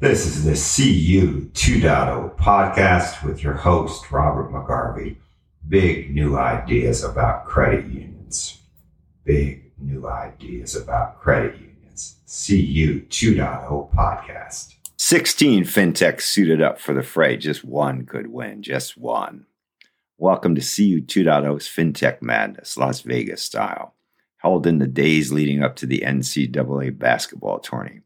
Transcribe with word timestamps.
This 0.00 0.26
is 0.26 0.44
the 0.44 0.52
CU 0.52 1.50
2.0 1.54 2.36
podcast 2.36 3.24
with 3.24 3.42
your 3.42 3.54
host, 3.54 4.12
Robert 4.12 4.52
McGarvey. 4.52 5.16
Big 5.68 6.14
new 6.14 6.38
ideas 6.38 7.02
about 7.02 7.46
credit 7.46 7.84
unions. 7.86 8.60
Big 9.24 9.72
new 9.76 10.08
ideas 10.08 10.76
about 10.76 11.18
credit 11.18 11.56
unions. 11.56 12.14
CU 12.28 13.00
2.0 13.08 13.92
podcast. 13.92 14.76
16 14.98 15.64
fintechs 15.64 16.20
suited 16.20 16.62
up 16.62 16.78
for 16.78 16.94
the 16.94 17.02
fray. 17.02 17.36
Just 17.36 17.64
one 17.64 18.06
could 18.06 18.28
win, 18.28 18.62
just 18.62 18.96
one. 18.96 19.46
Welcome 20.16 20.54
to 20.54 20.60
CU 20.60 21.02
2.0's 21.02 21.66
FinTech 21.66 22.22
Madness, 22.22 22.76
Las 22.76 23.00
Vegas 23.00 23.42
style, 23.42 23.96
held 24.36 24.64
in 24.64 24.78
the 24.78 24.86
days 24.86 25.32
leading 25.32 25.64
up 25.64 25.74
to 25.74 25.86
the 25.86 26.04
NCAA 26.06 26.96
basketball 26.96 27.58
tourney 27.58 28.02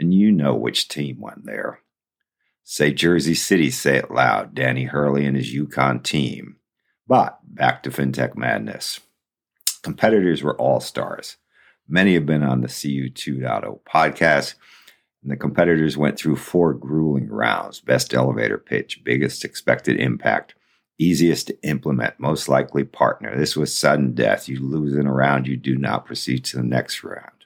and 0.00 0.14
you 0.14 0.32
know 0.32 0.54
which 0.54 0.88
team 0.88 1.20
won 1.20 1.42
there. 1.44 1.80
Say 2.64 2.92
Jersey 2.92 3.34
City, 3.34 3.70
say 3.70 3.96
it 3.96 4.10
loud, 4.10 4.54
Danny 4.54 4.84
Hurley 4.84 5.26
and 5.26 5.36
his 5.36 5.54
UConn 5.54 6.02
team. 6.02 6.56
But 7.06 7.38
back 7.44 7.82
to 7.82 7.90
FinTech 7.90 8.36
Madness. 8.36 9.00
Competitors 9.82 10.42
were 10.42 10.56
all 10.56 10.80
stars. 10.80 11.36
Many 11.88 12.14
have 12.14 12.26
been 12.26 12.42
on 12.42 12.60
the 12.60 12.68
CU 12.68 13.10
2.0 13.10 13.80
podcast, 13.82 14.54
and 15.22 15.30
the 15.30 15.36
competitors 15.36 15.96
went 15.96 16.18
through 16.18 16.36
four 16.36 16.72
grueling 16.72 17.28
rounds 17.28 17.80
best 17.80 18.14
elevator 18.14 18.58
pitch, 18.58 19.02
biggest 19.04 19.44
expected 19.44 19.98
impact, 19.98 20.54
easiest 20.98 21.48
to 21.48 21.62
implement, 21.62 22.20
most 22.20 22.48
likely 22.48 22.84
partner. 22.84 23.36
This 23.36 23.56
was 23.56 23.76
sudden 23.76 24.14
death. 24.14 24.48
You 24.48 24.60
lose 24.60 24.96
in 24.96 25.06
a 25.06 25.12
round, 25.12 25.46
you 25.46 25.56
do 25.56 25.76
not 25.76 26.06
proceed 26.06 26.44
to 26.44 26.58
the 26.58 26.62
next 26.62 27.02
round. 27.02 27.44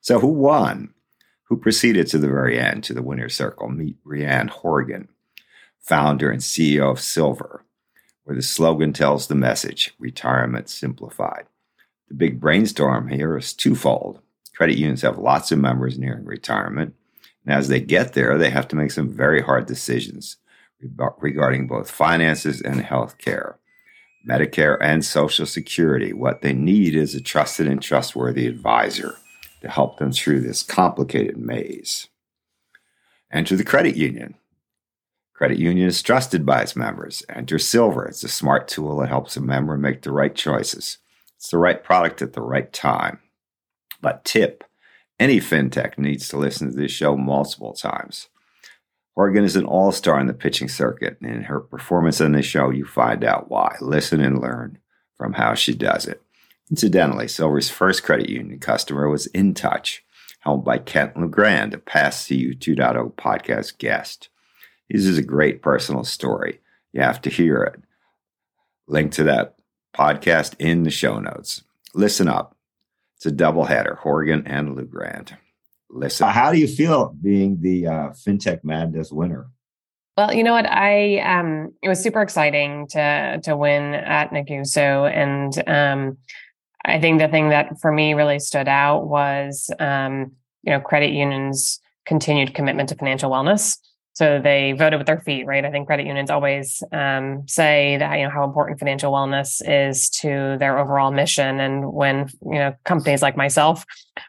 So, 0.00 0.18
who 0.18 0.28
won? 0.28 0.92
Who 1.44 1.56
proceeded 1.56 2.06
to 2.08 2.18
the 2.18 2.28
very 2.28 2.58
end 2.58 2.84
to 2.84 2.94
the 2.94 3.02
winner's 3.02 3.34
circle. 3.34 3.68
Meet 3.68 4.02
Rhian 4.04 4.48
Horgan, 4.48 5.08
founder 5.78 6.30
and 6.30 6.40
CEO 6.40 6.90
of 6.90 7.00
Silvur, 7.00 7.64
where 8.24 8.36
the 8.36 8.42
slogan 8.42 8.92
tells 8.92 9.26
the 9.26 9.34
message 9.34 9.94
retirement 9.98 10.68
simplified. 10.70 11.44
The 12.08 12.14
big 12.14 12.40
brainstorm 12.40 13.08
here 13.08 13.36
is 13.36 13.52
twofold. 13.52 14.20
Credit 14.56 14.78
unions 14.78 15.02
have 15.02 15.18
lots 15.18 15.52
of 15.52 15.58
members 15.58 15.98
nearing 15.98 16.24
retirement, 16.24 16.94
and 17.44 17.54
as 17.54 17.68
they 17.68 17.80
get 17.80 18.14
there, 18.14 18.38
they 18.38 18.50
have 18.50 18.68
to 18.68 18.76
make 18.76 18.90
some 18.90 19.08
very 19.08 19.42
hard 19.42 19.66
decisions 19.66 20.36
regarding 21.18 21.66
both 21.66 21.90
finances 21.90 22.60
and 22.60 22.80
health 22.80 23.18
care. 23.18 23.58
Medicare 24.28 24.78
and 24.80 25.04
Social 25.04 25.44
Security. 25.44 26.12
What 26.12 26.40
they 26.40 26.54
need 26.54 26.94
is 26.94 27.14
a 27.14 27.20
trusted 27.20 27.66
and 27.66 27.82
trustworthy 27.82 28.46
advisor 28.46 29.18
to 29.64 29.70
help 29.70 29.98
them 29.98 30.12
through 30.12 30.40
this 30.40 30.62
complicated 30.62 31.38
maze. 31.38 32.08
Enter 33.32 33.56
the 33.56 33.64
credit 33.64 33.96
union. 33.96 34.34
Credit 35.32 35.58
union 35.58 35.88
is 35.88 36.02
trusted 36.02 36.44
by 36.44 36.60
its 36.60 36.76
members. 36.76 37.24
Enter 37.30 37.58
Silvur. 37.58 38.04
It's 38.04 38.22
a 38.22 38.28
smart 38.28 38.68
tool 38.68 38.98
that 38.98 39.08
helps 39.08 39.36
a 39.36 39.40
member 39.40 39.76
make 39.78 40.02
the 40.02 40.12
right 40.12 40.34
choices. 40.34 40.98
It's 41.36 41.48
the 41.48 41.58
right 41.58 41.82
product 41.82 42.20
at 42.20 42.34
the 42.34 42.42
right 42.42 42.70
time. 42.72 43.20
But 44.02 44.24
tip, 44.24 44.64
any 45.18 45.40
fintech 45.40 45.96
needs 45.96 46.28
to 46.28 46.36
listen 46.36 46.70
to 46.70 46.76
this 46.76 46.92
show 46.92 47.16
multiple 47.16 47.72
times. 47.72 48.28
Horgan 49.14 49.44
is 49.44 49.56
an 49.56 49.64
all 49.64 49.92
star 49.92 50.20
in 50.20 50.26
the 50.26 50.34
pitching 50.34 50.68
circuit, 50.68 51.16
and 51.22 51.34
in 51.34 51.42
her 51.44 51.60
performance 51.60 52.20
on 52.20 52.32
this 52.32 52.44
show, 52.44 52.68
you 52.68 52.84
find 52.84 53.24
out 53.24 53.50
why. 53.50 53.76
Listen 53.80 54.20
and 54.20 54.42
learn 54.42 54.78
from 55.16 55.32
how 55.32 55.54
she 55.54 55.74
does 55.74 56.06
it. 56.06 56.20
Incidentally, 56.70 57.28
Silvur's 57.28 57.70
first 57.70 58.02
credit 58.02 58.28
union 58.28 58.58
customer 58.58 59.08
was 59.08 59.28
InTouch, 59.28 60.00
held 60.40 60.64
by 60.64 60.78
Kent 60.78 61.14
Lugrand, 61.14 61.74
a 61.74 61.78
past 61.78 62.28
CU 62.28 62.54
2.0 62.54 63.12
podcast 63.14 63.78
guest. 63.78 64.28
This 64.88 65.04
is 65.04 65.18
a 65.18 65.22
great 65.22 65.62
personal 65.62 66.04
story. 66.04 66.60
You 66.92 67.02
have 67.02 67.20
to 67.22 67.30
hear 67.30 67.62
it. 67.62 67.80
Link 68.86 69.12
to 69.12 69.24
that 69.24 69.56
podcast 69.94 70.54
in 70.58 70.84
the 70.84 70.90
show 70.90 71.18
notes. 71.18 71.62
Listen 71.94 72.28
up. 72.28 72.56
It's 73.16 73.26
a 73.26 73.30
doubleheader, 73.30 73.98
Horgan 73.98 74.46
and 74.46 74.76
Lugrand. 74.76 75.36
Listen. 75.90 76.28
How 76.28 76.50
do 76.50 76.58
you 76.58 76.66
feel 76.66 77.14
being 77.20 77.60
the 77.60 77.86
uh, 77.86 78.08
FinTech 78.10 78.64
Madness 78.64 79.12
winner? 79.12 79.48
Well, 80.16 80.32
you 80.32 80.44
know 80.44 80.52
what? 80.52 80.66
I 80.66 81.18
um 81.18 81.72
it 81.82 81.88
was 81.88 82.00
super 82.00 82.22
exciting 82.22 82.86
to 82.88 83.40
to 83.42 83.56
win 83.56 83.94
at 83.94 84.30
NACUSO 84.30 85.10
and 85.12 85.68
um 85.68 86.18
I 86.84 87.00
think 87.00 87.20
the 87.20 87.28
thing 87.28 87.48
that 87.48 87.80
for 87.80 87.90
me 87.90 88.14
really 88.14 88.38
stood 88.38 88.68
out 88.68 89.06
was, 89.06 89.70
um, 89.78 90.32
you 90.62 90.72
know, 90.72 90.80
credit 90.80 91.10
unions' 91.10 91.80
continued 92.04 92.54
commitment 92.54 92.90
to 92.90 92.94
financial 92.94 93.30
wellness. 93.30 93.78
So 94.14 94.40
they 94.40 94.72
voted 94.72 95.00
with 95.00 95.08
their 95.08 95.18
feet, 95.18 95.44
right? 95.44 95.64
I 95.64 95.72
think 95.72 95.88
credit 95.88 96.06
unions 96.06 96.30
always 96.30 96.84
um, 96.92 97.42
say 97.48 97.96
that 97.96 98.16
you 98.16 98.24
know 98.24 98.30
how 98.30 98.44
important 98.44 98.78
financial 98.78 99.12
wellness 99.12 99.60
is 99.66 100.08
to 100.20 100.56
their 100.60 100.78
overall 100.78 101.10
mission. 101.10 101.58
And 101.58 101.92
when 101.92 102.28
you 102.42 102.58
know 102.58 102.74
companies 102.84 103.22
like 103.22 103.36
myself 103.36 103.84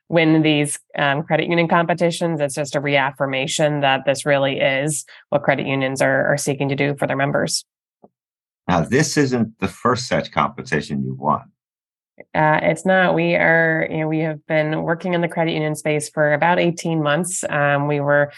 win 0.09 0.41
these 0.41 0.79
um, 0.97 1.21
credit 1.21 1.47
union 1.47 1.67
competitions, 1.67 2.41
it's 2.41 2.55
just 2.55 2.75
a 2.75 2.79
reaffirmation 2.79 3.81
that 3.81 4.05
this 4.07 4.25
really 4.25 4.59
is 4.59 5.05
what 5.29 5.44
credit 5.44 5.67
unions 5.67 6.01
are, 6.01 6.33
are 6.33 6.38
seeking 6.38 6.69
to 6.69 6.75
do 6.75 6.95
for 6.95 7.05
their 7.05 7.17
members. 7.17 7.63
Now, 8.67 8.81
this 8.81 9.17
isn't 9.17 9.59
the 9.59 9.67
first 9.67 10.07
such 10.07 10.31
competition 10.31 11.03
you've 11.03 11.19
won. 11.19 11.51
Uh, 12.33 12.59
it's 12.63 12.85
not. 12.85 13.13
We 13.13 13.35
are, 13.35 13.87
you 13.89 13.97
know, 13.97 14.07
we 14.07 14.19
have 14.19 14.45
been 14.47 14.83
working 14.83 15.13
in 15.13 15.21
the 15.21 15.27
credit 15.27 15.51
union 15.51 15.75
space 15.75 16.09
for 16.09 16.33
about 16.33 16.59
18 16.59 17.03
months. 17.03 17.43
Um, 17.49 17.87
we 17.87 17.99
were 17.99 18.31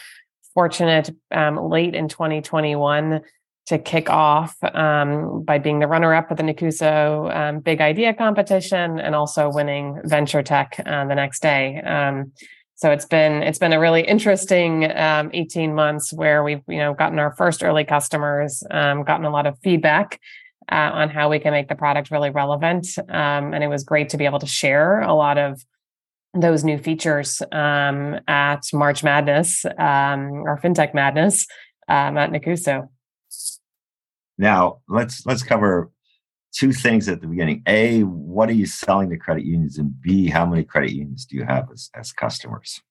fortunate 0.53 1.11
um, 1.31 1.57
late 1.69 1.93
in 1.93 2.07
2021 2.07 3.21
to 3.67 3.77
kick 3.77 4.09
off 4.09 4.55
um, 4.63 5.43
by 5.43 5.59
being 5.59 5.79
the 5.79 5.88
runner 5.88 6.13
up 6.13 6.31
at 6.31 6.38
the 6.38 6.43
NACUSO 6.43 7.35
um, 7.35 7.59
Big 7.59 7.81
Idea 7.81 8.13
competition 8.13 8.99
and 8.99 9.13
also 9.13 9.51
winning 9.51 9.99
Venture 10.05 10.41
Tech 10.41 10.79
uh, 10.85 11.05
the 11.05 11.15
next 11.15 11.41
day. 11.41 11.79
Um, 11.81 12.31
so 12.75 12.91
it's 12.91 13.05
been 13.05 13.44
it's 13.44 13.57
been 13.57 13.73
a 13.73 13.79
really 13.79 14.01
interesting 14.01 14.89
um, 14.95 15.31
18 15.33 15.73
months 15.73 16.13
where 16.13 16.44
we've 16.44 16.61
you 16.67 16.77
know 16.77 16.94
gotten 16.94 17.19
our 17.19 17.35
first 17.35 17.63
early 17.63 17.83
customers, 17.83 18.63
gotten 18.71 19.25
a 19.25 19.31
lot 19.31 19.47
of 19.47 19.57
feedback 19.63 20.19
uh, 20.72 20.91
on 20.94 21.09
how 21.09 21.29
we 21.29 21.39
can 21.39 21.51
make 21.51 21.67
the 21.67 21.75
product 21.75 22.11
really 22.11 22.29
relevant. 22.29 22.88
Um, 23.09 23.53
and 23.53 23.63
it 23.63 23.67
was 23.67 23.83
great 23.83 24.09
to 24.09 24.17
be 24.17 24.25
able 24.25 24.39
to 24.39 24.47
share 24.47 25.01
a 25.01 25.13
lot 25.13 25.38
of 25.38 25.63
those 26.33 26.63
new 26.63 26.78
features 26.78 27.41
um, 27.51 28.19
at 28.28 28.61
March 28.73 29.03
Madness 29.03 29.66
um, 29.66 30.44
or 30.45 30.59
FinTech 30.61 30.94
Madness 30.94 31.47
um, 31.88 32.17
at 32.17 32.31
NACUSO. 32.31 32.89
Now 34.38 34.81
let's 34.88 35.25
let's 35.25 35.41
cover 35.41 35.89
two 36.53 36.72
things 36.72 37.09
at 37.09 37.22
the 37.22 37.27
beginning. 37.27 37.63
A, 37.67 38.01
what 38.01 38.50
are 38.50 38.53
you 38.53 38.66
selling 38.66 39.09
to 39.09 39.17
credit 39.17 39.45
unions, 39.45 39.77
and 39.77 40.00
B, 40.01 40.27
how 40.27 40.45
many 40.45 40.63
credit 40.63 40.91
unions 40.91 41.25
do 41.25 41.35
you 41.35 41.44
have 41.44 41.72
as, 41.72 41.89
as 41.95 42.11
customers? 42.11 42.81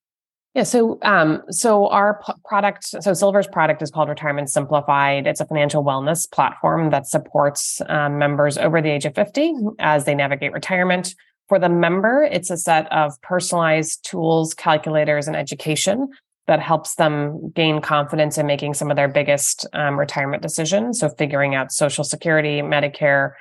Yeah, 0.56 0.62
so 0.62 0.98
um, 1.02 1.42
so 1.50 1.86
our 1.88 2.18
p- 2.26 2.32
product, 2.46 2.84
so 2.84 3.12
Silvur's 3.12 3.46
product 3.46 3.82
is 3.82 3.90
called 3.90 4.08
Retirement 4.08 4.48
Simplified. 4.48 5.26
It's 5.26 5.38
a 5.38 5.44
financial 5.44 5.84
wellness 5.84 6.30
platform 6.30 6.88
that 6.92 7.06
supports 7.06 7.82
um, 7.90 8.16
members 8.16 8.56
over 8.56 8.80
the 8.80 8.88
age 8.88 9.04
of 9.04 9.14
50 9.14 9.52
as 9.78 10.06
they 10.06 10.14
navigate 10.14 10.54
retirement. 10.54 11.14
For 11.50 11.58
the 11.58 11.68
member, 11.68 12.26
it's 12.32 12.48
a 12.48 12.56
set 12.56 12.90
of 12.90 13.20
personalized 13.20 14.02
tools, 14.08 14.54
calculators, 14.54 15.26
and 15.26 15.36
education 15.36 16.08
that 16.46 16.60
helps 16.60 16.94
them 16.94 17.50
gain 17.50 17.82
confidence 17.82 18.38
in 18.38 18.46
making 18.46 18.72
some 18.72 18.90
of 18.90 18.96
their 18.96 19.08
biggest 19.08 19.66
um, 19.74 19.98
retirement 19.98 20.42
decisions. 20.42 21.00
So, 21.00 21.10
figuring 21.10 21.54
out 21.54 21.70
Social 21.70 22.02
Security, 22.02 22.62
Medicare, 22.62 23.32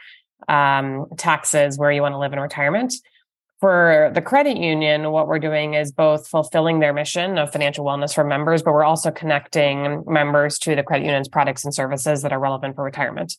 um, 0.50 1.06
taxes, 1.16 1.78
where 1.78 1.94
you 1.94 2.02
want 2.02 2.12
to 2.12 2.20
live 2.20 2.34
in 2.34 2.42
retirement 2.42 2.94
for 3.60 4.12
the 4.14 4.22
credit 4.22 4.58
union, 4.58 5.12
what 5.12 5.28
we're 5.28 5.40
doing 5.40 5.76
is 5.76 5.92
both 5.92 6.28
fulfilling 6.28 6.80
their 6.80 6.94
mission 6.94 7.38
of 7.38 7.52
financial 7.52 7.86
wellness 7.86 8.14
for 8.14 8.24
members, 8.24 8.62
but 8.62 8.74
we're 8.74 8.84
also 8.84 9.12
connecting 9.12 10.04
members 10.06 10.60
to 10.60 10.76
the 10.76 10.84
credit 10.84 11.06
union's 11.06 11.30
products 11.30 11.64
and 11.64 11.74
services 11.74 12.22
that 12.22 12.34
are 12.34 12.40
relevant 12.40 12.76
for 12.76 12.84
retirement. 12.84 13.38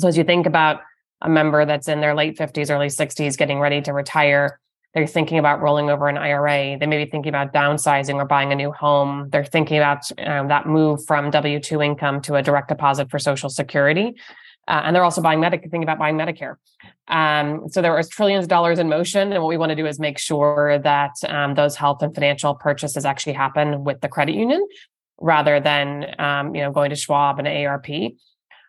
So 0.00 0.08
as 0.08 0.18
you 0.18 0.24
think 0.24 0.46
about 0.46 0.80
a 1.22 1.28
member 1.28 1.64
that's 1.64 1.88
in 1.88 2.00
their 2.00 2.14
late 2.14 2.36
50s, 2.36 2.70
early 2.70 2.88
60s, 2.88 3.38
getting 3.38 3.60
ready 3.60 3.80
to 3.82 3.92
retire, 3.92 4.60
they're 4.94 5.06
thinking 5.06 5.38
about 5.38 5.60
rolling 5.60 5.90
over 5.90 6.08
an 6.08 6.16
IRA. 6.16 6.78
They 6.78 6.86
may 6.86 7.04
be 7.04 7.10
thinking 7.10 7.28
about 7.28 7.52
downsizing 7.52 8.14
or 8.14 8.24
buying 8.24 8.50
a 8.50 8.56
new 8.56 8.72
home. 8.72 9.28
They're 9.30 9.44
thinking 9.44 9.76
about 9.76 10.10
um, 10.18 10.48
that 10.48 10.66
move 10.66 11.04
from 11.06 11.30
W 11.30 11.60
2 11.60 11.82
income 11.82 12.20
to 12.22 12.34
a 12.34 12.42
direct 12.42 12.68
deposit 12.68 13.10
for 13.10 13.18
Social 13.18 13.50
Security. 13.50 14.16
Uh, 14.68 14.82
and 14.84 14.96
they're 14.96 15.04
also 15.04 15.22
buying 15.22 15.40
Medic, 15.40 15.62
thinking 15.62 15.84
about 15.84 15.98
buying 15.98 16.16
Medicare. 16.16 16.56
Um, 17.08 17.68
so 17.68 17.80
there 17.80 17.96
are 17.96 18.02
trillions 18.02 18.44
of 18.44 18.48
dollars 18.48 18.78
in 18.78 18.88
motion, 18.88 19.32
and 19.32 19.42
what 19.42 19.48
we 19.48 19.56
want 19.56 19.70
to 19.70 19.76
do 19.76 19.86
is 19.86 20.00
make 20.00 20.18
sure 20.18 20.78
that 20.82 21.12
um, 21.28 21.54
those 21.54 21.76
health 21.76 22.02
and 22.02 22.12
financial 22.14 22.54
purchases 22.54 23.04
actually 23.04 23.34
happen 23.34 23.84
with 23.84 24.00
the 24.00 24.08
credit 24.08 24.34
union, 24.34 24.66
rather 25.20 25.60
than 25.60 26.14
um, 26.18 26.54
you 26.54 26.62
know 26.62 26.72
going 26.72 26.90
to 26.90 26.96
Schwab 26.96 27.38
and 27.38 27.46
ARP. 27.46 27.86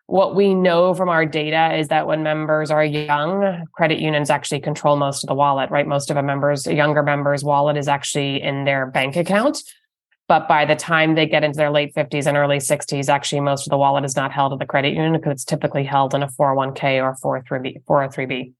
What 0.05 0.35
we 0.35 0.53
know 0.53 0.93
from 0.93 1.09
our 1.09 1.25
data 1.25 1.75
is 1.75 1.89
that 1.89 2.07
when 2.07 2.23
members 2.23 2.71
are 2.71 2.85
young, 2.85 3.65
credit 3.73 3.99
unions 3.99 4.29
actually 4.29 4.61
control 4.61 4.95
most 4.95 5.23
of 5.23 5.27
the 5.27 5.35
wallet. 5.35 5.71
Right, 5.71 5.87
most 5.87 6.11
of 6.11 6.17
a 6.17 6.23
member's 6.23 6.67
younger 6.67 7.01
member's 7.01 7.43
wallet 7.43 7.75
is 7.75 7.87
actually 7.87 8.41
in 8.41 8.65
their 8.65 8.85
bank 8.85 9.15
account. 9.15 9.63
But 10.27 10.47
by 10.47 10.65
the 10.65 10.75
time 10.75 11.15
they 11.15 11.25
get 11.25 11.43
into 11.43 11.57
their 11.57 11.71
late 11.71 11.95
50s 11.95 12.27
and 12.27 12.35
early 12.35 12.57
60s, 12.57 13.07
actually, 13.07 13.39
most 13.39 13.65
of 13.65 13.71
the 13.71 13.77
wallet 13.77 14.03
is 14.03 14.15
not 14.15 14.31
held 14.31 14.51
at 14.51 14.59
the 14.59 14.65
credit 14.65 14.93
union 14.93 15.13
because 15.13 15.31
it's 15.31 15.45
typically 15.45 15.85
held 15.85 16.13
in 16.13 16.21
a 16.21 16.27
401k 16.27 17.01
or 17.01 17.43
403b. 17.43 17.83
403b. 17.85 18.53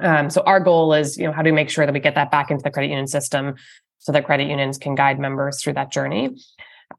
Um, 0.00 0.30
so 0.30 0.40
our 0.42 0.60
goal 0.60 0.94
is, 0.94 1.18
you 1.18 1.26
know, 1.26 1.32
how 1.32 1.42
do 1.42 1.50
we 1.50 1.54
make 1.54 1.68
sure 1.68 1.84
that 1.84 1.92
we 1.92 2.00
get 2.00 2.14
that 2.14 2.30
back 2.30 2.50
into 2.50 2.62
the 2.62 2.70
credit 2.70 2.88
union 2.88 3.06
system 3.06 3.56
so 3.98 4.12
that 4.12 4.24
credit 4.24 4.48
unions 4.48 4.78
can 4.78 4.94
guide 4.94 5.18
members 5.18 5.62
through 5.62 5.74
that 5.74 5.92
journey. 5.92 6.30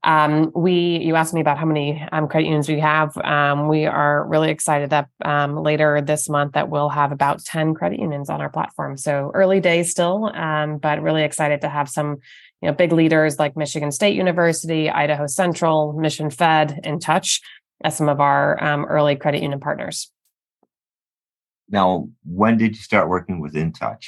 Um, 0.04 0.52
we, 0.56 1.00
you 1.00 1.16
asked 1.16 1.34
me 1.34 1.42
about 1.42 1.58
how 1.58 1.66
many 1.66 2.02
um, 2.12 2.28
credit 2.28 2.46
unions 2.46 2.70
we 2.70 2.80
have. 2.80 3.16
Um, 3.18 3.68
we 3.68 3.86
are 3.86 4.26
really 4.26 4.50
excited 4.50 4.92
that 4.92 5.10
um, 5.26 5.62
later 5.62 6.02
this 6.02 6.30
month 6.30 6.54
that 6.54 6.70
we'll 6.70 6.90
have 6.90 7.12
about 7.12 7.44
10 7.44 7.74
credit 7.74 8.00
unions 8.00 8.30
on 8.30 8.40
our 8.40 8.50
platform. 8.50 8.98
So 8.98 9.32
early 9.34 9.60
days 9.60 9.92
still, 9.92 10.32
um, 10.34 10.78
but 10.78 11.02
really 11.02 11.24
excited 11.24 11.62
to 11.62 11.70
have 11.70 11.90
some, 11.90 12.18
you 12.62 12.70
know, 12.70 12.74
big 12.74 12.92
leaders 12.92 13.40
like 13.40 13.58
Michigan 13.58 13.92
State 13.92 14.16
University, 14.16 14.90
Idaho 14.90 15.28
Central, 15.28 15.94
Mission 15.94 16.30
Fed 16.30 16.80
InTouch 16.84 17.42
as 17.84 17.98
some 17.98 18.10
of 18.10 18.20
our 18.20 18.64
um, 18.64 18.86
early 18.86 19.16
credit 19.16 19.42
union 19.42 19.60
partners. 19.60 20.12
Now, 21.70 22.10
when 22.26 22.58
did 22.58 22.76
you 22.76 22.82
start 22.82 23.10
working 23.10 23.40
with 23.40 23.56
InTouch? 23.56 24.06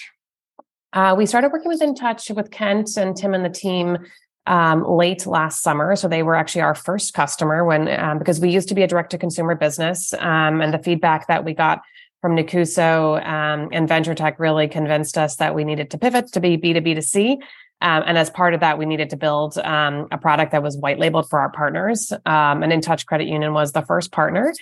Uh, 0.92 1.16
we 1.18 1.26
started 1.26 1.52
working 1.52 1.70
with 1.70 1.82
InTouch 1.82 2.36
with 2.36 2.52
Kent 2.52 2.98
and 2.98 3.16
Tim 3.16 3.34
and 3.34 3.44
the 3.44 3.50
team 3.50 3.98
um, 4.46 4.84
late 4.84 5.26
last 5.26 5.64
summer. 5.64 5.96
So 5.96 6.08
they 6.08 6.22
were 6.22 6.36
actually 6.36 6.62
our 6.62 6.76
first 6.76 7.14
customer 7.14 7.66
when 7.66 7.88
um, 8.00 8.20
because 8.20 8.40
we 8.40 8.50
used 8.52 8.68
to 8.70 8.76
be 8.76 8.84
a 8.84 8.88
direct 8.88 9.10
to 9.12 9.18
consumer 9.18 9.56
business, 9.56 10.14
um, 10.20 10.62
and 10.62 10.74
the 10.74 10.78
feedback 10.78 11.28
that 11.28 11.44
we 11.46 11.54
got 11.54 11.82
from 12.22 12.36
Nacuso 12.36 13.26
um, 13.26 13.70
and 13.72 13.88
Venture 13.88 14.14
Tech 14.14 14.40
really 14.40 14.68
convinced 14.68 15.18
us 15.18 15.38
that 15.38 15.56
we 15.56 15.64
needed 15.64 15.90
to 15.92 15.98
pivot 15.98 16.32
to 16.34 16.40
be 16.40 16.58
B 16.58 16.74
two 16.74 16.82
B 16.82 16.94
to 16.94 17.02
C. 17.02 17.40
Um, 17.84 18.04
and 18.08 18.18
as 18.18 18.30
part 18.30 18.54
of 18.54 18.62
that, 18.62 18.78
we 18.78 18.86
needed 18.86 19.10
to 19.12 19.18
build 19.18 19.58
um, 19.60 20.08
a 20.12 20.18
product 20.18 20.54
that 20.54 20.64
was 20.64 20.78
white 20.78 20.98
labeled 20.98 21.30
for 21.30 21.40
our 21.40 21.52
partners. 21.52 22.12
and 22.26 22.64
InTouch 22.64 23.06
Credit 23.06 23.28
Union 23.28 23.54
was 23.54 23.74
the 23.74 23.82
first 23.84 24.12
partner 24.12 24.54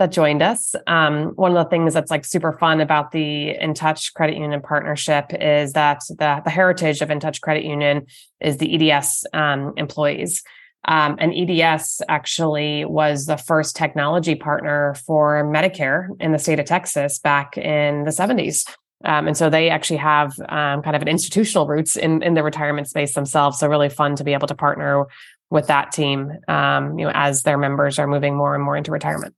that 0.00 0.10
joined 0.10 0.42
us. 0.42 0.74
Um, 0.86 1.32
one 1.36 1.54
of 1.54 1.62
the 1.62 1.68
things 1.68 1.92
that's 1.92 2.10
like 2.10 2.24
super 2.24 2.54
fun 2.54 2.80
about 2.80 3.12
the 3.12 3.54
InTouch 3.62 4.14
Credit 4.14 4.36
Union 4.38 4.62
partnership 4.62 5.26
is 5.38 5.74
that 5.74 6.00
the, 6.08 6.40
the 6.42 6.50
heritage 6.50 7.02
of 7.02 7.10
InTouch 7.10 7.42
Credit 7.42 7.64
Union 7.64 8.06
is 8.40 8.56
the 8.56 8.90
EDS 8.90 9.26
um, 9.34 9.74
employees. 9.76 10.42
Um, 10.86 11.16
and 11.20 11.34
EDS 11.34 12.00
actually 12.08 12.86
was 12.86 13.26
the 13.26 13.36
first 13.36 13.76
technology 13.76 14.34
partner 14.34 14.94
for 15.06 15.44
Medicare 15.44 16.08
in 16.18 16.32
the 16.32 16.38
state 16.38 16.58
of 16.58 16.64
Texas 16.64 17.18
back 17.18 17.58
in 17.58 18.04
the 18.04 18.10
70s. 18.10 18.64
Um, 19.04 19.26
and 19.26 19.36
so 19.36 19.48
they 19.48 19.70
actually 19.70 19.96
have 19.96 20.38
um, 20.48 20.82
kind 20.82 20.94
of 20.94 21.02
an 21.02 21.08
institutional 21.08 21.66
roots 21.66 21.96
in, 21.96 22.22
in 22.22 22.34
the 22.34 22.42
retirement 22.42 22.88
space 22.88 23.14
themselves. 23.14 23.58
So 23.58 23.66
really 23.66 23.88
fun 23.88 24.16
to 24.16 24.24
be 24.24 24.34
able 24.34 24.46
to 24.48 24.54
partner 24.54 25.06
with 25.50 25.66
that 25.66 25.92
team, 25.92 26.32
um, 26.48 26.98
you 26.98 27.06
know, 27.06 27.12
as 27.14 27.42
their 27.42 27.58
members 27.58 27.98
are 27.98 28.06
moving 28.06 28.36
more 28.36 28.54
and 28.54 28.62
more 28.62 28.76
into 28.76 28.90
retirement. 28.90 29.34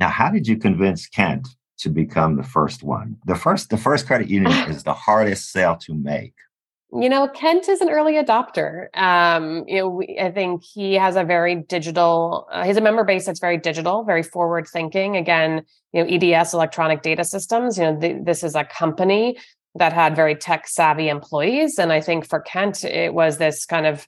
Now, 0.00 0.08
how 0.08 0.30
did 0.30 0.48
you 0.48 0.56
convince 0.56 1.06
Kent 1.06 1.48
to 1.78 1.88
become 1.88 2.36
the 2.36 2.42
first 2.42 2.82
one? 2.82 3.16
The 3.26 3.34
first, 3.34 3.70
the 3.70 3.76
first 3.76 4.06
credit 4.06 4.28
union 4.28 4.52
is 4.70 4.82
the 4.82 4.94
hardest 4.94 5.52
sale 5.52 5.76
to 5.82 5.94
make. 5.94 6.34
You 6.92 7.08
know, 7.08 7.26
Kent 7.28 7.68
is 7.68 7.80
an 7.80 7.90
early 7.90 8.14
adopter. 8.14 8.96
Um, 8.96 9.64
you 9.66 9.78
know, 9.78 9.88
we, 9.88 10.18
I 10.20 10.30
think 10.30 10.62
he 10.62 10.94
has 10.94 11.16
a 11.16 11.24
very 11.24 11.56
digital. 11.56 12.48
Uh, 12.50 12.64
he's 12.64 12.76
a 12.76 12.80
member 12.80 13.02
base 13.02 13.26
that's 13.26 13.40
very 13.40 13.58
digital, 13.58 14.04
very 14.04 14.22
forward 14.22 14.68
thinking. 14.72 15.16
Again, 15.16 15.64
you 15.92 16.04
know, 16.04 16.08
EDS, 16.08 16.54
electronic 16.54 17.02
data 17.02 17.24
systems. 17.24 17.76
You 17.76 17.84
know, 17.84 18.00
th- 18.00 18.24
this 18.24 18.44
is 18.44 18.54
a 18.54 18.64
company 18.64 19.36
that 19.74 19.92
had 19.92 20.14
very 20.14 20.36
tech 20.36 20.68
savvy 20.68 21.08
employees, 21.08 21.78
and 21.78 21.92
I 21.92 22.00
think 22.00 22.26
for 22.26 22.40
Kent, 22.40 22.84
it 22.84 23.12
was 23.12 23.38
this 23.38 23.66
kind 23.66 23.86
of 23.86 24.06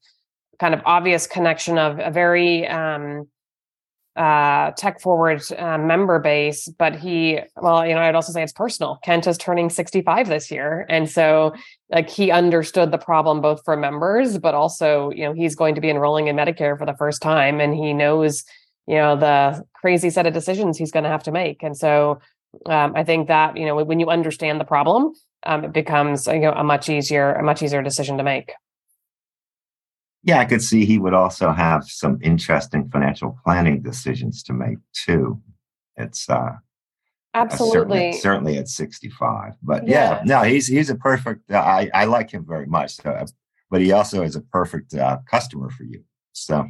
kind 0.61 0.73
of 0.73 0.81
obvious 0.85 1.27
connection 1.27 1.79
of 1.79 1.99
a 1.99 2.11
very 2.11 2.67
um, 2.67 3.29
uh, 4.19 4.73
tech 4.73 5.01
forward 5.01 5.41
uh, 5.57 5.79
member 5.79 6.19
base, 6.19 6.67
but 6.77 6.97
he, 6.97 7.39
well, 7.57 7.87
you 7.87 7.95
know, 7.95 8.01
I'd 8.01 8.17
also 8.17 8.33
say 8.33 8.43
it's 8.43 8.53
personal. 8.53 8.99
Kent 9.05 9.29
is 9.29 9.39
turning 9.39 9.71
65 9.71 10.29
this 10.29 10.51
year. 10.51 10.85
And 10.89 11.09
so, 11.09 11.55
like, 11.89 12.11
he 12.11 12.33
understood 12.33 12.91
the 12.91 12.99
problem 12.99 13.41
both 13.41 13.65
for 13.65 13.77
members, 13.77 14.37
but 14.37 14.57
also, 14.57 15.11
you 15.11 15.23
know, 15.23 15.33
he's 15.33 15.55
going 15.55 15.77
to 15.77 15.81
be 15.81 15.89
enrolling 15.89 16.27
in 16.27 16.35
Medicare 16.35 16.77
for 16.77 16.85
the 16.85 16.97
first 16.97 17.23
time 17.23 17.61
and 17.61 17.73
he 17.73 17.93
knows, 17.93 18.45
you 18.89 18.97
know, 18.97 19.17
the 19.17 19.65
crazy 19.73 20.11
set 20.11 20.27
of 20.27 20.35
decisions 20.35 20.77
he's 20.77 20.91
going 20.91 21.05
to 21.05 21.11
have 21.11 21.23
to 21.23 21.33
make. 21.33 21.63
And 21.63 21.77
so, 21.77 22.19
um, 22.67 22.95
I 22.97 23.05
think 23.05 23.29
that, 23.29 23.57
you 23.57 23.67
know, 23.67 23.77
when 23.85 24.01
you 24.01 24.09
understand 24.09 24.61
the 24.61 24.65
problem, 24.65 25.13
um, 25.45 25.65
it 25.65 25.73
becomes, 25.73 26.27
you 26.27 26.41
know, 26.41 26.53
a 26.53 26.65
much 26.65 26.89
easier, 26.89 27.35
a 27.35 27.43
much 27.45 27.63
easier 27.63 27.83
decision 27.83 28.19
to 28.19 28.25
make 28.25 28.53
yeah, 30.23 30.39
I 30.39 30.45
could 30.45 30.63
see 30.63 30.85
he 30.85 30.99
would 30.99 31.15
also 31.15 31.53
have 31.53 31.85
some 31.85 32.19
interesting 32.23 32.89
financial 32.91 33.39
planning 33.45 33.83
decisions 33.83 34.43
to 34.45 34.53
make 34.53 34.79
too. 34.93 35.41
It's 35.97 36.29
uh 36.29 36.57
absolutely 37.35 38.13
certainly, 38.13 38.13
certainly, 38.13 38.59
at 38.59 38.69
65. 38.69 39.55
But 39.63 39.87
yeah. 39.87 40.19
yeah. 40.19 40.23
no, 40.25 40.43
he's 40.43 40.67
he's 40.67 40.91
a 40.91 40.97
perfect. 40.97 41.51
Uh, 41.51 41.59
I 41.59 41.91
I 41.95 42.05
like 42.05 42.31
him 42.31 42.45
very 42.47 42.67
much. 42.67 42.97
So, 42.97 43.11
uh, 43.11 43.27
but 43.71 43.81
he 43.81 43.93
also 43.93 44.23
is 44.23 44.37
a 44.37 44.41
perfect 44.41 44.95
uh, 44.95 45.19
customer 45.31 45.71
for 45.71 45.85
you. 45.85 46.03
So 46.33 46.67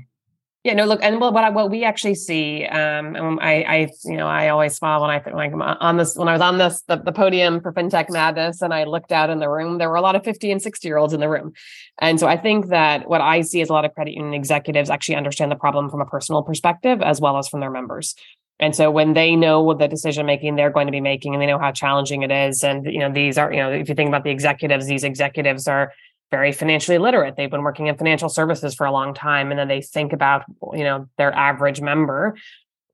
yeah, 0.68 0.74
no, 0.74 0.84
look, 0.84 1.02
and 1.02 1.18
what 1.18 1.34
I, 1.34 1.48
what 1.48 1.70
we 1.70 1.82
actually 1.82 2.14
see, 2.14 2.66
um, 2.66 3.38
I, 3.40 3.62
I, 3.62 3.88
you 4.04 4.18
know, 4.18 4.26
I 4.26 4.50
always 4.50 4.76
smile 4.76 5.00
when 5.00 5.08
I 5.08 5.22
like 5.32 5.52
on 5.54 5.96
this 5.96 6.14
when 6.14 6.28
I 6.28 6.34
was 6.34 6.42
on 6.42 6.58
this 6.58 6.82
the, 6.82 6.96
the 6.96 7.10
podium 7.10 7.62
for 7.62 7.72
FinTech 7.72 8.10
Madness, 8.10 8.60
and 8.60 8.74
I 8.74 8.84
looked 8.84 9.10
out 9.10 9.30
in 9.30 9.38
the 9.38 9.48
room, 9.48 9.78
there 9.78 9.88
were 9.88 9.96
a 9.96 10.02
lot 10.02 10.14
of 10.14 10.24
fifty 10.24 10.50
and 10.50 10.60
sixty 10.60 10.86
year 10.86 10.98
olds 10.98 11.14
in 11.14 11.20
the 11.20 11.28
room, 11.30 11.54
and 12.02 12.20
so 12.20 12.26
I 12.26 12.36
think 12.36 12.68
that 12.68 13.08
what 13.08 13.22
I 13.22 13.40
see 13.40 13.62
is 13.62 13.70
a 13.70 13.72
lot 13.72 13.86
of 13.86 13.94
credit 13.94 14.12
union 14.12 14.34
executives 14.34 14.90
actually 14.90 15.16
understand 15.16 15.50
the 15.50 15.56
problem 15.56 15.88
from 15.88 16.02
a 16.02 16.06
personal 16.06 16.42
perspective 16.42 17.00
as 17.00 17.18
well 17.18 17.38
as 17.38 17.48
from 17.48 17.60
their 17.60 17.70
members. 17.70 18.14
And 18.60 18.74
so 18.74 18.90
when 18.90 19.14
they 19.14 19.36
know 19.36 19.62
what 19.62 19.78
the 19.78 19.88
decision 19.88 20.26
making 20.26 20.56
they're 20.56 20.70
going 20.70 20.88
to 20.88 20.92
be 20.92 21.00
making 21.00 21.32
and 21.32 21.40
they 21.40 21.46
know 21.46 21.58
how 21.58 21.72
challenging 21.72 22.22
it 22.22 22.30
is, 22.30 22.62
and 22.62 22.84
you 22.84 22.98
know, 22.98 23.10
these 23.10 23.38
are, 23.38 23.50
you 23.52 23.60
know, 23.60 23.70
if 23.70 23.88
you 23.88 23.94
think 23.94 24.08
about 24.08 24.24
the 24.24 24.30
executives, 24.30 24.86
these 24.86 25.04
executives 25.04 25.66
are 25.66 25.92
very 26.30 26.52
financially 26.52 26.98
literate. 26.98 27.36
They've 27.36 27.50
been 27.50 27.62
working 27.62 27.86
in 27.86 27.96
financial 27.96 28.28
services 28.28 28.74
for 28.74 28.86
a 28.86 28.92
long 28.92 29.14
time, 29.14 29.50
and 29.50 29.58
then 29.58 29.68
they 29.68 29.80
think 29.80 30.12
about 30.12 30.44
you 30.72 30.84
know 30.84 31.08
their 31.16 31.32
average 31.32 31.80
member. 31.80 32.36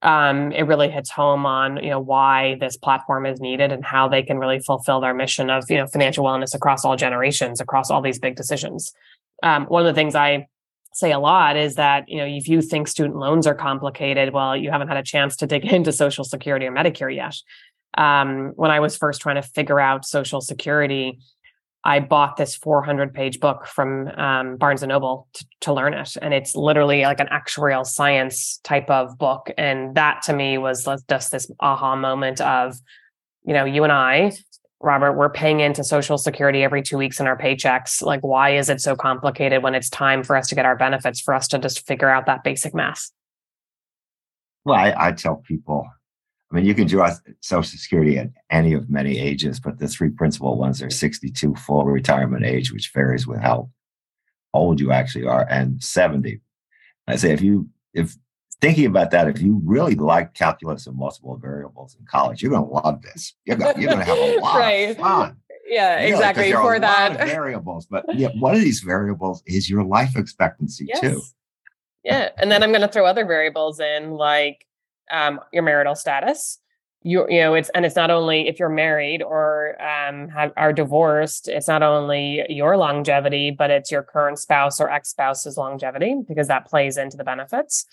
Um, 0.01 0.51
it 0.51 0.63
really 0.63 0.89
hits 0.89 1.09
home 1.09 1.45
on 1.45 1.77
you 1.83 1.89
know 1.89 1.99
why 1.99 2.57
this 2.59 2.77
platform 2.77 3.25
is 3.25 3.39
needed 3.39 3.71
and 3.71 3.83
how 3.83 4.07
they 4.07 4.23
can 4.23 4.37
really 4.37 4.59
fulfill 4.59 5.01
their 5.01 5.13
mission 5.13 5.49
of 5.49 5.65
you 5.69 5.77
know 5.77 5.87
financial 5.87 6.23
wellness 6.23 6.55
across 6.55 6.85
all 6.85 6.95
generations, 6.95 7.59
across 7.59 7.91
all 7.91 8.01
these 8.01 8.19
big 8.19 8.35
decisions. 8.35 8.93
Um, 9.43 9.65
one 9.65 9.85
of 9.85 9.93
the 9.93 9.99
things 9.99 10.15
I 10.15 10.47
say 10.93 11.11
a 11.11 11.19
lot 11.19 11.57
is 11.57 11.75
that 11.75 12.07
you 12.07 12.17
know 12.17 12.25
if 12.25 12.47
you 12.47 12.61
think 12.61 12.87
student 12.87 13.17
loans 13.17 13.47
are 13.47 13.55
complicated, 13.55 14.33
well, 14.33 14.55
you 14.55 14.71
haven't 14.71 14.87
had 14.87 14.97
a 14.97 15.03
chance 15.03 15.35
to 15.37 15.47
dig 15.47 15.65
into 15.73 15.91
Social 15.91 16.23
Security 16.23 16.65
or 16.65 16.71
Medicare 16.71 17.13
yet. 17.13 17.35
Um, 17.97 18.51
when 18.55 18.71
I 18.71 18.81
was 18.81 18.97
first 18.97 19.21
trying 19.21 19.35
to 19.35 19.41
figure 19.41 19.79
out 19.79 20.05
Social 20.05 20.41
Security, 20.41 21.19
I 21.85 21.99
bought 21.99 22.35
this 22.35 22.55
400 22.55 23.13
page 23.13 23.39
book 23.39 23.67
from 23.67 24.07
um, 24.17 24.57
Barnes 24.57 24.81
and 24.81 24.89
Noble 24.89 25.27
to, 25.33 25.45
to, 25.61 25.73
learn 25.73 25.93
it. 25.93 26.17
And 26.19 26.33
it's 26.33 26.55
literally 26.55 27.03
like 27.03 27.19
an 27.19 27.27
actuarial 27.27 27.85
science 27.85 28.59
type 28.63 28.89
of 28.89 29.19
book. 29.19 29.51
And 29.55 29.93
that 29.93 30.23
to 30.23 30.33
me 30.33 30.57
was 30.57 30.87
just 31.07 31.31
this 31.31 31.49
aha 31.59 31.95
moment 31.95 32.41
of, 32.41 32.75
you 33.43 33.53
know, 33.53 33.65
you 33.65 33.83
and 33.83 33.93
I, 33.93 34.31
Robert, 34.81 35.13
we're 35.13 35.29
paying 35.29 35.59
into 35.59 35.83
Social 35.83 36.17
Security 36.17 36.63
every 36.63 36.81
two 36.81 36.97
weeks 36.97 37.19
in 37.19 37.27
our 37.27 37.37
paychecks. 37.37 38.01
Like, 38.01 38.21
why 38.21 38.55
is 38.55 38.69
it 38.69 38.81
so 38.81 38.95
complicated 38.95 39.63
when 39.63 39.75
it's 39.75 39.89
time 39.89 40.23
for 40.23 40.35
us 40.35 40.47
to 40.47 40.55
get 40.55 40.65
our 40.65 40.75
benefits, 40.75 41.21
for 41.21 41.33
us 41.33 41.47
to 41.49 41.59
just 41.59 41.85
figure 41.87 42.09
out 42.09 42.25
that 42.25 42.43
basic 42.43 42.73
math? 42.73 43.11
Well, 44.63 44.75
I, 44.75 44.93
I 44.97 45.11
tell 45.11 45.37
people 45.37 45.87
I 46.51 46.55
mean, 46.55 46.65
you 46.65 46.75
can 46.75 46.87
draw 46.87 47.11
Social 47.41 47.77
Security 47.77 48.17
at 48.17 48.29
any 48.49 48.73
of 48.73 48.89
many 48.89 49.17
ages, 49.17 49.59
but 49.59 49.79
the 49.79 49.87
three 49.87 50.09
principal 50.09 50.57
ones 50.57 50.81
are 50.81 50.89
62 50.89 51.55
full 51.55 51.85
retirement 51.85 52.45
age, 52.45 52.71
which 52.71 52.91
varies 52.93 53.25
with 53.25 53.39
how 53.39 53.69
old 54.53 54.79
you 54.79 54.91
actually 54.91 55.25
are, 55.25 55.47
and 55.49 55.83
70. 55.83 56.39
I 57.07 57.15
say 57.15 57.31
if 57.31 57.41
you 57.41 57.69
if 57.93 58.15
thinking 58.61 58.85
about 58.85 59.11
that, 59.11 59.27
if 59.27 59.41
you 59.41 59.61
really 59.63 59.95
like 59.95 60.33
calculus 60.33 60.87
and 60.87 60.97
multiple 60.97 61.37
variables 61.37 61.95
in 61.99 62.05
college, 62.05 62.41
you're 62.41 62.51
going 62.51 62.65
to 62.65 62.71
love 62.71 63.01
this. 63.01 63.33
You're 63.45 63.57
going 63.57 63.81
you're 63.81 63.91
to 63.91 64.03
have 64.03 64.17
a 64.17 64.37
lot 64.41 64.59
right. 64.59 64.89
of 64.91 64.97
fun. 64.97 65.37
Yeah, 65.67 65.95
really, 65.95 66.11
exactly. 66.11 66.51
For 66.51 66.79
that, 66.79 67.17
variables, 67.27 67.87
but 67.87 68.05
yeah, 68.13 68.29
one 68.37 68.53
of 68.53 68.61
these 68.61 68.81
variables 68.81 69.41
is 69.47 69.69
your 69.69 69.83
life 69.83 70.15
expectancy 70.15 70.85
yes. 70.87 71.01
too. 71.01 71.21
Yeah, 72.03 72.29
and 72.37 72.51
then 72.51 72.61
I'm 72.61 72.69
going 72.69 72.81
to 72.81 72.87
throw 72.87 73.07
other 73.07 73.25
variables 73.25 73.79
in, 73.79 74.11
like 74.11 74.67
um, 75.11 75.39
your 75.51 75.63
marital 75.63 75.95
status. 75.95 76.59
You, 77.03 77.27
you 77.29 77.39
know, 77.41 77.53
it's 77.53 77.69
and 77.75 77.85
it's 77.85 77.95
not 77.95 78.09
only 78.09 78.47
if 78.47 78.59
you're 78.59 78.67
married 78.67 79.21
or 79.21 79.79
um, 79.79 80.27
have, 80.29 80.51
are 80.57 80.73
divorced. 80.73 81.47
It's 81.47 81.67
not 81.67 81.83
only 81.83 82.43
your 82.49 82.77
longevity, 82.77 83.51
but 83.51 83.69
it's 83.69 83.91
your 83.91 84.01
current 84.01 84.39
spouse 84.39 84.79
or 84.79 84.89
ex 84.89 85.09
spouse's 85.09 85.55
longevity 85.55 86.15
because 86.27 86.47
that 86.47 86.65
plays 86.65 86.97
into 86.97 87.15
the 87.15 87.23
benefits. 87.23 87.85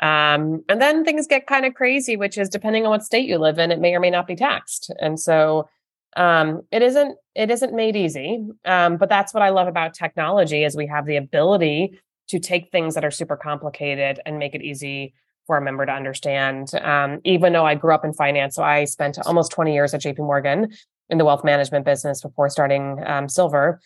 Um, 0.00 0.64
and 0.68 0.80
then 0.80 1.04
things 1.04 1.26
get 1.26 1.46
kind 1.46 1.64
of 1.64 1.74
crazy, 1.74 2.16
which 2.16 2.36
is 2.38 2.48
depending 2.48 2.84
on 2.84 2.90
what 2.90 3.02
state 3.02 3.28
you 3.28 3.38
live 3.38 3.58
in, 3.58 3.70
it 3.70 3.80
may 3.80 3.94
or 3.94 4.00
may 4.00 4.10
not 4.10 4.26
be 4.26 4.36
taxed. 4.36 4.92
And 5.00 5.20
so 5.20 5.68
um, 6.16 6.62
it 6.70 6.82
isn't 6.82 7.16
it 7.34 7.50
isn't 7.50 7.74
made 7.74 7.96
easy. 7.96 8.46
Um, 8.64 8.96
but 8.96 9.08
that's 9.08 9.32
what 9.32 9.42
I 9.42 9.50
love 9.50 9.68
about 9.68 9.94
technology 9.94 10.64
is 10.64 10.76
we 10.76 10.86
have 10.88 11.06
the 11.06 11.16
ability 11.16 11.98
to 12.28 12.38
take 12.38 12.70
things 12.70 12.94
that 12.94 13.04
are 13.04 13.10
super 13.10 13.36
complicated 13.36 14.20
and 14.24 14.38
make 14.38 14.54
it 14.54 14.62
easy 14.62 15.14
for 15.50 15.56
a 15.56 15.60
member 15.60 15.84
to 15.84 15.90
understand. 15.90 16.70
Um, 16.80 17.18
even 17.24 17.52
though 17.52 17.66
I 17.66 17.74
grew 17.74 17.92
up 17.92 18.04
in 18.04 18.12
finance, 18.12 18.54
so 18.54 18.62
I 18.62 18.84
spent 18.84 19.18
almost 19.26 19.50
20 19.50 19.74
years 19.74 19.92
at 19.92 20.00
JP 20.00 20.18
Morgan 20.18 20.72
in 21.08 21.18
the 21.18 21.24
wealth 21.24 21.42
management 21.42 21.84
business 21.84 22.22
before 22.22 22.48
starting 22.48 23.02
um, 23.04 23.28
Silvur. 23.28 23.80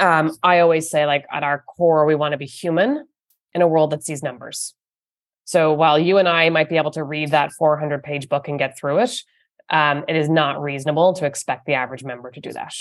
Um, 0.00 0.36
I 0.42 0.58
always 0.58 0.90
say, 0.90 1.06
like, 1.06 1.24
at 1.32 1.44
our 1.44 1.62
core, 1.62 2.04
we 2.04 2.16
want 2.16 2.32
to 2.32 2.36
be 2.36 2.46
human 2.46 3.06
in 3.54 3.62
a 3.62 3.68
world 3.68 3.90
that 3.90 4.02
sees 4.02 4.24
numbers. 4.24 4.74
So 5.44 5.72
while 5.72 6.00
you 6.00 6.18
and 6.18 6.28
I 6.28 6.50
might 6.50 6.68
be 6.68 6.78
able 6.78 6.90
to 6.90 7.04
read 7.04 7.30
that 7.30 7.52
400 7.52 8.02
page 8.02 8.28
book 8.28 8.48
and 8.48 8.58
get 8.58 8.76
through 8.76 8.98
it, 8.98 9.22
um, 9.70 10.04
it 10.08 10.16
is 10.16 10.28
not 10.28 10.60
reasonable 10.60 11.12
to 11.12 11.26
expect 11.26 11.64
the 11.66 11.74
average 11.74 12.02
member 12.02 12.32
to 12.32 12.40
do 12.40 12.52
that. 12.54 12.74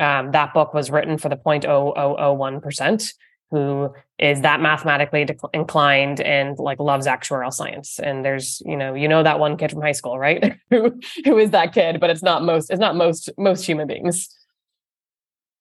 Um, 0.00 0.32
that 0.32 0.52
book 0.54 0.74
was 0.74 0.90
written 0.90 1.18
for 1.18 1.28
the 1.28 1.36
0.0001% 1.36 3.12
who 3.50 3.92
is 4.18 4.42
that 4.42 4.60
mathematically 4.60 5.26
inclined 5.52 6.20
and 6.20 6.58
like 6.58 6.78
loves 6.78 7.06
actuarial 7.06 7.52
science. 7.52 7.98
And 7.98 8.24
there's 8.24 8.62
you 8.64 8.76
know 8.76 8.94
you 8.94 9.08
know 9.08 9.22
that 9.22 9.38
one 9.38 9.56
kid 9.56 9.70
from 9.72 9.82
high 9.82 9.92
school 9.92 10.18
right? 10.18 10.56
Who 10.70 11.00
who 11.24 11.38
is 11.38 11.50
that 11.50 11.72
kid 11.72 12.00
but 12.00 12.10
it's 12.10 12.22
not 12.22 12.44
most 12.44 12.70
it's 12.70 12.80
not 12.80 12.96
most 12.96 13.30
most 13.36 13.64
human 13.64 13.86
beings. 13.86 14.28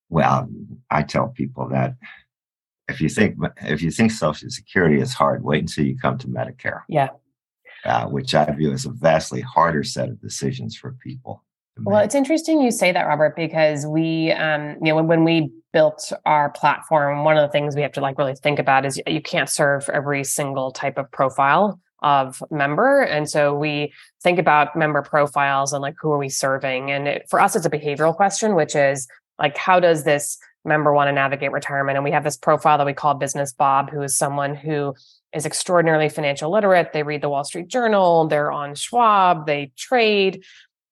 Well 0.09 0.49
i 0.89 1.03
tell 1.03 1.27
people 1.27 1.69
that 1.69 1.95
if 2.87 3.01
you 3.01 3.09
think 3.09 3.37
if 3.63 3.81
you 3.81 3.91
think 3.91 4.11
social 4.11 4.49
security 4.49 5.01
is 5.01 5.13
hard 5.13 5.43
wait 5.43 5.61
until 5.61 5.85
you 5.85 5.97
come 5.97 6.17
to 6.19 6.27
medicare. 6.27 6.81
Yeah. 6.87 7.09
Uh, 7.85 8.07
which 8.07 8.35
i 8.35 8.43
view 8.51 8.73
as 8.73 8.85
a 8.85 8.91
vastly 8.91 9.39
harder 9.39 9.83
set 9.83 10.09
of 10.09 10.21
decisions 10.21 10.75
for 10.75 10.97
people 11.01 11.43
well, 11.83 12.03
it's 12.03 12.15
interesting 12.15 12.61
you 12.61 12.71
say 12.71 12.91
that, 12.91 13.03
Robert, 13.03 13.35
because 13.35 13.85
we, 13.85 14.31
um, 14.31 14.75
you 14.81 14.89
know, 14.89 14.95
when, 14.95 15.07
when 15.07 15.23
we 15.23 15.51
built 15.71 16.11
our 16.25 16.49
platform, 16.49 17.23
one 17.23 17.37
of 17.37 17.41
the 17.41 17.51
things 17.51 17.75
we 17.75 17.81
have 17.81 17.91
to 17.93 18.01
like 18.01 18.17
really 18.17 18.35
think 18.35 18.59
about 18.59 18.85
is 18.85 19.01
you 19.07 19.21
can't 19.21 19.49
serve 19.49 19.89
every 19.89 20.23
single 20.23 20.71
type 20.71 20.97
of 20.97 21.11
profile 21.11 21.79
of 22.01 22.41
member. 22.49 23.01
And 23.01 23.29
so 23.29 23.53
we 23.53 23.93
think 24.23 24.39
about 24.39 24.75
member 24.75 25.01
profiles 25.01 25.73
and 25.73 25.81
like 25.81 25.95
who 26.01 26.11
are 26.11 26.17
we 26.17 26.29
serving? 26.29 26.91
And 26.91 27.07
it, 27.07 27.25
for 27.29 27.39
us, 27.39 27.55
it's 27.55 27.65
a 27.65 27.69
behavioral 27.69 28.15
question, 28.15 28.55
which 28.55 28.75
is 28.75 29.07
like, 29.37 29.57
how 29.57 29.79
does 29.79 30.03
this 30.03 30.37
member 30.65 30.93
want 30.93 31.07
to 31.07 31.11
navigate 31.11 31.51
retirement? 31.51 31.97
And 31.97 32.03
we 32.03 32.11
have 32.11 32.23
this 32.23 32.37
profile 32.37 32.77
that 32.77 32.87
we 32.87 32.93
call 32.93 33.13
Business 33.15 33.53
Bob, 33.53 33.89
who 33.89 34.01
is 34.01 34.17
someone 34.17 34.55
who 34.55 34.93
is 35.33 35.45
extraordinarily 35.45 36.09
financial 36.09 36.51
literate. 36.51 36.91
They 36.91 37.03
read 37.03 37.21
the 37.21 37.29
Wall 37.29 37.43
Street 37.43 37.67
Journal, 37.67 38.27
they're 38.27 38.51
on 38.51 38.75
Schwab, 38.75 39.45
they 39.45 39.71
trade, 39.77 40.43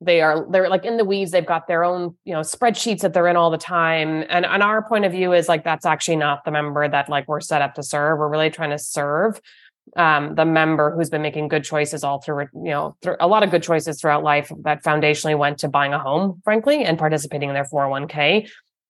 they 0.02 0.22
are 0.22 0.46
they're 0.52 0.70
like 0.70 0.86
in 0.86 0.98
the 0.98 1.06
weeds 1.06 1.32
they've 1.32 1.46
got 1.46 1.68
their 1.68 1.84
own 1.84 2.16
you 2.24 2.34
know 2.34 2.42
spreadsheets 2.42 3.02
that 3.02 3.14
they're 3.14 3.28
in 3.28 3.36
all 3.36 3.50
the 3.50 3.58
time 3.58 4.24
and 4.30 4.46
and 4.46 4.64
our 4.64 4.88
point 4.88 5.06
of 5.06 5.12
view 5.12 5.34
is 5.34 5.48
like 5.48 5.64
that's 5.64 5.86
actually 5.86 6.16
not 6.16 6.46
the 6.46 6.52
member 6.52 6.88
that 6.88 7.10
like 7.10 7.28
we're 7.28 7.40
set 7.40 7.62
up 7.62 7.74
to 7.74 7.84
serve 7.84 8.20
we're 8.20 8.30
really 8.30 8.50
trying 8.50 8.70
to 8.70 8.80
serve 8.80 9.40
um, 9.96 10.36
the 10.36 10.44
member 10.44 10.94
who's 10.94 11.10
been 11.10 11.22
making 11.22 11.48
good 11.48 11.64
choices 11.64 12.04
all 12.04 12.22
through 12.22 12.48
you 12.54 12.72
know 12.72 12.96
through 13.02 13.16
a 13.20 13.28
lot 13.28 13.42
of 13.42 13.50
good 13.50 13.64
choices 13.64 14.00
throughout 14.00 14.24
life 14.24 14.52
that 14.64 14.84
foundationally 14.84 15.38
went 15.38 15.58
to 15.60 15.68
buying 15.68 15.94
a 15.94 16.00
home 16.00 16.42
frankly 16.44 16.84
and 16.84 17.00
participating 17.00 17.50
in 17.50 17.56
their 17.56 17.66
401k 17.66 18.48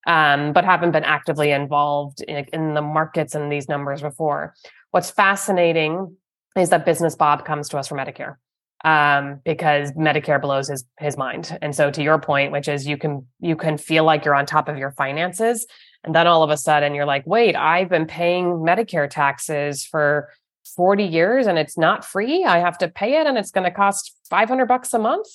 um, 0.08 0.54
but 0.54 0.64
haven't 0.64 0.92
been 0.92 1.04
actively 1.04 1.52
involved 1.52 2.22
in, 2.22 2.46
in 2.54 2.74
the 2.74 2.82
markets 2.82 3.36
and 3.36 3.52
these 3.52 3.68
numbers 3.68 4.02
before. 4.02 4.56
What's 4.92 5.12
fascinating 5.12 6.16
is 6.56 6.70
that 6.70 6.86
business 6.86 7.16
bob 7.16 7.46
comes 7.46 7.70
to 7.70 7.78
us 7.78 7.90
for 7.90 7.98
medicare 7.98 8.38
um, 8.84 9.42
because 9.44 9.92
Medicare 9.94 10.42
blows 10.42 10.70
his 10.70 10.86
his 11.00 11.18
mind. 11.18 11.58
And 11.62 11.76
so 11.76 11.92
to 11.92 12.04
your 12.04 12.20
point, 12.20 12.52
which 12.52 12.68
is 12.68 12.88
you 12.88 12.98
can 12.98 13.26
you 13.40 13.56
can 13.56 13.78
feel 13.78 14.04
like 14.04 14.26
you're 14.26 14.36
on 14.36 14.46
top 14.46 14.70
of 14.70 14.78
your 14.78 14.92
finances, 14.92 15.66
and 16.04 16.14
then 16.16 16.28
all 16.28 16.44
of 16.44 16.50
a 16.50 16.58
sudden 16.58 16.96
you're 16.96 17.06
like, 17.06 17.26
wait, 17.26 17.56
I've 17.56 17.90
been 17.90 18.06
paying 18.06 18.46
Medicare 18.60 19.10
taxes 19.10 19.86
for 19.86 20.30
40 20.76 21.04
years 21.04 21.48
and 21.48 21.58
it's 21.58 21.78
not 21.78 22.06
free. 22.06 22.44
I 22.44 22.60
have 22.60 22.78
to 22.80 22.88
pay 22.88 23.20
it 23.20 23.28
and 23.28 23.38
it's 23.38 23.52
going 23.52 23.64
to 23.64 23.72
cost 23.72 24.16
500 24.30 24.66
bucks 24.68 24.94
a 24.94 25.00
month. 25.00 25.28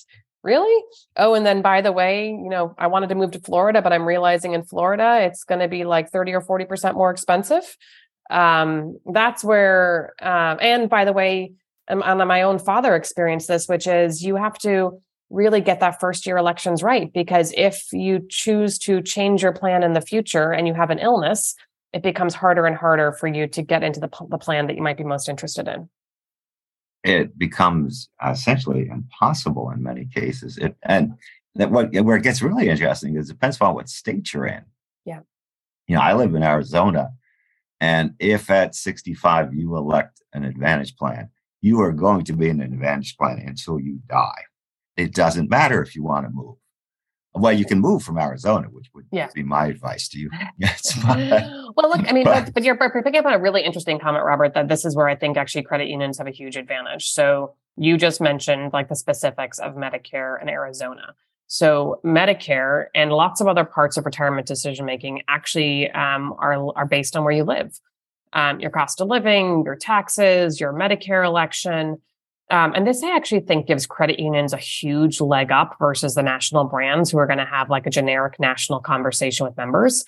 Really? 0.42 0.82
Oh, 1.16 1.34
and 1.34 1.46
then 1.46 1.62
by 1.62 1.82
the 1.82 1.92
way, 1.92 2.26
you 2.26 2.48
know, 2.48 2.74
I 2.76 2.88
wanted 2.88 3.10
to 3.10 3.14
move 3.14 3.30
to 3.32 3.40
Florida, 3.40 3.80
but 3.80 3.92
I'm 3.92 4.06
realizing 4.06 4.54
in 4.54 4.64
Florida 4.64 5.20
it's 5.20 5.44
going 5.44 5.60
to 5.60 5.68
be 5.68 5.84
like 5.84 6.10
30 6.10 6.32
or 6.34 6.40
40% 6.40 6.94
more 6.94 7.10
expensive. 7.10 7.76
Um, 8.30 8.98
that's 9.06 9.44
where, 9.44 10.14
um, 10.20 10.58
and 10.60 10.90
by 10.90 11.04
the 11.04 11.12
way, 11.12 11.52
Um, 11.92 12.02
and, 12.04 12.20
and 12.20 12.28
my 12.28 12.42
own 12.42 12.58
father 12.58 12.96
experienced 12.96 13.48
this, 13.48 13.68
which 13.68 13.86
is 13.86 14.22
you 14.22 14.36
have 14.36 14.58
to 14.58 14.98
really 15.30 15.60
get 15.60 15.80
that 15.80 16.00
first 16.00 16.26
year 16.26 16.36
elections 16.36 16.82
right. 16.82 17.12
Because 17.12 17.52
if 17.56 17.84
you 17.92 18.26
choose 18.28 18.78
to 18.80 19.02
change 19.02 19.42
your 19.42 19.52
plan 19.52 19.82
in 19.82 19.92
the 19.92 20.00
future 20.00 20.52
and 20.52 20.66
you 20.66 20.74
have 20.74 20.90
an 20.90 20.98
illness, 20.98 21.54
it 21.92 22.02
becomes 22.02 22.34
harder 22.34 22.66
and 22.66 22.76
harder 22.76 23.12
for 23.12 23.26
you 23.26 23.46
to 23.48 23.62
get 23.62 23.82
into 23.82 24.00
the, 24.00 24.08
the 24.30 24.38
plan 24.38 24.66
that 24.66 24.76
you 24.76 24.82
might 24.82 24.96
be 24.96 25.04
most 25.04 25.28
interested 25.28 25.68
in. 25.68 25.88
It 27.04 27.36
becomes 27.36 28.08
uh, 28.24 28.30
essentially 28.30 28.88
impossible 28.88 29.70
in 29.70 29.82
many 29.82 30.06
cases. 30.06 30.56
It, 30.56 30.76
and 30.82 31.14
that 31.56 31.70
what 31.70 31.92
where 31.92 32.16
it 32.16 32.22
gets 32.22 32.40
really 32.40 32.68
interesting 32.68 33.16
is 33.16 33.28
it 33.28 33.34
depends 33.34 33.60
on 33.60 33.74
what 33.74 33.88
state 33.88 34.32
you're 34.32 34.46
in. 34.46 34.62
Yeah. 35.04 35.20
You 35.88 35.96
know, 35.96 36.00
I 36.00 36.14
live 36.14 36.34
in 36.34 36.42
Arizona, 36.42 37.10
and 37.80 38.14
if 38.20 38.48
at 38.48 38.74
65 38.74 39.52
you 39.52 39.76
elect 39.76 40.22
an 40.32 40.44
advantage 40.44 40.96
plan, 40.96 41.28
you 41.62 41.80
are 41.80 41.92
going 41.92 42.24
to 42.24 42.34
be 42.34 42.48
in 42.48 42.60
an 42.60 42.74
advantage 42.74 43.16
plan 43.16 43.42
until 43.46 43.80
you 43.80 44.00
die. 44.06 44.42
It 44.96 45.14
doesn't 45.14 45.48
matter 45.48 45.80
if 45.82 45.94
you 45.94 46.02
want 46.02 46.26
to 46.26 46.30
move. 46.30 46.56
Well, 47.34 47.52
you 47.52 47.64
can 47.64 47.80
move 47.80 48.02
from 48.02 48.18
Arizona, 48.18 48.68
which 48.68 48.88
would 48.94 49.06
yeah. 49.10 49.28
be 49.34 49.42
my 49.42 49.66
advice 49.66 50.06
to 50.08 50.18
you. 50.18 50.30
Well, 51.74 51.88
look, 51.88 52.06
I 52.06 52.12
mean, 52.12 52.24
but, 52.24 52.52
but 52.52 52.64
you're, 52.64 52.76
picking 52.76 53.16
up 53.16 53.24
on 53.24 53.32
a 53.32 53.38
really 53.38 53.62
interesting 53.62 53.98
comment, 53.98 54.26
Robert, 54.26 54.52
that 54.52 54.68
this 54.68 54.84
is 54.84 54.94
where 54.94 55.08
I 55.08 55.16
think 55.16 55.38
actually 55.38 55.62
credit 55.62 55.88
unions 55.88 56.18
have 56.18 56.26
a 56.26 56.30
huge 56.30 56.54
advantage. 56.54 57.08
So 57.08 57.54
you 57.76 57.96
just 57.96 58.20
mentioned 58.20 58.74
like 58.74 58.90
the 58.90 58.94
specifics 58.94 59.58
of 59.58 59.72
Medicare 59.74 60.40
in 60.42 60.50
Arizona. 60.50 61.14
So 61.46 61.98
Medicare 62.04 62.86
and 62.94 63.10
lots 63.10 63.40
of 63.40 63.48
other 63.48 63.64
parts 63.64 63.96
of 63.96 64.04
retirement 64.04 64.46
decision 64.46 64.84
making 64.84 65.22
actually 65.28 65.90
um, 65.92 66.34
are 66.38 66.76
are 66.76 66.86
based 66.86 67.16
on 67.16 67.24
where 67.24 67.32
you 67.32 67.44
live 67.44 67.80
um, 68.32 68.60
your 68.60 68.70
cost 68.70 69.00
of 69.00 69.08
living, 69.08 69.62
your 69.64 69.76
taxes, 69.76 70.60
your 70.60 70.72
Medicare 70.72 71.24
election. 71.24 72.00
Um, 72.50 72.74
and 72.74 72.86
this 72.86 73.02
I 73.02 73.14
actually 73.14 73.40
think 73.40 73.66
gives 73.66 73.86
credit 73.86 74.18
unions 74.18 74.52
a 74.52 74.58
huge 74.58 75.20
leg 75.20 75.50
up 75.50 75.76
versus 75.78 76.14
the 76.14 76.22
national 76.22 76.64
brands 76.64 77.10
who 77.10 77.18
are 77.18 77.26
going 77.26 77.38
to 77.38 77.46
have 77.46 77.70
like 77.70 77.86
a 77.86 77.90
generic 77.90 78.38
national 78.38 78.80
conversation 78.80 79.46
with 79.46 79.56
members. 79.56 80.04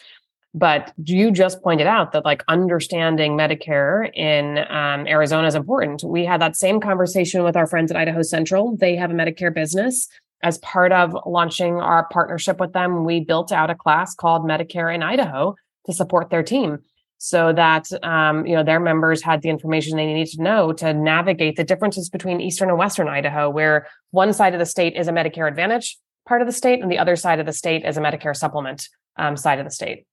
But 0.52 0.92
you 1.04 1.32
just 1.32 1.62
pointed 1.62 1.86
out 1.86 2.12
that 2.12 2.24
like 2.24 2.44
understanding 2.46 3.36
Medicare 3.36 4.14
in 4.14 4.58
um, 4.68 5.06
Arizona 5.06 5.48
is 5.48 5.54
important. 5.54 6.04
We 6.04 6.24
had 6.24 6.40
that 6.40 6.54
same 6.54 6.80
conversation 6.80 7.42
with 7.42 7.56
our 7.56 7.66
friends 7.66 7.90
at 7.90 7.96
Idaho 7.96 8.22
Central. 8.22 8.76
They 8.76 8.94
have 8.94 9.10
a 9.10 9.14
Medicare 9.14 9.52
business. 9.52 10.08
As 10.42 10.58
part 10.58 10.92
of 10.92 11.16
launching 11.26 11.76
our 11.76 12.06
partnership 12.08 12.60
with 12.60 12.72
them, 12.72 13.04
we 13.04 13.20
built 13.20 13.50
out 13.50 13.70
a 13.70 13.74
class 13.74 14.14
called 14.14 14.42
Medicare 14.42 14.94
in 14.94 15.02
Idaho 15.02 15.56
to 15.86 15.92
support 15.92 16.30
their 16.30 16.42
team 16.42 16.80
so 17.24 17.54
that 17.54 17.88
um, 18.02 18.44
you 18.44 18.54
know 18.54 18.62
their 18.62 18.78
members 18.78 19.22
had 19.22 19.40
the 19.40 19.48
information 19.48 19.96
they 19.96 20.04
needed 20.04 20.30
to 20.30 20.42
know 20.42 20.74
to 20.74 20.92
navigate 20.92 21.56
the 21.56 21.64
differences 21.64 22.10
between 22.10 22.38
eastern 22.38 22.68
and 22.68 22.76
western 22.76 23.08
idaho 23.08 23.48
where 23.48 23.86
one 24.10 24.34
side 24.34 24.52
of 24.52 24.60
the 24.60 24.66
state 24.66 24.94
is 24.94 25.08
a 25.08 25.10
medicare 25.10 25.48
advantage 25.48 25.96
part 26.28 26.42
of 26.42 26.46
the 26.46 26.52
state 26.52 26.82
and 26.82 26.92
the 26.92 26.98
other 26.98 27.16
side 27.16 27.40
of 27.40 27.46
the 27.46 27.52
state 27.52 27.82
is 27.82 27.96
a 27.96 28.00
medicare 28.00 28.36
supplement 28.36 28.90
um, 29.16 29.38
side 29.38 29.58
of 29.58 29.64
the 29.64 29.70
state. 29.70 30.04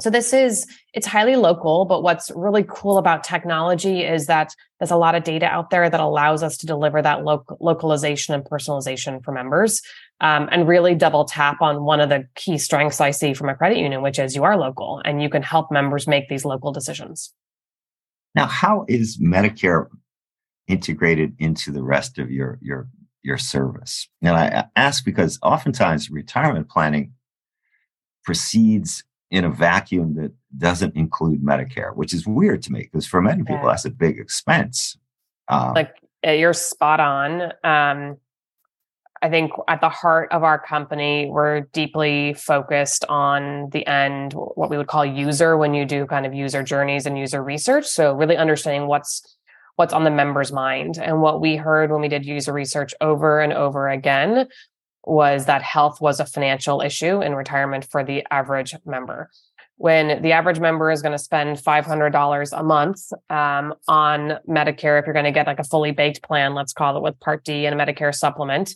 So 0.00 0.08
this 0.08 0.32
is 0.32 0.66
it's 0.94 1.06
highly 1.06 1.36
local 1.36 1.84
but 1.84 2.02
what's 2.02 2.30
really 2.34 2.64
cool 2.66 2.96
about 2.96 3.24
technology 3.24 4.02
is 4.02 4.26
that 4.26 4.54
there's 4.80 4.90
a 4.90 4.96
lot 4.96 5.14
of 5.14 5.22
data 5.22 5.46
out 5.46 5.68
there 5.68 5.88
that 5.90 6.00
allows 6.00 6.42
us 6.42 6.56
to 6.58 6.66
deliver 6.66 7.02
that 7.02 7.24
lo- 7.24 7.44
localization 7.60 8.34
and 8.34 8.42
personalization 8.42 9.22
for 9.22 9.32
members 9.32 9.82
um, 10.20 10.48
and 10.52 10.68
really 10.68 10.94
double 10.94 11.24
tap 11.24 11.60
on 11.60 11.84
one 11.84 12.00
of 12.00 12.08
the 12.08 12.26
key 12.34 12.58
strengths 12.58 13.00
I 13.00 13.10
see 13.10 13.34
from 13.34 13.48
a 13.48 13.54
credit 13.54 13.78
union, 13.78 14.02
which 14.02 14.18
is 14.18 14.34
you 14.34 14.44
are 14.44 14.56
local 14.56 15.02
and 15.04 15.22
you 15.22 15.28
can 15.28 15.42
help 15.42 15.70
members 15.70 16.06
make 16.06 16.28
these 16.28 16.44
local 16.44 16.72
decisions. 16.72 17.32
Now, 18.34 18.46
how 18.46 18.84
is 18.88 19.18
Medicare 19.18 19.86
integrated 20.66 21.34
into 21.38 21.70
the 21.70 21.82
rest 21.82 22.18
of 22.18 22.30
your 22.30 22.58
your 22.60 22.88
your 23.22 23.38
service? 23.38 24.08
And 24.22 24.36
I 24.36 24.66
ask 24.76 25.04
because 25.04 25.38
oftentimes 25.42 26.10
retirement 26.10 26.68
planning 26.68 27.12
proceeds 28.24 29.04
in 29.30 29.44
a 29.44 29.50
vacuum 29.50 30.14
that 30.14 30.32
doesn't 30.56 30.96
include 30.96 31.42
Medicare, 31.42 31.94
which 31.94 32.14
is 32.14 32.26
weird 32.26 32.62
to 32.62 32.72
me 32.72 32.80
because 32.80 33.06
for 33.06 33.20
many 33.20 33.42
people 33.42 33.56
yeah. 33.56 33.70
that's 33.70 33.84
a 33.84 33.90
big 33.90 34.18
expense. 34.18 34.96
Um, 35.48 35.74
like 35.74 35.94
you're 36.24 36.52
spot 36.52 37.00
on. 37.00 37.52
Um, 37.62 38.16
I 39.24 39.30
think 39.30 39.52
at 39.68 39.80
the 39.80 39.88
heart 39.88 40.30
of 40.32 40.42
our 40.42 40.58
company, 40.58 41.30
we're 41.30 41.60
deeply 41.72 42.34
focused 42.34 43.06
on 43.08 43.70
the 43.70 43.86
end, 43.86 44.34
what 44.34 44.68
we 44.68 44.76
would 44.76 44.86
call 44.86 45.02
user 45.02 45.56
when 45.56 45.72
you 45.72 45.86
do 45.86 46.04
kind 46.04 46.26
of 46.26 46.34
user 46.34 46.62
journeys 46.62 47.06
and 47.06 47.18
user 47.18 47.42
research. 47.42 47.86
So 47.86 48.12
really 48.12 48.36
understanding 48.36 48.86
what's 48.86 49.38
what's 49.76 49.94
on 49.94 50.04
the 50.04 50.10
member's 50.10 50.52
mind. 50.52 50.98
And 50.98 51.22
what 51.22 51.40
we 51.40 51.56
heard 51.56 51.90
when 51.90 52.02
we 52.02 52.08
did 52.08 52.26
user 52.26 52.52
research 52.52 52.92
over 53.00 53.40
and 53.40 53.54
over 53.54 53.88
again 53.88 54.46
was 55.04 55.46
that 55.46 55.62
health 55.62 56.02
was 56.02 56.20
a 56.20 56.26
financial 56.26 56.82
issue 56.82 57.22
in 57.22 57.34
retirement 57.34 57.88
for 57.90 58.04
the 58.04 58.26
average 58.30 58.74
member. 58.84 59.30
when 59.76 60.22
the 60.22 60.32
average 60.32 60.60
member 60.60 60.90
is 60.90 61.02
going 61.02 61.12
to 61.12 61.18
spend 61.18 61.56
$500 61.56 62.58
a 62.58 62.62
month 62.62 63.12
um, 63.28 63.74
on 63.88 64.38
Medicare, 64.48 65.00
if 65.00 65.06
you're 65.06 65.12
going 65.12 65.24
to 65.24 65.32
get 65.32 65.46
like 65.46 65.58
a 65.58 65.64
fully 65.64 65.90
baked 65.90 66.22
plan, 66.22 66.54
let's 66.54 66.72
call 66.72 66.96
it 66.96 67.02
with 67.02 67.18
Part 67.18 67.44
D 67.44 67.66
and 67.66 67.78
a 67.78 67.84
Medicare 67.84 68.14
supplement, 68.14 68.74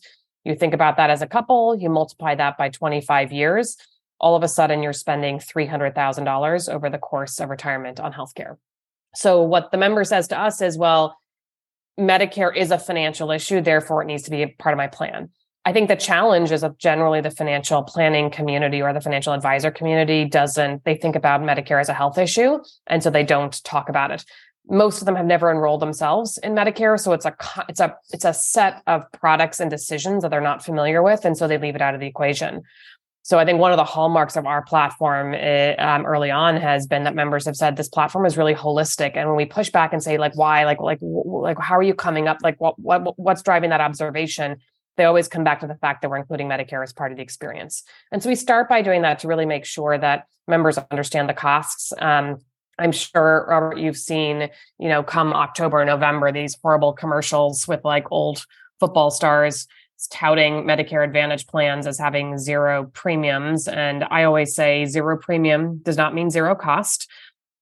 you 0.49 0.55
think 0.55 0.75
about 0.75 0.97
that 0.97 1.11
as 1.11 1.23
a 1.23 1.26
couple, 1.26 1.76
you 1.76 1.90
multiply 1.90 2.35
that 2.35 2.57
by 2.57 2.71
25 2.71 3.33
years, 3.33 3.76
all 4.19 4.35
of 4.35 4.43
a 4.43 4.49
sudden 4.49 4.83
you're 4.83 4.93
spending 4.93 5.38
$300,000 5.38 6.75
over 6.75 6.90
the 6.90 6.99
course 6.99 7.38
of 7.38 7.50
retirement 7.50 8.00
on 8.00 8.12
healthcare. 8.12 8.57
So, 9.14 9.43
what 9.43 9.71
the 9.71 9.78
member 9.78 10.05
says 10.05 10.28
to 10.28 10.40
us 10.40 10.61
is, 10.61 10.76
well, 10.76 11.17
Medicare 11.99 12.55
is 12.55 12.71
a 12.71 12.78
financial 12.78 13.31
issue, 13.31 13.61
therefore 13.61 14.02
it 14.02 14.07
needs 14.07 14.25
to 14.25 14.31
be 14.31 14.43
a 14.43 14.49
part 14.49 14.73
of 14.73 14.78
my 14.78 14.87
plan. 14.87 15.31
I 15.64 15.73
think 15.73 15.88
the 15.88 15.97
challenge 15.97 16.50
is 16.50 16.62
that 16.62 16.78
generally 16.78 17.21
the 17.21 17.31
financial 17.31 17.83
planning 17.83 18.31
community 18.31 18.81
or 18.81 18.93
the 18.95 19.00
financial 19.00 19.35
advisor 19.35 19.71
community 19.71 20.25
doesn't, 20.25 20.85
they 20.85 20.95
think 20.95 21.14
about 21.14 21.43
Medicare 21.43 21.81
as 21.81 21.90
a 21.90 21.95
health 21.95 22.17
issue. 22.17 22.59
And 22.87 23.02
so 23.02 23.11
they 23.11 23.25
don't 23.25 23.62
talk 23.64 23.90
about 23.90 24.11
it. 24.11 24.25
Most 24.69 25.01
of 25.01 25.07
them 25.07 25.17
have 25.17 25.27
never 25.27 25.51
enrolled 25.51 25.81
themselves 25.81 26.39
in 26.39 26.55
Medicare. 26.55 26.99
So 26.99 27.13
it's 27.13 27.25
a, 27.25 27.35
it's 27.69 27.81
a, 27.81 27.97
it's 28.11 28.25
a 28.25 28.35
set 28.35 28.83
of 28.87 29.11
products 29.13 29.61
and 29.61 29.71
decisions 29.71 30.23
that 30.23 30.31
they're 30.31 30.41
not 30.41 30.65
familiar 30.65 31.03
with. 31.03 31.25
And 31.25 31.37
so 31.37 31.49
they 31.49 31.59
leave 31.59 31.75
it 31.75 31.83
out 31.83 31.95
of 31.95 32.01
the 32.01 32.07
equation. 32.07 32.63
So 33.23 33.39
I 33.39 33.45
think 33.45 33.59
one 33.59 33.73
of 33.73 33.77
the 33.77 33.85
hallmarks 33.85 34.37
of 34.37 34.47
our 34.47 34.63
platform 34.63 35.35
eh, 35.35 35.75
um, 35.75 36.07
early 36.07 36.31
on 36.31 36.57
has 36.57 36.87
been 36.87 37.05
that 37.05 37.15
members 37.15 37.45
have 37.45 37.57
said 37.57 37.77
this 37.77 37.89
platform 37.89 38.25
is 38.25 38.39
really 38.39 38.55
holistic. 38.55 39.17
And 39.17 39.29
when 39.29 39.37
we 39.37 39.45
push 39.45 39.71
back 39.71 39.93
and 39.93 40.03
say 40.03 40.17
like, 40.17 40.37
why, 40.37 40.65
like, 40.65 40.81
like, 40.81 40.99
like, 41.03 41.59
how 41.59 41.77
are 41.77 41.83
you 41.83 41.95
coming 41.95 42.27
up? 42.27 42.39
Like, 42.43 42.59
what, 42.61 42.79
what, 42.79 43.19
what's 43.19 43.43
driving 43.43 43.71
that 43.71 43.81
observation? 43.81 44.57
they 44.99 45.05
always 45.05 45.29
come 45.29 45.45
back 45.45 45.61
to 45.61 45.67
the 45.67 45.77
fact 45.77 46.03
that 46.03 46.11
we're 46.11 46.19
including 46.19 46.49
Medicare 46.49 46.83
as 46.83 46.93
part 46.93 47.13
of 47.13 47.17
the 47.17 47.23
experience. 47.23 47.85
And 48.13 48.23
so 48.23 48.29
we 48.29 48.35
start 48.35 48.69
by 48.69 48.83
doing 48.83 49.03
that 49.03 49.21
to 49.21 49.29
really 49.29 49.47
make 49.47 49.65
sure 49.65 49.97
that 49.97 50.27
members 50.47 50.77
understand 50.91 51.29
the 51.29 51.35
costs. 51.35 51.93
Um, 51.99 52.39
I'm 52.79 52.93
sure 52.93 53.47
Robert, 53.49 53.79
you've 53.79 53.97
seen, 53.97 54.49
you 54.79 54.89
know, 54.89 55.03
come 55.03 55.33
October, 55.33 55.85
November, 55.85 56.33
these 56.33 56.57
horrible 56.63 56.93
commercials 56.93 57.67
with 57.67 57.85
like 57.85 58.07
old 58.11 58.45
football 58.81 59.11
stars 59.11 59.67
touting 60.13 60.65
Medicare 60.65 61.05
Advantage 61.05 61.47
plans 61.49 61.87
as 61.87 61.99
having 61.99 62.39
zero 62.39 62.89
premiums. 62.95 63.67
And 63.67 64.05
I 64.05 64.25
always 64.25 64.55
say 64.55 64.85
zero 64.87 65.19
premium 65.19 65.79
does 65.79 65.97
not 65.97 66.15
mean 66.15 66.31
zero 66.31 66.55
cost. 66.55 67.11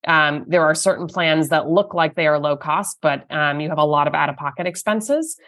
Um, 0.06 0.44
there 0.46 0.64
are 0.64 0.74
certain 0.74 1.06
plans 1.06 1.48
that 1.48 1.68
look 1.68 1.94
like 1.94 2.14
they 2.14 2.26
are 2.26 2.38
low 2.38 2.56
cost, 2.56 2.98
but 3.00 3.24
um, 3.32 3.60
you 3.60 3.70
have 3.70 3.78
a 3.78 3.84
lot 3.84 4.06
of 4.06 4.14
out 4.14 4.28
of 4.28 4.36
pocket 4.36 4.66
expenses. 4.66 5.38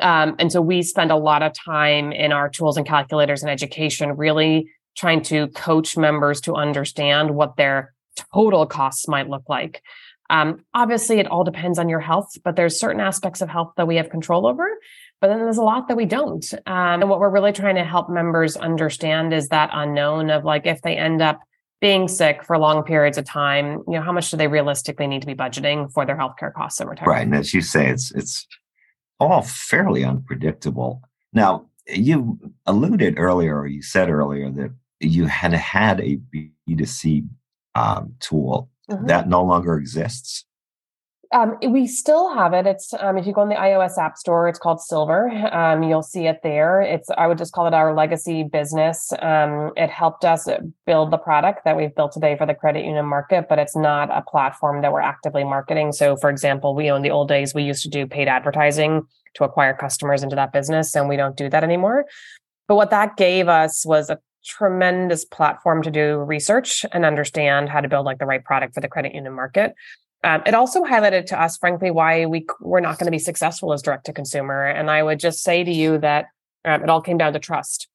Um, 0.00 0.36
and 0.38 0.52
so 0.52 0.60
we 0.60 0.82
spend 0.82 1.10
a 1.10 1.16
lot 1.16 1.42
of 1.42 1.52
time 1.52 2.12
in 2.12 2.32
our 2.32 2.48
tools 2.48 2.76
and 2.76 2.86
calculators 2.86 3.42
and 3.42 3.50
education 3.50 4.16
really 4.16 4.70
trying 4.96 5.22
to 5.22 5.48
coach 5.48 5.96
members 5.96 6.40
to 6.42 6.54
understand 6.54 7.34
what 7.34 7.56
their 7.56 7.94
total 8.32 8.66
costs 8.66 9.08
might 9.08 9.28
look 9.28 9.44
like. 9.48 9.82
Um, 10.30 10.64
obviously, 10.74 11.20
it 11.20 11.26
all 11.26 11.44
depends 11.44 11.78
on 11.78 11.88
your 11.88 12.00
health, 12.00 12.36
but 12.44 12.54
there's 12.54 12.78
certain 12.78 13.00
aspects 13.00 13.40
of 13.40 13.48
health 13.48 13.72
that 13.76 13.86
we 13.86 13.96
have 13.96 14.10
control 14.10 14.46
over, 14.46 14.68
but 15.20 15.28
then 15.28 15.38
there's 15.38 15.58
a 15.58 15.62
lot 15.62 15.88
that 15.88 15.96
we 15.96 16.04
don't. 16.04 16.52
Um, 16.66 17.00
and 17.00 17.08
what 17.08 17.18
we're 17.18 17.30
really 17.30 17.52
trying 17.52 17.76
to 17.76 17.84
help 17.84 18.10
members 18.10 18.56
understand 18.56 19.32
is 19.32 19.48
that 19.48 19.70
unknown 19.72 20.30
of 20.30 20.44
like 20.44 20.66
if 20.66 20.82
they 20.82 20.96
end 20.96 21.22
up 21.22 21.40
being 21.80 22.08
sick 22.08 22.44
for 22.44 22.58
long 22.58 22.82
periods 22.82 23.16
of 23.16 23.24
time, 23.24 23.82
you 23.86 23.94
know, 23.94 24.02
how 24.02 24.12
much 24.12 24.30
do 24.30 24.36
they 24.36 24.48
realistically 24.48 25.06
need 25.06 25.20
to 25.20 25.26
be 25.26 25.34
budgeting 25.34 25.90
for 25.92 26.04
their 26.04 26.16
healthcare 26.16 26.52
costs 26.52 26.80
in 26.80 26.88
retirement? 26.88 27.16
Right, 27.16 27.26
and 27.26 27.34
as 27.34 27.54
you 27.54 27.62
say, 27.62 27.88
it's 27.88 28.10
it's 28.12 28.46
all 29.20 29.42
fairly 29.42 30.04
unpredictable. 30.04 31.02
Now, 31.32 31.66
you 31.86 32.38
alluded 32.66 33.18
earlier, 33.18 33.58
or 33.58 33.66
you 33.66 33.82
said 33.82 34.10
earlier 34.10 34.50
that 34.50 34.72
you 35.00 35.26
had 35.26 35.52
had 35.52 36.00
a 36.00 36.18
B2C 36.68 37.28
um, 37.78 38.14
tool 38.20 38.68
mm-hmm. 38.90 39.06
that 39.06 39.28
no 39.28 39.42
longer 39.42 39.76
exists. 39.76 40.44
Um, 41.30 41.58
we 41.68 41.86
still 41.86 42.34
have 42.34 42.54
it. 42.54 42.66
It's 42.66 42.94
um, 42.94 43.18
if 43.18 43.26
you 43.26 43.34
go 43.34 43.42
in 43.42 43.50
the 43.50 43.54
iOS 43.54 43.98
App 43.98 44.16
Store, 44.16 44.48
it's 44.48 44.58
called 44.58 44.80
Silvur. 44.80 45.28
Um, 45.52 45.82
you'll 45.82 46.02
see 46.02 46.26
it 46.26 46.40
there. 46.42 46.80
It's 46.80 47.10
I 47.18 47.26
would 47.26 47.36
just 47.36 47.52
call 47.52 47.66
it 47.66 47.74
our 47.74 47.94
legacy 47.94 48.44
business. 48.44 49.12
Um, 49.20 49.72
it 49.76 49.90
helped 49.90 50.24
us 50.24 50.48
build 50.86 51.10
the 51.10 51.18
product 51.18 51.66
that 51.66 51.76
we've 51.76 51.94
built 51.94 52.12
today 52.12 52.34
for 52.38 52.46
the 52.46 52.54
credit 52.54 52.82
union 52.86 53.04
market, 53.04 53.44
but 53.46 53.58
it's 53.58 53.76
not 53.76 54.08
a 54.10 54.22
platform 54.22 54.80
that 54.80 54.90
we're 54.90 55.02
actively 55.02 55.44
marketing. 55.44 55.92
So, 55.92 56.16
for 56.16 56.30
example, 56.30 56.74
we 56.74 56.88
in 56.88 57.02
the 57.02 57.10
old 57.10 57.28
days 57.28 57.54
we 57.54 57.62
used 57.62 57.82
to 57.82 57.90
do 57.90 58.06
paid 58.06 58.26
advertising 58.26 59.06
to 59.34 59.44
acquire 59.44 59.74
customers 59.74 60.22
into 60.22 60.36
that 60.36 60.54
business, 60.54 60.96
and 60.96 61.10
we 61.10 61.16
don't 61.16 61.36
do 61.36 61.50
that 61.50 61.62
anymore. 61.62 62.06
But 62.68 62.76
what 62.76 62.90
that 62.90 63.18
gave 63.18 63.48
us 63.48 63.84
was 63.84 64.08
a 64.08 64.18
tremendous 64.48 65.24
platform 65.24 65.82
to 65.82 65.90
do 65.90 66.18
research 66.18 66.84
and 66.92 67.04
understand 67.04 67.68
how 67.68 67.80
to 67.80 67.88
build 67.88 68.06
like 68.06 68.18
the 68.18 68.26
right 68.26 68.42
product 68.42 68.74
for 68.74 68.80
the 68.80 68.88
credit 68.88 69.14
union 69.14 69.34
market. 69.34 69.74
Um, 70.24 70.42
it 70.46 70.54
also 70.54 70.82
highlighted 70.82 71.26
to 71.26 71.40
us, 71.40 71.58
frankly, 71.58 71.90
why 71.90 72.26
we 72.26 72.46
we're 72.60 72.80
not 72.80 72.98
going 72.98 73.06
to 73.06 73.12
be 73.12 73.20
successful 73.20 73.72
as 73.72 73.82
direct 73.82 74.06
to 74.06 74.12
consumer. 74.12 74.64
And 74.64 74.90
I 74.90 75.02
would 75.02 75.20
just 75.20 75.42
say 75.42 75.62
to 75.62 75.70
you 75.70 75.98
that 75.98 76.26
um, 76.64 76.82
it 76.82 76.90
all 76.90 77.02
came 77.02 77.18
down 77.18 77.34
to 77.34 77.38
trust, 77.38 77.88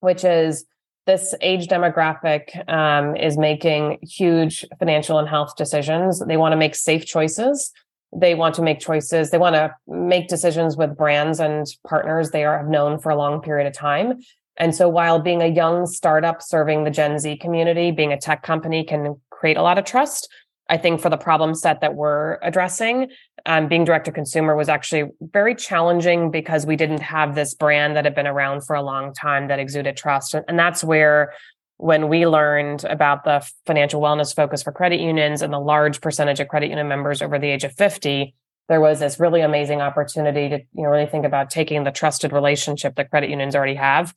which 0.00 0.24
is 0.24 0.66
this 1.06 1.34
age 1.40 1.66
demographic 1.66 2.68
um, 2.70 3.16
is 3.16 3.36
making 3.36 3.98
huge 4.02 4.64
financial 4.78 5.18
and 5.18 5.28
health 5.28 5.56
decisions. 5.56 6.24
They 6.24 6.36
want 6.36 6.52
to 6.52 6.56
make 6.56 6.74
safe 6.74 7.04
choices. 7.04 7.72
They 8.16 8.34
want 8.34 8.54
to 8.54 8.62
make 8.62 8.78
choices. 8.78 9.30
They 9.30 9.38
want 9.38 9.56
to 9.56 9.74
make 9.88 10.28
decisions 10.28 10.76
with 10.76 10.96
brands 10.96 11.40
and 11.40 11.66
partners 11.86 12.30
they 12.30 12.44
are 12.44 12.58
have 12.58 12.68
known 12.68 13.00
for 13.00 13.10
a 13.10 13.16
long 13.16 13.42
period 13.42 13.66
of 13.66 13.72
time. 13.72 14.20
And 14.56 14.74
so, 14.74 14.88
while 14.88 15.18
being 15.18 15.42
a 15.42 15.46
young 15.46 15.86
startup 15.86 16.42
serving 16.42 16.84
the 16.84 16.90
Gen 16.90 17.18
Z 17.18 17.36
community, 17.38 17.90
being 17.90 18.12
a 18.12 18.20
tech 18.20 18.42
company 18.42 18.84
can 18.84 19.20
create 19.30 19.56
a 19.56 19.62
lot 19.62 19.78
of 19.78 19.84
trust, 19.84 20.28
I 20.68 20.78
think 20.78 21.00
for 21.00 21.10
the 21.10 21.16
problem 21.16 21.54
set 21.54 21.80
that 21.80 21.94
we're 21.94 22.38
addressing, 22.42 23.08
um, 23.46 23.68
being 23.68 23.84
direct 23.84 24.06
to 24.06 24.12
consumer 24.12 24.56
was 24.56 24.68
actually 24.68 25.10
very 25.20 25.54
challenging 25.54 26.30
because 26.30 26.64
we 26.64 26.76
didn't 26.76 27.02
have 27.02 27.34
this 27.34 27.54
brand 27.54 27.96
that 27.96 28.04
had 28.04 28.14
been 28.14 28.26
around 28.26 28.62
for 28.62 28.74
a 28.74 28.82
long 28.82 29.12
time 29.12 29.48
that 29.48 29.58
exuded 29.58 29.96
trust. 29.96 30.34
And 30.48 30.58
that's 30.58 30.82
where, 30.82 31.34
when 31.76 32.08
we 32.08 32.26
learned 32.26 32.84
about 32.84 33.24
the 33.24 33.46
financial 33.66 34.00
wellness 34.00 34.34
focus 34.34 34.62
for 34.62 34.72
credit 34.72 35.00
unions 35.00 35.42
and 35.42 35.52
the 35.52 35.58
large 35.58 36.00
percentage 36.00 36.40
of 36.40 36.48
credit 36.48 36.68
union 36.68 36.88
members 36.88 37.20
over 37.20 37.38
the 37.38 37.48
age 37.48 37.64
of 37.64 37.72
50, 37.72 38.34
there 38.68 38.80
was 38.80 39.00
this 39.00 39.20
really 39.20 39.40
amazing 39.40 39.80
opportunity 39.80 40.48
to 40.48 40.58
you 40.58 40.82
know 40.82 40.88
really 40.88 41.06
think 41.06 41.26
about 41.26 41.50
taking 41.50 41.84
the 41.84 41.90
trusted 41.90 42.32
relationship 42.32 42.94
that 42.96 43.10
credit 43.10 43.28
unions 43.28 43.54
already 43.54 43.74
have, 43.74 44.14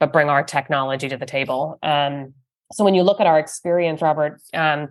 but 0.00 0.12
bring 0.12 0.28
our 0.28 0.42
technology 0.42 1.08
to 1.08 1.16
the 1.16 1.26
table. 1.26 1.78
Um, 1.82 2.34
so 2.72 2.84
when 2.84 2.94
you 2.94 3.02
look 3.02 3.20
at 3.20 3.26
our 3.26 3.38
experience, 3.38 4.02
Robert, 4.02 4.40
um, 4.54 4.88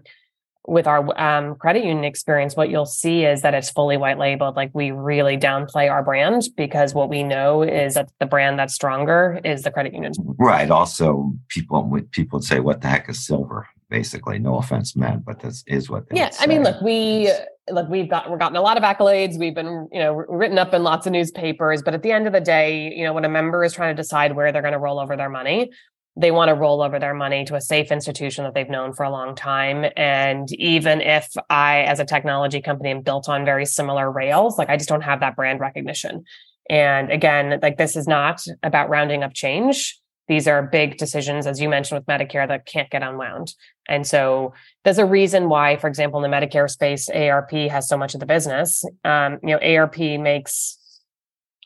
with 0.67 0.85
our 0.85 1.19
um, 1.19 1.55
credit 1.55 1.83
union 1.83 2.03
experience, 2.03 2.55
what 2.55 2.69
you'll 2.69 2.85
see 2.85 3.25
is 3.25 3.41
that 3.41 3.53
it's 3.53 3.71
fully 3.71 3.97
white 3.97 4.19
labeled. 4.19 4.55
Like 4.55 4.69
we 4.73 4.91
really 4.91 5.37
downplay 5.37 5.89
our 5.89 6.03
brand 6.03 6.43
because 6.55 6.93
what 6.93 7.09
we 7.09 7.23
know 7.23 7.63
is 7.63 7.95
that 7.95 8.11
the 8.19 8.25
brand 8.25 8.59
that's 8.59 8.75
stronger 8.75 9.41
is 9.43 9.63
the 9.63 9.71
credit 9.71 9.93
union. 9.93 10.13
Right. 10.37 10.69
Also, 10.69 11.33
people 11.47 11.83
would 11.85 12.11
people 12.11 12.41
say, 12.41 12.59
"What 12.59 12.81
the 12.81 12.87
heck 12.87 13.09
is 13.09 13.25
Silvur?" 13.25 13.67
Basically, 13.89 14.37
no 14.37 14.57
offense 14.57 14.95
meant, 14.95 15.25
but 15.25 15.39
this 15.39 15.63
is 15.65 15.89
what. 15.89 16.03
yeah, 16.11 16.29
I 16.39 16.45
mean, 16.45 16.61
look, 16.63 16.79
we 16.81 17.31
look 17.71 17.89
we've 17.89 18.10
got 18.10 18.29
we've 18.29 18.39
gotten 18.39 18.58
a 18.58 18.62
lot 18.62 18.77
of 18.77 18.84
accolades. 18.84 19.38
We've 19.38 19.55
been 19.55 19.88
you 19.91 19.99
know 19.99 20.13
written 20.13 20.58
up 20.58 20.73
in 20.73 20.84
lots 20.84 21.05
of 21.05 21.13
newspapers, 21.13 21.82
but 21.82 21.93
at 21.93 22.03
the 22.03 22.12
end 22.12 22.27
of 22.27 22.34
the 22.34 22.41
day, 22.41 22.93
you 22.95 23.03
know, 23.03 23.13
when 23.13 23.25
a 23.25 23.29
member 23.29 23.63
is 23.63 23.73
trying 23.73 23.95
to 23.95 24.01
decide 24.01 24.36
where 24.36 24.51
they're 24.51 24.62
going 24.62 24.73
to 24.73 24.79
roll 24.79 24.99
over 24.99 25.15
their 25.15 25.29
money, 25.29 25.71
they 26.15 26.32
want 26.32 26.49
to 26.49 26.55
roll 26.55 26.82
over 26.82 26.99
their 26.99 27.13
money 27.13 27.45
to 27.45 27.55
a 27.55 27.62
safe 27.62 27.91
institution 27.91 28.43
that 28.43 28.53
they've 28.53 28.69
known 28.69 28.93
for 28.93 29.03
a 29.03 29.10
long 29.10 29.36
time. 29.36 29.86
And 29.95 30.51
even 30.53 31.01
if 31.01 31.29
I, 31.49 31.82
as 31.84 31.99
a 31.99 32.05
technology 32.05 32.62
company, 32.62 32.89
am 32.89 33.01
built 33.01 33.29
on 33.29 33.45
very 33.45 33.65
similar 33.65 34.12
rails, 34.12 34.58
like 34.58 34.69
I 34.69 34.75
just 34.75 34.89
don't 34.89 35.01
have 35.01 35.21
that 35.21 35.36
brand 35.36 35.60
recognition. 35.60 36.25
And 36.69 37.12
again, 37.12 37.60
like 37.62 37.77
this 37.77 37.95
is 37.95 38.08
not 38.08 38.43
about 38.63 38.89
rounding 38.89 39.23
up 39.23 39.34
change. 39.34 39.99
These 40.29 40.47
are 40.47 40.61
big 40.61 40.97
decisions, 40.97 41.47
as 41.47 41.59
you 41.59 41.67
mentioned 41.67 41.99
with 41.99 42.07
Medicare, 42.07 42.47
that 42.47 42.67
can't 42.67 42.89
get 42.89 43.01
unwound. 43.01 43.55
And 43.87 44.05
so 44.05 44.53
there's 44.83 44.99
a 44.99 45.05
reason 45.05 45.49
why, 45.49 45.75
for 45.77 45.87
example, 45.87 46.23
in 46.23 46.29
the 46.29 46.37
Medicare 46.37 46.69
space, 46.69 47.09
ARP 47.09 47.51
has 47.51 47.89
so 47.89 47.97
much 47.97 48.13
of 48.13 48.19
the 48.19 48.27
business. 48.27 48.85
Um, 49.03 49.39
you 49.43 49.57
know, 49.57 49.77
ARP 49.77 49.97
makes 49.97 50.77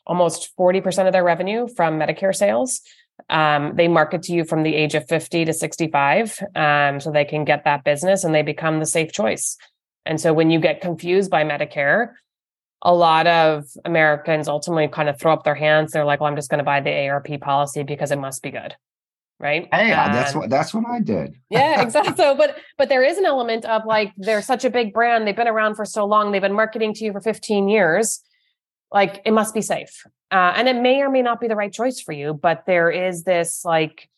almost 0.06 0.56
40% 0.58 1.06
of 1.06 1.12
their 1.12 1.22
revenue 1.22 1.68
from 1.68 1.98
Medicare 1.98 2.34
sales. 2.34 2.80
Um, 3.28 3.76
they 3.76 3.86
market 3.86 4.22
to 4.24 4.32
you 4.32 4.44
from 4.44 4.62
the 4.62 4.74
age 4.74 4.94
of 4.94 5.06
50 5.08 5.44
to 5.44 5.52
65 5.52 6.42
um, 6.56 7.00
so 7.00 7.10
they 7.10 7.24
can 7.26 7.44
get 7.44 7.64
that 7.64 7.84
business 7.84 8.24
and 8.24 8.34
they 8.34 8.42
become 8.42 8.80
the 8.80 8.86
safe 8.86 9.12
choice. 9.12 9.58
And 10.06 10.18
so 10.18 10.32
when 10.32 10.50
you 10.50 10.58
get 10.58 10.80
confused 10.80 11.30
by 11.30 11.44
Medicare, 11.44 12.14
a 12.84 12.94
lot 12.94 13.26
of 13.26 13.64
Americans 13.84 14.48
ultimately 14.48 14.88
kind 14.88 15.08
of 15.08 15.18
throw 15.18 15.32
up 15.32 15.44
their 15.44 15.54
hands. 15.54 15.92
They're 15.92 16.04
like, 16.04 16.20
well, 16.20 16.30
I'm 16.30 16.36
just 16.36 16.50
going 16.50 16.58
to 16.58 16.64
buy 16.64 16.80
the 16.80 17.08
ARP 17.08 17.40
policy 17.40 17.82
because 17.82 18.10
it 18.10 18.18
must 18.18 18.42
be 18.42 18.50
good. 18.50 18.74
Right. 19.40 19.68
Hey, 19.72 19.92
um, 19.92 20.12
that's 20.12 20.34
what 20.34 20.48
that's 20.48 20.72
what 20.72 20.86
I 20.86 21.00
did. 21.00 21.34
yeah, 21.50 21.82
exactly. 21.82 22.14
So, 22.16 22.36
but 22.36 22.56
but 22.78 22.88
there 22.88 23.02
is 23.02 23.18
an 23.18 23.24
element 23.26 23.64
of 23.64 23.84
like 23.84 24.12
they're 24.16 24.42
such 24.42 24.64
a 24.64 24.70
big 24.70 24.94
brand. 24.94 25.26
They've 25.26 25.34
been 25.34 25.48
around 25.48 25.74
for 25.74 25.84
so 25.84 26.04
long. 26.04 26.30
They've 26.30 26.40
been 26.40 26.52
marketing 26.52 26.94
to 26.94 27.04
you 27.04 27.12
for 27.12 27.20
15 27.20 27.68
years 27.68 28.20
like 28.92 29.20
it 29.24 29.32
must 29.32 29.52
be 29.52 29.60
safe 29.60 30.04
uh, 30.30 30.52
and 30.54 30.68
it 30.68 30.76
may 30.76 31.00
or 31.00 31.10
may 31.10 31.20
not 31.20 31.40
be 31.40 31.48
the 31.48 31.56
right 31.56 31.72
choice 31.72 32.00
for 32.00 32.12
you 32.12 32.32
but 32.32 32.62
there 32.66 32.90
is 32.90 33.24
this 33.24 33.64
like 33.64 34.08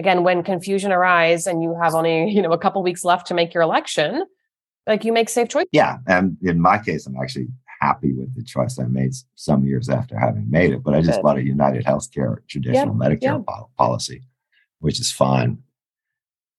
again, 0.00 0.24
when 0.24 0.42
confusion 0.42 0.92
arises 0.92 1.46
and 1.46 1.62
you 1.62 1.76
have 1.80 1.94
only, 1.94 2.30
you 2.30 2.42
know, 2.42 2.52
a 2.52 2.58
couple 2.58 2.82
weeks 2.82 3.04
left 3.04 3.26
to 3.28 3.34
make 3.34 3.52
your 3.54 3.62
election, 3.62 4.24
like 4.86 5.04
you 5.04 5.12
make 5.12 5.28
safe 5.28 5.48
choice. 5.48 5.66
Yeah. 5.72 5.98
And 6.06 6.36
in 6.42 6.60
my 6.60 6.78
case, 6.78 7.06
I'm 7.06 7.14
actually 7.22 7.48
happy 7.80 8.12
with 8.12 8.34
the 8.34 8.42
choice 8.42 8.78
I 8.78 8.84
made 8.84 9.12
some 9.34 9.64
years 9.64 9.88
after 9.88 10.18
having 10.18 10.50
made 10.50 10.72
it. 10.72 10.82
But 10.82 10.94
I 10.94 11.00
just 11.00 11.18
Good. 11.18 11.22
bought 11.22 11.38
a 11.38 11.44
United 11.44 11.84
Healthcare 11.84 12.38
traditional 12.48 12.94
Medicare 12.94 13.44
policy, 13.76 14.22
which 14.80 15.00
is 15.00 15.10
fine. 15.10 15.58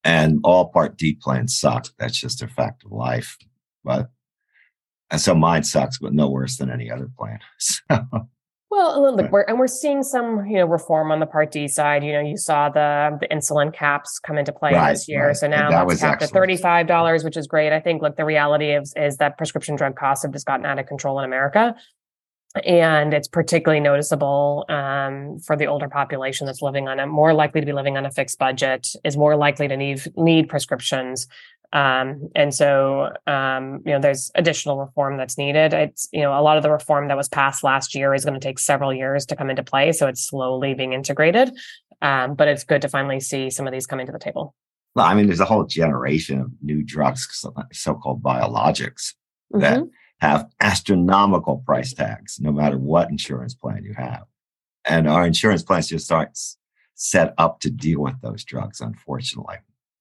And 0.04 0.40
all 0.42 0.68
Part 0.68 0.98
D 0.98 1.14
plans 1.14 1.56
suck. 1.56 1.86
That's 1.98 2.18
just 2.18 2.42
a 2.42 2.48
fact 2.48 2.84
of 2.84 2.90
life. 2.90 3.38
But 3.84 4.10
and 5.10 5.20
so 5.20 5.34
mine 5.34 5.62
sucks, 5.62 5.98
but 5.98 6.14
no 6.14 6.28
worse 6.28 6.56
than 6.56 6.70
any 6.70 6.90
other 6.90 7.08
plan. 7.18 7.38
So 7.58 7.84
well, 8.72 9.14
look, 9.14 9.30
we're, 9.30 9.42
and 9.42 9.58
we're 9.58 9.66
seeing 9.66 10.02
some, 10.02 10.46
you 10.46 10.56
know, 10.56 10.64
reform 10.64 11.12
on 11.12 11.20
the 11.20 11.26
Part 11.26 11.50
D 11.50 11.68
side. 11.68 12.02
You 12.02 12.12
know, 12.12 12.20
you 12.20 12.38
saw 12.38 12.70
the 12.70 13.18
the 13.20 13.28
insulin 13.28 13.72
caps 13.72 14.18
come 14.18 14.38
into 14.38 14.50
play 14.50 14.72
right, 14.72 14.92
this 14.92 15.06
year, 15.06 15.26
right. 15.26 15.36
so 15.36 15.46
now 15.46 15.68
that 15.70 15.86
that's 15.86 16.00
capped 16.00 16.22
at 16.22 16.30
thirty 16.30 16.56
five 16.56 16.86
dollars, 16.86 17.22
which 17.22 17.36
is 17.36 17.46
great. 17.46 17.70
I 17.72 17.80
think, 17.80 18.00
look, 18.00 18.16
the 18.16 18.24
reality 18.24 18.70
is 18.70 18.94
is 18.96 19.18
that 19.18 19.36
prescription 19.36 19.76
drug 19.76 19.94
costs 19.94 20.24
have 20.24 20.32
just 20.32 20.46
gotten 20.46 20.64
out 20.64 20.78
of 20.78 20.86
control 20.86 21.18
in 21.18 21.26
America, 21.26 21.74
and 22.64 23.12
it's 23.12 23.28
particularly 23.28 23.80
noticeable 23.80 24.64
um, 24.70 25.38
for 25.40 25.54
the 25.54 25.66
older 25.66 25.90
population 25.90 26.46
that's 26.46 26.62
living 26.62 26.88
on 26.88 26.98
a 26.98 27.06
more 27.06 27.34
likely 27.34 27.60
to 27.60 27.66
be 27.66 27.74
living 27.74 27.98
on 27.98 28.06
a 28.06 28.10
fixed 28.10 28.38
budget, 28.38 28.88
is 29.04 29.18
more 29.18 29.36
likely 29.36 29.68
to 29.68 29.76
need 29.76 30.02
need 30.16 30.48
prescriptions. 30.48 31.26
Um, 31.72 32.28
and 32.34 32.54
so, 32.54 33.10
um, 33.26 33.80
you 33.86 33.92
know, 33.92 34.00
there's 34.00 34.30
additional 34.34 34.78
reform 34.78 35.16
that's 35.16 35.38
needed. 35.38 35.72
It's, 35.72 36.06
you 36.12 36.20
know, 36.20 36.38
a 36.38 36.42
lot 36.42 36.58
of 36.58 36.62
the 36.62 36.70
reform 36.70 37.08
that 37.08 37.16
was 37.16 37.28
passed 37.28 37.64
last 37.64 37.94
year 37.94 38.12
is 38.12 38.24
going 38.24 38.38
to 38.38 38.46
take 38.46 38.58
several 38.58 38.92
years 38.92 39.24
to 39.26 39.36
come 39.36 39.48
into 39.48 39.62
play. 39.62 39.92
So 39.92 40.06
it's 40.06 40.26
slowly 40.26 40.74
being 40.74 40.92
integrated. 40.92 41.50
Um, 42.02 42.34
but 42.34 42.48
it's 42.48 42.64
good 42.64 42.82
to 42.82 42.88
finally 42.88 43.20
see 43.20 43.48
some 43.48 43.66
of 43.66 43.72
these 43.72 43.86
coming 43.86 44.06
to 44.06 44.12
the 44.12 44.18
table. 44.18 44.54
Well, 44.94 45.06
I 45.06 45.14
mean, 45.14 45.26
there's 45.26 45.40
a 45.40 45.46
whole 45.46 45.64
generation 45.64 46.40
of 46.40 46.50
new 46.60 46.82
drugs, 46.82 47.42
so 47.72 47.94
called 47.94 48.22
biologics, 48.22 49.14
that 49.52 49.78
mm-hmm. 49.78 49.86
have 50.20 50.50
astronomical 50.60 51.58
price 51.58 51.94
tags, 51.94 52.38
no 52.40 52.52
matter 52.52 52.76
what 52.76 53.08
insurance 53.08 53.54
plan 53.54 53.84
you 53.84 53.94
have. 53.94 54.24
And 54.84 55.08
our 55.08 55.24
insurance 55.24 55.62
plans 55.62 55.88
just 55.88 56.12
aren't 56.12 56.38
set 56.94 57.32
up 57.38 57.60
to 57.60 57.70
deal 57.70 58.00
with 58.00 58.20
those 58.20 58.44
drugs, 58.44 58.80
unfortunately. 58.80 59.56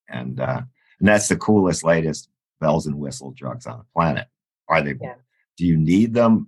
And, 0.09 0.39
uh, 0.41 0.63
and 1.01 1.07
that's 1.07 1.27
the 1.27 1.35
coolest, 1.35 1.83
latest 1.83 2.29
bells 2.59 2.85
and 2.85 2.95
whistle 2.99 3.31
drugs 3.31 3.65
on 3.65 3.79
the 3.79 3.85
planet. 3.93 4.27
Are 4.69 4.81
they? 4.83 4.93
Yeah. 5.01 5.15
Do 5.57 5.65
you 5.65 5.75
need 5.75 6.13
them? 6.13 6.47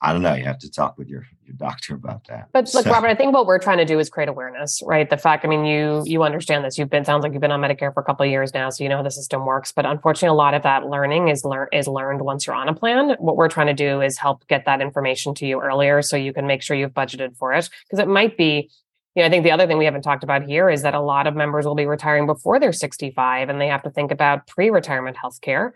I 0.00 0.12
don't 0.12 0.22
know. 0.22 0.32
You 0.32 0.44
have 0.44 0.60
to 0.60 0.70
talk 0.70 0.96
with 0.96 1.08
your 1.08 1.26
your 1.44 1.56
doctor 1.56 1.94
about 1.94 2.26
that. 2.28 2.48
But 2.52 2.72
look, 2.72 2.84
so. 2.84 2.90
Robert, 2.90 3.08
I 3.08 3.14
think 3.16 3.34
what 3.34 3.46
we're 3.46 3.58
trying 3.58 3.78
to 3.78 3.84
do 3.84 3.98
is 3.98 4.08
create 4.08 4.28
awareness, 4.28 4.80
right? 4.86 5.10
The 5.10 5.18
fact, 5.18 5.44
I 5.44 5.48
mean, 5.48 5.66
you 5.66 6.04
you 6.06 6.22
understand 6.22 6.64
this. 6.64 6.78
You've 6.78 6.88
been 6.88 7.04
sounds 7.04 7.22
like 7.22 7.32
you've 7.32 7.42
been 7.42 7.50
on 7.50 7.60
Medicare 7.60 7.92
for 7.92 8.00
a 8.00 8.04
couple 8.04 8.24
of 8.24 8.30
years 8.30 8.54
now, 8.54 8.70
so 8.70 8.84
you 8.84 8.88
know 8.88 8.96
how 8.96 9.02
the 9.02 9.10
system 9.10 9.44
works. 9.44 9.72
But 9.72 9.86
unfortunately, 9.86 10.28
a 10.28 10.38
lot 10.38 10.54
of 10.54 10.62
that 10.62 10.86
learning 10.86 11.28
is 11.28 11.44
learn 11.44 11.66
is 11.72 11.88
learned 11.88 12.22
once 12.22 12.46
you're 12.46 12.56
on 12.56 12.68
a 12.68 12.74
plan. 12.74 13.16
What 13.18 13.36
we're 13.36 13.48
trying 13.48 13.66
to 13.66 13.74
do 13.74 14.00
is 14.00 14.16
help 14.16 14.46
get 14.46 14.64
that 14.66 14.80
information 14.80 15.34
to 15.34 15.46
you 15.46 15.60
earlier, 15.60 16.00
so 16.00 16.16
you 16.16 16.32
can 16.32 16.46
make 16.46 16.62
sure 16.62 16.76
you've 16.76 16.94
budgeted 16.94 17.36
for 17.36 17.52
it. 17.52 17.68
Because 17.84 17.98
it 17.98 18.08
might 18.08 18.38
be 18.38 18.70
you 19.14 19.22
know, 19.22 19.26
I 19.26 19.30
think 19.30 19.42
the 19.42 19.50
other 19.50 19.66
thing 19.66 19.78
we 19.78 19.84
haven't 19.84 20.02
talked 20.02 20.22
about 20.22 20.44
here 20.44 20.70
is 20.70 20.82
that 20.82 20.94
a 20.94 21.00
lot 21.00 21.26
of 21.26 21.34
members 21.34 21.66
will 21.66 21.74
be 21.74 21.86
retiring 21.86 22.26
before 22.26 22.60
they're 22.60 22.72
65 22.72 23.48
and 23.48 23.60
they 23.60 23.66
have 23.66 23.82
to 23.82 23.90
think 23.90 24.12
about 24.12 24.46
pre-retirement 24.46 25.16
health 25.16 25.40
care. 25.40 25.74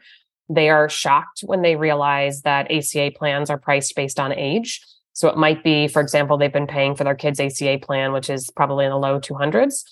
They 0.48 0.68
are 0.68 0.88
shocked 0.88 1.40
when 1.40 1.62
they 1.62 1.74
realize 1.74 2.42
that 2.42 2.70
ACA 2.70 3.10
plans 3.16 3.50
are 3.50 3.58
priced 3.58 3.96
based 3.96 4.20
on 4.20 4.32
age. 4.32 4.84
So 5.14 5.28
it 5.28 5.36
might 5.36 5.64
be, 5.64 5.88
for 5.88 6.00
example, 6.00 6.36
they've 6.36 6.52
been 6.52 6.66
paying 6.66 6.94
for 6.94 7.04
their 7.04 7.14
kids' 7.14 7.40
ACA 7.40 7.78
plan, 7.82 8.12
which 8.12 8.30
is 8.30 8.50
probably 8.54 8.84
in 8.84 8.90
the 8.90 8.98
low 8.98 9.18
200s. 9.18 9.82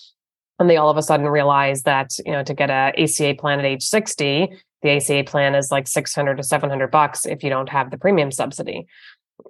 And 0.59 0.69
they 0.69 0.77
all 0.77 0.89
of 0.89 0.97
a 0.97 1.01
sudden 1.01 1.27
realize 1.27 1.83
that, 1.83 2.11
you 2.25 2.31
know, 2.31 2.43
to 2.43 2.53
get 2.53 2.69
a 2.69 2.93
ACA 2.97 3.35
plan 3.35 3.59
at 3.59 3.65
age 3.65 3.83
60, 3.83 4.53
the 4.83 4.89
ACA 4.89 5.23
plan 5.23 5.55
is 5.55 5.71
like 5.71 5.87
600 5.87 6.37
to 6.37 6.43
700 6.43 6.91
bucks 6.91 7.25
if 7.25 7.43
you 7.43 7.49
don't 7.49 7.69
have 7.69 7.89
the 7.89 7.97
premium 7.97 8.31
subsidy 8.31 8.85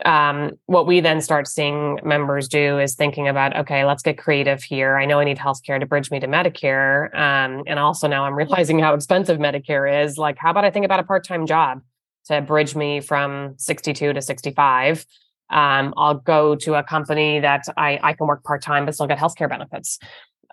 um, 0.06 0.52
what 0.66 0.88
we 0.88 1.00
then 1.00 1.22
start 1.22 1.48
seeing 1.48 2.00
members 2.04 2.48
do 2.48 2.80
is 2.80 2.96
thinking 2.96 3.28
about, 3.28 3.56
okay, 3.56 3.86
let's 3.86 4.02
get 4.02 4.18
creative 4.18 4.64
here. 4.64 4.98
I 4.98 5.06
know 5.06 5.20
I 5.20 5.24
need 5.24 5.38
healthcare 5.38 5.80
to 5.80 5.86
bridge 5.86 6.12
me 6.12 6.20
to 6.20 6.28
Medicare. 6.28 7.14
Um, 7.16 7.64
and 7.68 7.80
also 7.80 8.08
now 8.08 8.26
I'm 8.26 8.36
realizing 8.44 8.80
how 8.80 8.94
expensive 8.94 9.40
Medicare 9.40 10.04
is. 10.04 10.18
Like, 10.18 10.38
how 10.38 10.52
about 10.52 10.66
I 10.66 10.72
think 10.72 10.86
about 10.86 11.00
a 11.00 11.04
part 11.04 11.26
time 11.26 11.46
job 11.46 11.82
to 12.26 12.42
bridge 12.42 12.76
me 12.76 13.02
from 13.02 13.56
62 13.58 14.14
to 14.14 14.22
65? 14.22 15.06
Um, 15.50 15.94
I'll 15.98 16.16
go 16.16 16.56
to 16.56 16.76
a 16.76 16.84
company 16.84 17.40
that 17.40 17.66
I, 17.78 18.00
I 18.02 18.14
can 18.14 18.28
work 18.28 18.44
part 18.44 18.62
time, 18.62 18.86
but 18.86 18.96
still 18.96 19.08
get 19.08 19.20
healthcare 19.20 19.50
benefits. 19.50 20.00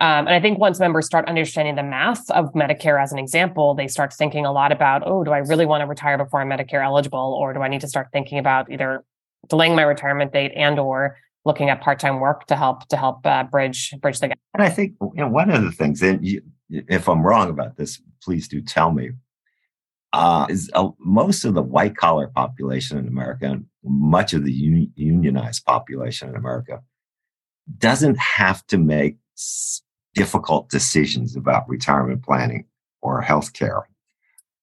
Um, 0.01 0.27
and 0.27 0.31
I 0.31 0.41
think 0.41 0.59
once 0.59 0.81
members 0.81 1.05
start 1.05 1.29
understanding 1.29 1.75
the 1.75 1.83
math 1.83 2.31
of 2.31 2.53
Medicare 2.55 3.03
as 3.03 3.13
an 3.13 3.19
example, 3.19 3.75
they 3.75 3.87
start 3.87 4.15
thinking 4.15 4.47
a 4.47 4.53
lot 4.53 4.73
about, 4.73 5.03
oh, 5.05 5.25
do 5.25 5.31
I 5.31 5.39
really 5.39 5.67
want 5.67 5.83
to 5.83 5.87
retire 5.87 6.17
before 6.17 6.41
I'm 6.41 6.49
Medicare 6.49 6.83
eligible? 6.83 7.37
Or 7.39 7.53
do 7.53 7.61
I 7.61 7.69
need 7.69 7.83
to 7.83 7.89
start 7.89 8.09
thinking 8.11 8.39
about 8.39 8.71
either 8.73 9.05
delaying 9.51 9.77
my 9.77 9.83
retirement 9.83 10.33
date 10.33 10.53
and 10.57 10.79
or 10.79 11.19
looking 11.45 11.69
at 11.69 11.81
part-time 11.81 12.21
work 12.21 12.47
to 12.47 12.57
help 12.57 12.87
to 12.89 12.97
help 12.97 13.27
uh, 13.27 13.45
bridge 13.45 13.93
bridge 14.01 14.21
the 14.21 14.29
gap. 14.29 14.39
And 14.55 14.63
I 14.63 14.71
think 14.71 14.95
you 15.01 15.11
know 15.17 15.29
one 15.29 15.51
of 15.51 15.63
the 15.63 15.73
things, 15.73 16.01
and 16.03 16.27
you, 16.27 16.41
if 16.71 17.09
I'm 17.09 17.27
wrong 17.27 17.51
about 17.51 17.77
this, 17.77 18.01
please 18.23 18.49
do 18.49 18.63
tell 18.63 18.91
me. 18.93 19.11
Uh, 20.13 20.45
is 20.51 20.69
uh, 20.75 20.89
most 20.99 21.45
of 21.45 21.55
the 21.55 21.63
white 21.63 21.97
collar 21.97 22.27
population 22.27 22.99
in 22.99 23.07
America, 23.07 23.47
and 23.47 23.67
much 23.85 24.33
of 24.33 24.45
the 24.45 24.53
un- 24.53 24.93
unionized 24.97 25.65
population 25.65 26.29
in 26.29 26.35
America, 26.35 26.81
doesn't 27.79 28.19
have 28.19 28.67
to 28.67 28.77
make 28.77 29.19
s- 29.37 29.83
difficult 30.15 30.69
decisions 30.69 31.37
about 31.37 31.69
retirement 31.69 32.25
planning 32.25 32.65
or 33.01 33.21
health 33.21 33.53
care 33.53 33.89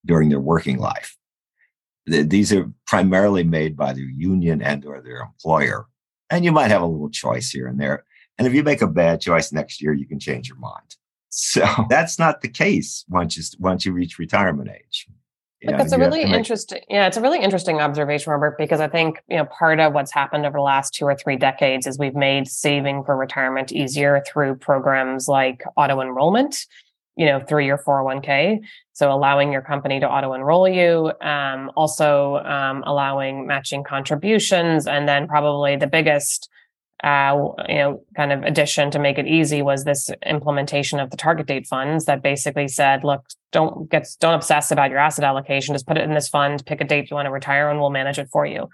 during 0.06 0.28
their 0.28 0.42
working 0.42 0.80
life 0.80 1.18
these 2.08 2.54
are 2.54 2.72
primarily 2.86 3.44
made 3.44 3.76
by 3.76 3.94
their 3.94 4.04
union 4.04 4.62
and 4.62 4.86
or 4.86 5.02
their 5.02 5.22
employer. 5.22 5.86
And 6.30 6.44
you 6.44 6.52
might 6.52 6.72
have 6.72 6.82
a 6.82 6.86
little 6.86 7.10
choice 7.10 7.52
here 7.52 7.68
and 7.68 7.80
there. 7.80 8.06
And 8.38 8.48
if 8.48 8.54
you 8.54 8.64
make 8.64 8.82
a 8.82 8.88
bad 8.88 9.22
choice 9.22 9.52
next 9.52 9.82
year 9.82 9.94
you 9.94 10.08
can 10.08 10.20
change 10.20 10.48
your 10.48 10.58
mind. 10.58 10.96
So 11.30 11.68
that's 11.90 12.18
not 12.18 12.42
the 12.42 12.48
case 12.48 13.06
once 13.10 13.38
you 13.38 13.44
once 13.60 13.86
you 13.86 13.92
reach 13.92 14.18
retirement 14.18 14.70
age. 14.70 15.08
You 15.62 15.72
know, 15.72 15.78
that's 15.78 15.92
a 15.92 15.98
really 15.98 16.24
make... 16.24 16.34
interesting 16.34 16.82
yeah 16.88 17.08
it's 17.08 17.18
a 17.18 17.22
really 17.22 17.40
interesting 17.40 17.82
observation 17.82 18.32
robert 18.32 18.58
because 18.60 18.80
i 18.80 18.88
think 18.88 19.24
you 19.28 19.38
know 19.38 19.46
part 19.46 19.80
of 19.80 19.94
what's 19.94 20.12
happened 20.12 20.46
over 20.46 20.60
the 20.60 20.62
last 20.62 20.94
two 20.94 21.06
or 21.06 21.16
three 21.16 21.36
decades 21.36 21.88
is 21.88 21.98
we've 21.98 22.16
made 22.16 22.48
saving 22.48 23.04
for 23.04 23.18
retirement 23.18 23.72
easier 23.72 24.24
through 24.28 24.56
programs 24.56 25.28
like 25.28 25.64
auto 25.76 26.00
enrollment 26.00 26.68
you 27.18 27.26
know 27.26 27.40
through 27.40 27.66
your 27.66 27.78
401k 27.78 28.60
so 28.94 29.12
allowing 29.12 29.52
your 29.52 29.62
company 29.62 30.00
to 30.00 30.10
auto 30.10 30.34
enroll 30.34 30.68
you 30.68 31.12
um, 31.22 31.72
also 31.76 32.38
um, 32.38 32.84
allowing 32.86 33.48
matching 33.48 33.84
contributions 33.84 34.88
and 34.88 35.08
then 35.08 35.28
probably 35.28 35.76
the 35.76 35.88
biggest 35.88 36.50
uh, 37.04 37.36
you 37.68 37.76
know 37.76 38.02
kind 38.16 38.32
of 38.32 38.44
addition 38.44 38.90
to 38.92 39.00
make 39.00 39.18
it 39.18 39.28
easy 39.28 39.62
was 39.62 39.84
this 39.84 40.10
implementation 40.26 41.00
of 41.00 41.10
the 41.10 41.18
target 41.18 41.48
date 41.48 41.68
funds 41.68 42.06
that 42.06 42.24
basically 42.24 42.68
said 42.68 43.04
look 43.04 43.24
don't 43.52 43.90
get 43.90 44.08
don't 44.20 44.34
obsess 44.34 44.72
about 44.72 44.90
your 44.90 45.00
asset 45.00 45.24
allocation. 45.24 45.74
Just 45.74 45.88
put 45.88 45.98
it 45.98 46.04
in 46.04 46.14
this 46.14 46.30
fund 46.30 46.66
pick 46.66 46.82
a 46.82 46.84
date 46.84 47.10
you 47.10 47.16
want 47.16 47.26
to 47.28 47.32
retire 47.32 47.70
and 47.70 47.80
we'll 47.80 47.90
manage 47.90 48.20
it 48.20 48.30
for 48.32 48.46
you. 48.46 48.70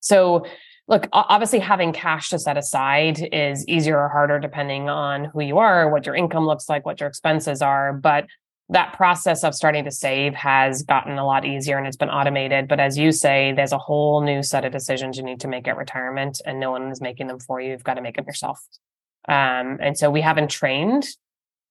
So 0.00 0.46
look, 0.90 1.08
obviously 1.12 1.60
having 1.60 1.92
cash 1.92 2.30
to 2.30 2.38
set 2.38 2.58
aside 2.58 3.20
is 3.32 3.66
easier 3.68 3.98
or 3.98 4.08
harder 4.08 4.40
depending 4.40 4.90
on 4.90 5.26
who 5.26 5.40
you 5.40 5.58
are, 5.58 5.88
what 5.88 6.04
your 6.04 6.16
income 6.16 6.46
looks 6.46 6.68
like, 6.68 6.84
what 6.84 6.98
your 6.98 7.08
expenses 7.08 7.62
are. 7.62 7.92
But 7.92 8.26
that 8.68 8.92
process 8.92 9.44
of 9.44 9.54
starting 9.54 9.84
to 9.84 9.90
save 9.92 10.34
has 10.34 10.82
gotten 10.82 11.16
a 11.16 11.24
lot 11.24 11.44
easier 11.44 11.78
and 11.78 11.86
it's 11.86 11.96
been 11.96 12.10
automated. 12.10 12.66
But 12.66 12.80
as 12.80 12.98
you 12.98 13.12
say, 13.12 13.52
there's 13.52 13.72
a 13.72 13.78
whole 13.78 14.20
new 14.20 14.42
set 14.42 14.64
of 14.64 14.72
decisions 14.72 15.16
you 15.16 15.22
need 15.22 15.40
to 15.40 15.48
make 15.48 15.68
at 15.68 15.76
retirement, 15.76 16.40
and 16.44 16.60
no 16.60 16.72
one 16.72 16.90
is 16.90 17.00
making 17.00 17.28
them 17.28 17.38
for 17.38 17.60
you. 17.60 17.70
You've 17.70 17.84
got 17.84 17.94
to 17.94 18.02
make 18.02 18.16
them 18.16 18.26
yourself. 18.26 18.60
Um, 19.28 19.78
and 19.80 19.96
so 19.96 20.10
we 20.10 20.20
haven't 20.20 20.50
trained 20.50 21.06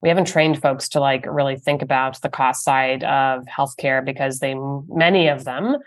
we 0.02 0.08
haven't 0.08 0.28
trained 0.28 0.62
folks 0.62 0.88
to 0.90 1.02
like 1.02 1.26
really 1.26 1.58
think 1.58 1.82
about 1.82 2.22
the 2.22 2.30
cost 2.30 2.64
side 2.64 3.04
of 3.04 3.44
healthcare 3.46 4.04
because 4.04 4.40
they 4.40 4.56
many 4.88 5.28
of 5.28 5.44
them 5.44 5.78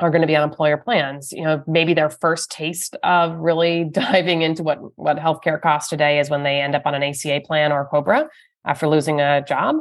are 0.00 0.10
going 0.10 0.22
to 0.22 0.26
be 0.26 0.36
on 0.36 0.48
employer 0.48 0.76
plans. 0.76 1.32
You 1.32 1.42
know, 1.42 1.62
maybe 1.66 1.94
their 1.94 2.10
first 2.10 2.50
taste 2.50 2.96
of 3.02 3.36
really 3.36 3.84
diving 3.92 4.42
into 4.42 4.62
what 4.62 4.78
what 4.98 5.18
healthcare 5.18 5.60
costs 5.60 5.90
today 5.90 6.18
is 6.20 6.30
when 6.30 6.42
they 6.42 6.60
end 6.60 6.74
up 6.74 6.82
on 6.86 6.94
an 6.94 7.02
ACA 7.02 7.40
plan 7.44 7.72
or 7.72 7.86
COBRA 7.86 8.28
after 8.64 8.88
losing 8.88 9.20
a 9.20 9.42
job. 9.42 9.76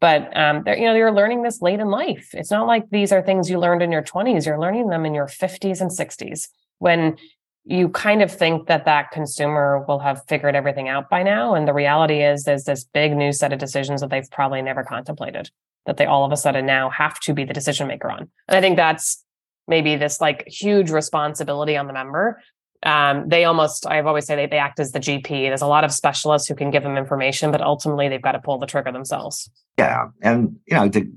But 0.00 0.34
um, 0.36 0.64
you 0.66 0.86
know, 0.86 0.94
you're 0.94 1.12
learning 1.12 1.42
this 1.42 1.60
late 1.60 1.78
in 1.78 1.90
life. 1.90 2.30
It's 2.32 2.50
not 2.50 2.66
like 2.66 2.88
these 2.90 3.12
are 3.12 3.22
things 3.22 3.50
you 3.50 3.58
learned 3.58 3.82
in 3.82 3.92
your 3.92 4.02
20s. 4.02 4.46
You're 4.46 4.60
learning 4.60 4.88
them 4.88 5.04
in 5.04 5.14
your 5.14 5.26
50s 5.26 5.80
and 5.80 5.90
60s 5.90 6.48
when 6.78 7.18
you 7.64 7.90
kind 7.90 8.22
of 8.22 8.32
think 8.32 8.66
that 8.68 8.86
that 8.86 9.10
consumer 9.10 9.84
will 9.86 9.98
have 9.98 10.22
figured 10.26 10.56
everything 10.56 10.88
out 10.88 11.10
by 11.10 11.22
now. 11.22 11.54
And 11.54 11.68
the 11.68 11.74
reality 11.74 12.22
is, 12.22 12.44
there's 12.44 12.64
this 12.64 12.84
big 12.84 13.14
new 13.14 13.32
set 13.32 13.52
of 13.52 13.58
decisions 13.58 14.00
that 14.00 14.08
they've 14.08 14.30
probably 14.30 14.62
never 14.62 14.82
contemplated 14.82 15.50
that 15.86 15.98
they 15.98 16.06
all 16.06 16.24
of 16.24 16.32
a 16.32 16.36
sudden 16.36 16.66
now 16.66 16.90
have 16.90 17.20
to 17.20 17.34
be 17.34 17.44
the 17.44 17.54
decision 17.54 17.86
maker 17.86 18.10
on. 18.10 18.30
And 18.48 18.56
I 18.56 18.60
think 18.60 18.76
that's 18.76 19.22
maybe 19.70 19.96
this 19.96 20.20
like 20.20 20.46
huge 20.46 20.90
responsibility 20.90 21.76
on 21.76 21.86
the 21.86 21.94
member. 21.94 22.42
Um, 22.82 23.28
they 23.28 23.44
almost 23.44 23.86
i've 23.86 24.06
always 24.06 24.24
say 24.24 24.36
they, 24.36 24.46
they 24.46 24.56
act 24.56 24.80
as 24.80 24.92
the 24.92 25.00
gp 25.00 25.28
there's 25.28 25.60
a 25.60 25.66
lot 25.66 25.84
of 25.84 25.92
specialists 25.92 26.48
who 26.48 26.54
can 26.54 26.70
give 26.70 26.82
them 26.82 26.96
information 26.96 27.52
but 27.52 27.60
ultimately 27.60 28.08
they've 28.08 28.22
got 28.22 28.32
to 28.32 28.38
pull 28.38 28.56
the 28.56 28.66
trigger 28.66 28.90
themselves. 28.90 29.50
Yeah 29.76 30.06
and 30.22 30.56
you 30.66 30.74
know 30.78 30.88
to 30.88 31.12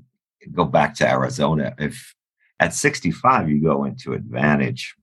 go 0.52 0.66
back 0.66 0.94
to 0.96 1.08
arizona 1.08 1.74
if 1.78 2.14
at 2.60 2.74
65 2.74 3.48
you 3.48 3.62
go 3.62 3.84
into 3.84 4.12
advantage 4.12 4.94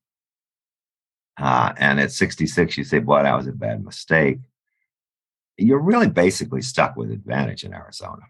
uh, 1.40 1.74
and 1.78 2.00
at 2.00 2.12
66 2.12 2.78
you 2.78 2.84
say 2.84 3.00
boy 3.00 3.24
that 3.24 3.36
was 3.36 3.48
a 3.48 3.54
bad 3.54 3.84
mistake 3.84 4.38
you're 5.62 5.80
really 5.80 6.10
basically 6.10 6.62
stuck 6.62 6.96
with 6.96 7.12
advantage 7.12 7.64
in 7.64 7.74
arizona. 7.74 8.24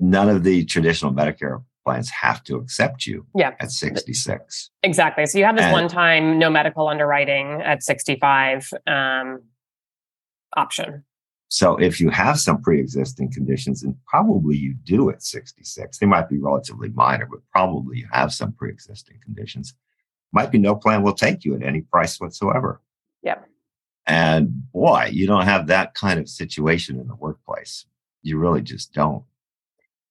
None 0.00 0.28
of 0.28 0.44
the 0.44 0.64
traditional 0.64 1.12
medicare 1.12 1.62
plans 1.88 2.10
have 2.10 2.44
to 2.44 2.56
accept 2.56 3.06
you 3.06 3.26
yeah. 3.34 3.52
at 3.60 3.70
66. 3.70 4.70
Exactly. 4.82 5.24
So 5.24 5.38
you 5.38 5.44
have 5.44 5.56
this 5.56 5.64
and, 5.64 5.72
one 5.72 5.88
time 5.88 6.38
no 6.38 6.50
medical 6.50 6.86
underwriting 6.86 7.62
at 7.64 7.82
65 7.82 8.70
um, 8.86 9.42
option. 10.54 11.04
So 11.48 11.76
if 11.76 11.98
you 11.98 12.10
have 12.10 12.38
some 12.38 12.60
pre-existing 12.60 13.32
conditions, 13.32 13.82
and 13.82 13.94
probably 14.06 14.54
you 14.54 14.74
do 14.84 15.08
at 15.08 15.22
66, 15.22 15.98
they 15.98 16.04
might 16.04 16.28
be 16.28 16.36
relatively 16.36 16.90
minor, 16.90 17.24
but 17.24 17.40
probably 17.50 18.00
you 18.00 18.08
have 18.12 18.34
some 18.34 18.52
pre-existing 18.52 19.18
conditions. 19.24 19.72
Might 20.30 20.50
be 20.50 20.58
no 20.58 20.74
plan 20.74 21.02
will 21.02 21.14
take 21.14 21.42
you 21.42 21.54
at 21.54 21.62
any 21.62 21.80
price 21.80 22.20
whatsoever. 22.20 22.82
Yeah. 23.22 23.38
And 24.06 24.70
boy, 24.72 25.08
you 25.10 25.26
don't 25.26 25.46
have 25.46 25.68
that 25.68 25.94
kind 25.94 26.20
of 26.20 26.28
situation 26.28 27.00
in 27.00 27.08
the 27.08 27.14
workplace. 27.14 27.86
You 28.20 28.36
really 28.36 28.60
just 28.60 28.92
don't. 28.92 29.24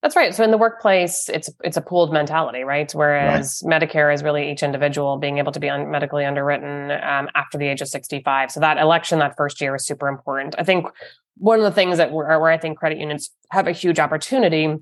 That's 0.08 0.16
right. 0.16 0.34
So 0.34 0.42
in 0.42 0.52
the 0.52 0.58
workplace, 0.58 1.28
it's 1.28 1.50
it's 1.66 1.76
a 1.76 1.82
pooled 1.82 2.14
mentality, 2.14 2.64
right? 2.64 2.90
Whereas 2.96 3.62
right. 3.66 3.82
Medicare 3.82 4.14
is 4.14 4.24
really 4.24 4.50
each 4.50 4.64
individual 4.64 5.18
being 5.18 5.38
able 5.38 5.52
to 5.52 5.60
be 5.60 5.70
un- 5.70 5.92
medically 5.92 6.24
underwritten 6.24 6.92
um, 6.92 7.28
after 7.36 7.58
the 7.58 7.68
age 7.68 7.82
of 7.82 7.90
65. 7.90 8.50
So 8.50 8.62
that 8.62 8.78
election 8.78 9.20
that 9.20 9.36
first 9.36 9.60
year 9.60 9.76
is 9.76 9.86
super 9.86 10.08
important. 10.08 10.56
I 10.58 10.64
think 10.64 10.88
one 11.36 11.60
of 11.60 11.66
the 11.66 11.74
things 11.74 11.98
that 11.98 12.14
where, 12.14 12.40
where 12.40 12.50
I 12.50 12.58
think 12.58 12.78
credit 12.78 13.00
unions 13.00 13.32
have 13.52 13.68
a 13.68 13.74
huge 13.74 14.00
opportunity 14.00 14.78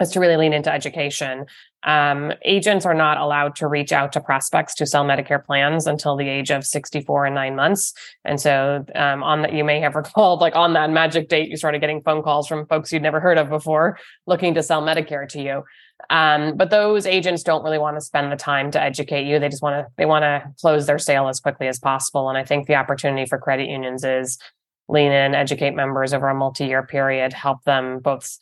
is 0.00 0.10
to 0.10 0.20
really 0.20 0.36
lean 0.36 0.52
into 0.52 0.72
education. 0.72 1.46
Um, 1.82 2.32
agents 2.44 2.84
are 2.84 2.94
not 2.94 3.18
allowed 3.18 3.56
to 3.56 3.68
reach 3.68 3.92
out 3.92 4.12
to 4.12 4.20
prospects 4.20 4.74
to 4.76 4.86
sell 4.86 5.04
Medicare 5.04 5.44
plans 5.44 5.86
until 5.86 6.16
the 6.16 6.28
age 6.28 6.50
of 6.50 6.66
64 6.66 7.26
and 7.26 7.34
nine 7.34 7.54
months. 7.54 7.94
And 8.24 8.40
so, 8.40 8.84
um, 8.94 9.22
on 9.22 9.42
that, 9.42 9.52
you 9.52 9.64
may 9.64 9.80
have 9.80 9.94
recalled, 9.96 10.40
like 10.40 10.56
on 10.56 10.72
that 10.74 10.90
magic 10.90 11.28
date, 11.28 11.48
you 11.48 11.56
started 11.56 11.80
getting 11.80 12.02
phone 12.02 12.22
calls 12.22 12.48
from 12.48 12.66
folks 12.66 12.92
you'd 12.92 13.02
never 13.02 13.20
heard 13.20 13.38
of 13.38 13.48
before 13.48 13.98
looking 14.26 14.54
to 14.54 14.62
sell 14.62 14.82
Medicare 14.82 15.28
to 15.28 15.40
you. 15.40 15.64
Um, 16.10 16.56
but 16.56 16.70
those 16.70 17.06
agents 17.06 17.42
don't 17.42 17.64
really 17.64 17.78
want 17.78 17.96
to 17.96 18.00
spend 18.00 18.30
the 18.30 18.36
time 18.36 18.70
to 18.72 18.80
educate 18.80 19.26
you. 19.26 19.38
They 19.38 19.48
just 19.48 19.62
want 19.62 19.86
to, 19.86 19.92
they 19.96 20.04
want 20.04 20.24
to 20.24 20.52
close 20.60 20.86
their 20.86 20.98
sale 20.98 21.28
as 21.28 21.40
quickly 21.40 21.68
as 21.68 21.78
possible. 21.78 22.28
And 22.28 22.36
I 22.36 22.44
think 22.44 22.66
the 22.66 22.74
opportunity 22.74 23.26
for 23.26 23.38
credit 23.38 23.68
unions 23.68 24.04
is 24.04 24.38
lean 24.88 25.10
in, 25.10 25.34
educate 25.34 25.74
members 25.74 26.12
over 26.12 26.28
a 26.28 26.34
multi 26.34 26.66
year 26.66 26.82
period, 26.82 27.32
help 27.32 27.64
them 27.64 28.00
both 28.00 28.38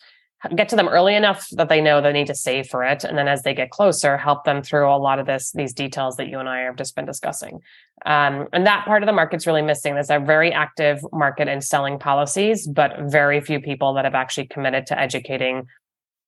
get 0.54 0.68
to 0.68 0.76
them 0.76 0.88
early 0.88 1.14
enough 1.14 1.48
that 1.52 1.68
they 1.68 1.80
know 1.80 2.00
they 2.00 2.12
need 2.12 2.26
to 2.26 2.34
save 2.34 2.66
for 2.66 2.84
it. 2.84 3.04
And 3.04 3.16
then 3.16 3.28
as 3.28 3.42
they 3.42 3.54
get 3.54 3.70
closer 3.70 4.16
help 4.16 4.44
them 4.44 4.62
through 4.62 4.88
a 4.88 4.96
lot 4.96 5.18
of 5.18 5.26
this 5.26 5.52
these 5.52 5.72
details 5.72 6.16
that 6.16 6.28
you 6.28 6.38
and 6.38 6.48
i 6.48 6.60
have 6.60 6.76
just 6.76 6.96
been 6.96 7.06
discussing. 7.06 7.60
Um, 8.06 8.48
and 8.52 8.66
that 8.66 8.84
part 8.84 9.02
of 9.02 9.06
the 9.06 9.12
market's 9.12 9.46
really 9.46 9.62
missing. 9.62 9.94
There's 9.94 10.10
a 10.10 10.18
very 10.18 10.52
active 10.52 11.00
market 11.12 11.48
in 11.48 11.60
selling 11.60 11.98
policies 11.98 12.66
but 12.66 12.98
very 13.00 13.40
few 13.40 13.60
people 13.60 13.94
that 13.94 14.04
have 14.04 14.14
actually 14.14 14.46
committed 14.46 14.86
to 14.86 14.98
educating 14.98 15.66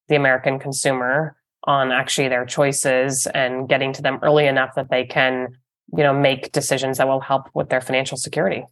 the 0.09 0.17
american 0.17 0.59
consumer 0.59 1.37
on 1.65 1.91
actually 1.91 2.29
their 2.29 2.45
choices 2.45 3.27
and 3.35 3.69
getting 3.69 3.93
to 3.93 4.03
them 4.03 4.19
early 4.23 4.47
enough 4.47 4.75
that 4.77 4.91
they 4.91 5.05
can 5.05 5.49
you 5.97 6.03
know 6.03 6.13
make 6.13 6.53
decisions 6.53 6.99
that 6.99 7.09
will 7.09 7.21
help 7.21 7.49
with 7.55 7.69
their 7.69 7.81
financial 7.81 8.17
security 8.17 8.65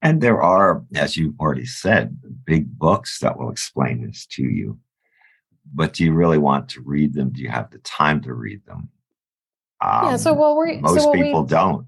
and 0.00 0.20
there 0.20 0.40
are, 0.40 0.84
as 0.94 1.16
you 1.16 1.34
already 1.40 1.66
said, 1.66 2.18
big 2.44 2.78
books 2.78 3.18
that 3.18 3.38
will 3.38 3.50
explain 3.50 4.06
this 4.06 4.26
to 4.26 4.42
you. 4.42 4.78
But 5.74 5.92
do 5.92 6.04
you 6.04 6.12
really 6.12 6.38
want 6.38 6.68
to 6.70 6.82
read 6.82 7.14
them? 7.14 7.30
Do 7.30 7.42
you 7.42 7.50
have 7.50 7.70
the 7.70 7.78
time 7.78 8.22
to 8.22 8.32
read 8.32 8.64
them? 8.64 8.90
Um, 9.80 10.04
yeah. 10.04 10.16
So, 10.16 10.32
um, 10.32 10.38
well, 10.38 10.58
we 10.58 10.78
most 10.78 11.02
so 11.02 11.12
people 11.12 11.42
we, 11.42 11.48
don't. 11.48 11.86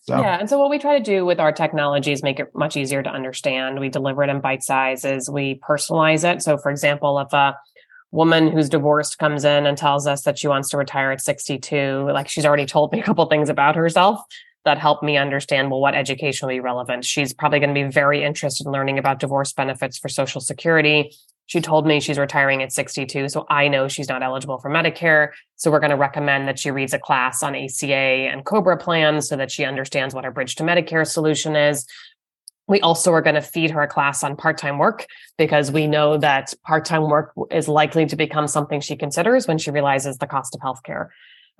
So. 0.00 0.18
Yeah. 0.18 0.38
And 0.38 0.48
so, 0.48 0.58
what 0.58 0.70
we 0.70 0.78
try 0.78 0.96
to 0.96 1.04
do 1.04 1.26
with 1.26 1.40
our 1.40 1.52
technology 1.52 2.12
is 2.12 2.22
make 2.22 2.40
it 2.40 2.54
much 2.54 2.76
easier 2.76 3.02
to 3.02 3.10
understand. 3.10 3.80
We 3.80 3.88
deliver 3.88 4.22
it 4.22 4.30
in 4.30 4.40
bite 4.40 4.62
sizes. 4.62 5.28
We 5.28 5.60
personalize 5.68 6.24
it. 6.24 6.42
So, 6.42 6.56
for 6.56 6.70
example, 6.70 7.18
if 7.18 7.32
a 7.32 7.56
woman 8.12 8.50
who's 8.50 8.70
divorced 8.70 9.18
comes 9.18 9.44
in 9.44 9.66
and 9.66 9.76
tells 9.76 10.06
us 10.06 10.22
that 10.22 10.38
she 10.38 10.48
wants 10.48 10.70
to 10.70 10.78
retire 10.78 11.10
at 11.10 11.20
62, 11.20 12.08
like 12.12 12.28
she's 12.28 12.46
already 12.46 12.66
told 12.66 12.92
me 12.92 13.00
a 13.00 13.02
couple 13.02 13.26
things 13.26 13.50
about 13.50 13.76
herself 13.76 14.20
that 14.64 14.78
helped 14.78 15.02
me 15.02 15.16
understand 15.16 15.70
well 15.70 15.80
what 15.80 15.94
education 15.94 16.46
will 16.46 16.54
be 16.54 16.60
relevant. 16.60 17.04
She's 17.04 17.32
probably 17.32 17.60
going 17.60 17.74
to 17.74 17.86
be 17.86 17.90
very 17.90 18.24
interested 18.24 18.66
in 18.66 18.72
learning 18.72 18.98
about 18.98 19.18
divorce 19.18 19.52
benefits 19.52 19.98
for 19.98 20.08
social 20.08 20.40
security. 20.40 21.12
She 21.46 21.62
told 21.62 21.86
me 21.86 22.00
she's 22.00 22.18
retiring 22.18 22.62
at 22.62 22.72
62 22.72 23.30
so 23.30 23.46
i 23.48 23.68
know 23.68 23.88
she's 23.88 24.08
not 24.08 24.22
eligible 24.22 24.58
for 24.58 24.70
medicare. 24.70 25.30
So 25.56 25.70
we're 25.70 25.80
going 25.80 25.90
to 25.90 25.96
recommend 25.96 26.46
that 26.48 26.58
she 26.58 26.70
reads 26.70 26.92
a 26.92 26.98
class 26.98 27.42
on 27.42 27.54
aca 27.54 27.94
and 27.94 28.44
cobra 28.44 28.76
plans 28.76 29.28
so 29.28 29.36
that 29.36 29.50
she 29.50 29.64
understands 29.64 30.14
what 30.14 30.24
her 30.24 30.30
bridge 30.30 30.56
to 30.56 30.62
medicare 30.62 31.06
solution 31.06 31.56
is. 31.56 31.86
We 32.66 32.82
also 32.82 33.12
are 33.14 33.22
going 33.22 33.36
to 33.36 33.40
feed 33.40 33.70
her 33.70 33.80
a 33.80 33.88
class 33.88 34.22
on 34.22 34.36
part-time 34.36 34.76
work 34.76 35.06
because 35.38 35.72
we 35.72 35.86
know 35.86 36.18
that 36.18 36.52
part-time 36.66 37.08
work 37.08 37.32
is 37.50 37.66
likely 37.66 38.04
to 38.04 38.16
become 38.16 38.46
something 38.46 38.82
she 38.82 38.94
considers 38.94 39.48
when 39.48 39.56
she 39.56 39.70
realizes 39.70 40.18
the 40.18 40.26
cost 40.26 40.54
of 40.54 40.60
healthcare 40.60 41.08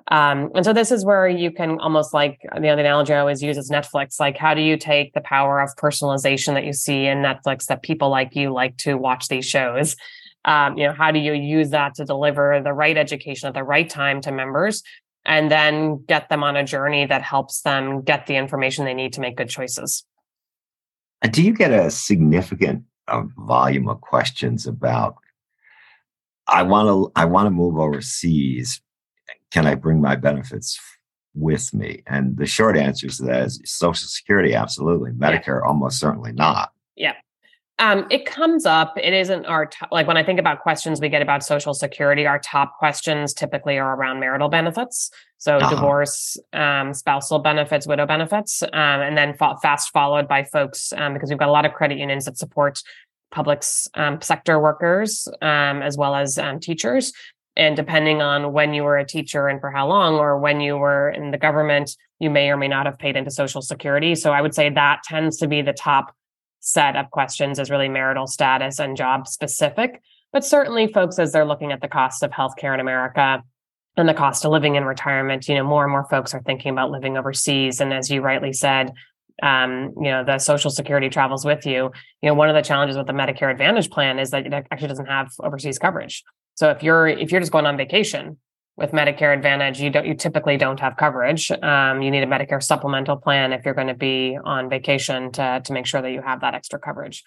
um, 0.07 0.51
and 0.55 0.65
so 0.65 0.73
this 0.73 0.91
is 0.91 1.05
where 1.05 1.29
you 1.29 1.51
can 1.51 1.79
almost 1.81 2.15
like 2.15 2.41
the 2.59 2.69
other 2.69 2.81
analogy 2.81 3.13
I 3.13 3.19
always 3.19 3.43
use 3.43 3.59
is 3.59 3.71
Netflix. 3.71 4.19
Like, 4.21 4.39
how 4.39 4.55
do 4.55 4.63
you 4.63 4.77
take 4.77 5.13
the 5.13 5.21
power 5.21 5.61
of 5.61 5.75
personalization 5.77 6.55
that 6.55 6.65
you 6.65 6.73
see 6.73 7.07
in 7.07 7.19
Netflix 7.19 7.67
that 7.67 7.83
people 7.83 8.09
like 8.09 8.35
you 8.35 8.53
like 8.53 8.77
to 8.79 8.97
watch 8.97 9.29
these 9.29 9.45
shows? 9.45 9.97
Um, 10.45 10.79
you 10.79 10.87
know, 10.87 10.95
how 10.95 11.11
do 11.11 11.19
you 11.19 11.35
use 11.35 11.71
that 11.71 11.95
to 11.97 12.05
deliver 12.05 12.63
the 12.63 12.73
right 12.73 12.97
education 12.97 13.49
at 13.49 13.55
the 13.55 13.65
right 13.65 13.89
time 13.89 14.21
to 14.23 14.33
members 14.33 14.83
and 15.27 15.51
then 15.51 16.03
get 16.07 16.31
them 16.31 16.43
on 16.43 16.57
a 16.57 16.65
journey 16.65 17.05
that 17.05 17.23
helps 17.23 17.61
them 17.63 18.01
get 18.03 18.27
the 18.27 18.37
information 18.37 18.85
they 18.85 18.95
need 18.95 19.13
to 19.15 19.21
make 19.21 19.37
good 19.37 19.51
choices? 19.51 20.05
Do 21.31 21.43
you 21.43 21.53
get 21.53 21.73
a 21.73 21.91
significant 21.91 22.85
uh, 23.09 23.25
volume 23.37 23.89
of 23.89 24.01
questions 24.01 24.67
about 24.67 25.17
I 26.47 26.63
want 26.63 26.89
to 26.89 27.13
I 27.15 27.27
want 27.27 27.47
to 27.47 27.51
move 27.51 27.77
overseas 27.77 28.81
can 29.51 29.67
I 29.67 29.75
bring 29.75 30.01
my 30.01 30.17
benefits 30.17 30.79
with 31.35 31.73
me? 31.73 32.03
And 32.07 32.37
the 32.37 32.47
short 32.47 32.77
answer 32.77 33.09
to 33.09 33.23
that 33.25 33.47
is 33.47 33.61
Social 33.65 34.09
Security, 34.09 34.55
absolutely. 34.55 35.13
Medicare, 35.13 35.61
yeah. 35.61 35.69
almost 35.69 35.99
certainly 35.99 36.33
not. 36.33 36.73
Yeah. 36.97 37.15
Um, 37.81 38.07
it 38.11 38.27
comes 38.27 38.67
up. 38.67 38.95
It 39.01 39.15
isn't 39.15 39.47
our 39.47 39.67
top, 39.67 39.91
like 39.93 40.09
when 40.09 40.17
I 40.17 40.25
think 40.25 40.41
about 40.41 40.61
questions 40.61 41.01
we 41.01 41.09
get 41.09 41.23
about 41.23 41.45
Social 41.45 41.75
Security, 41.75 42.27
our 42.27 42.41
top 42.41 42.77
questions 42.77 43.33
typically 43.33 43.79
are 43.79 43.95
around 43.95 44.19
marital 44.19 44.49
benefits. 44.49 45.11
So 45.39 45.59
uh-huh. 45.59 45.71
divorce, 45.71 46.37
um, 46.53 46.93
spousal 46.93 47.39
benefits, 47.39 47.87
widow 47.87 48.05
benefits, 48.05 48.63
um, 48.63 48.71
and 48.73 49.17
then 49.17 49.35
fa- 49.35 49.57
fast 49.63 49.91
followed 49.91 50.27
by 50.27 50.43
folks 50.43 50.93
um, 50.95 51.15
because 51.15 51.31
we've 51.31 51.39
got 51.39 51.49
a 51.49 51.53
lot 51.53 51.65
of 51.65 51.73
credit 51.73 51.99
unions 51.99 52.25
that 52.25 52.37
support 52.37 52.83
public 53.31 53.63
um, 53.95 54.21
sector 54.21 54.59
workers 54.59 55.29
um, 55.43 55.83
as 55.83 55.97
well 55.97 56.17
as 56.17 56.39
um, 56.39 56.59
teachers 56.59 57.13
and 57.59 57.77
depending 57.77 58.23
on 58.23 58.53
when 58.53 58.73
you 58.73 58.85
were 58.85 58.97
a 58.97 59.05
teacher 59.05 59.49
and 59.49 59.61
for 59.61 59.71
how 59.71 59.89
long, 59.89 60.15
or 60.15 60.39
when 60.39 60.61
you 60.61 60.79
were 60.79 61.11
in 61.11 61.33
the 61.33 61.39
government, 61.39 61.97
you 62.21 62.31
may 62.31 62.49
or 62.51 62.57
may 62.57 62.69
not 62.69 62.87
have 62.87 62.99
paid 62.99 63.17
into 63.17 63.33
Social 63.33 63.61
Security. 63.61 64.15
So 64.15 64.33
I 64.33 64.41
would 64.41 64.55
say 64.55 64.71
that 64.71 65.03
tends 65.03 65.37
to 65.39 65.49
be 65.49 65.61
the 65.61 65.73
top 65.73 66.15
set 66.61 66.97
of 66.97 67.11
questions 67.11 67.59
is 67.59 67.71
really 67.71 67.89
marital 67.89 68.27
status 68.27 68.79
and 68.79 68.97
job 68.97 69.27
specific. 69.27 70.01
But 70.33 70.45
certainly, 70.45 70.87
folks, 70.93 71.19
as 71.19 71.33
they're 71.33 71.45
looking 71.45 71.73
at 71.73 71.81
the 71.81 71.89
cost 71.89 72.23
of 72.23 72.31
healthcare 72.31 72.75
in 72.75 72.81
America 72.81 73.43
and 73.97 74.09
the 74.09 74.15
cost 74.15 74.45
of 74.45 74.53
living 74.53 74.77
in 74.77 74.85
retirement, 74.85 75.49
you 75.49 75.57
know, 75.57 75.65
more 75.65 75.83
and 75.83 75.91
more 75.91 76.05
folks 76.05 76.35
are 76.35 76.43
thinking 76.43 76.71
about 76.71 76.91
living 76.91 77.17
overseas. 77.17 77.81
And 77.81 77.93
as 77.93 78.09
you 78.11 78.21
rightly 78.21 78.53
said, 78.53 78.93
um, 79.43 79.95
you 79.97 80.11
know, 80.11 80.25
the 80.25 80.39
Social 80.39 80.71
Security 80.71 81.09
travels 81.09 81.45
with 81.45 81.67
you. 81.67 81.91
You 82.23 82.29
know, 82.29 82.35
one 82.35 82.49
of 82.49 82.55
the 82.55 82.63
challenges 82.63 82.97
with 82.97 83.07
the 83.07 83.13
Medicare 83.13 83.51
Advantage 83.51 83.91
plan 83.91 84.19
is 84.19 84.31
that 84.31 84.47
it 84.47 84.53
actually 84.53 84.89
doesn't 84.89 85.07
have 85.07 85.33
overseas 85.41 85.79
coverage. 85.79 86.25
So 86.59 86.71
if 86.71 86.83
you're 86.83 87.07
if 87.07 87.31
you're 87.31 87.41
just 87.41 87.53
going 87.53 87.67
on 87.67 87.77
vacation 87.77 88.37
with 88.77 88.91
Medicare 88.91 89.33
Advantage, 89.33 89.81
you 89.81 89.91
don't 89.91 90.05
you 90.05 90.15
typically 90.15 90.57
don't 90.57 90.81
have 90.81 90.97
coverage. 90.97 91.53
Um, 91.53 92.03
you 92.03 92.11
need 92.11 92.25
a 92.25 92.27
Medicare 92.27 92.61
supplemental 92.61 93.17
plan 93.17 93.53
if 93.53 93.65
you're 93.65 93.75
going 93.75 93.87
to 93.87 93.95
be 93.95 94.37
on 94.45 94.69
vacation 94.69 95.31
to 95.35 95.63
to 95.65 95.73
make 95.73 95.87
sure 95.87 96.03
that 96.03 96.11
you 96.11 96.21
have 96.21 96.41
that 96.41 96.55
extra 96.55 96.81
coverage. 96.81 97.23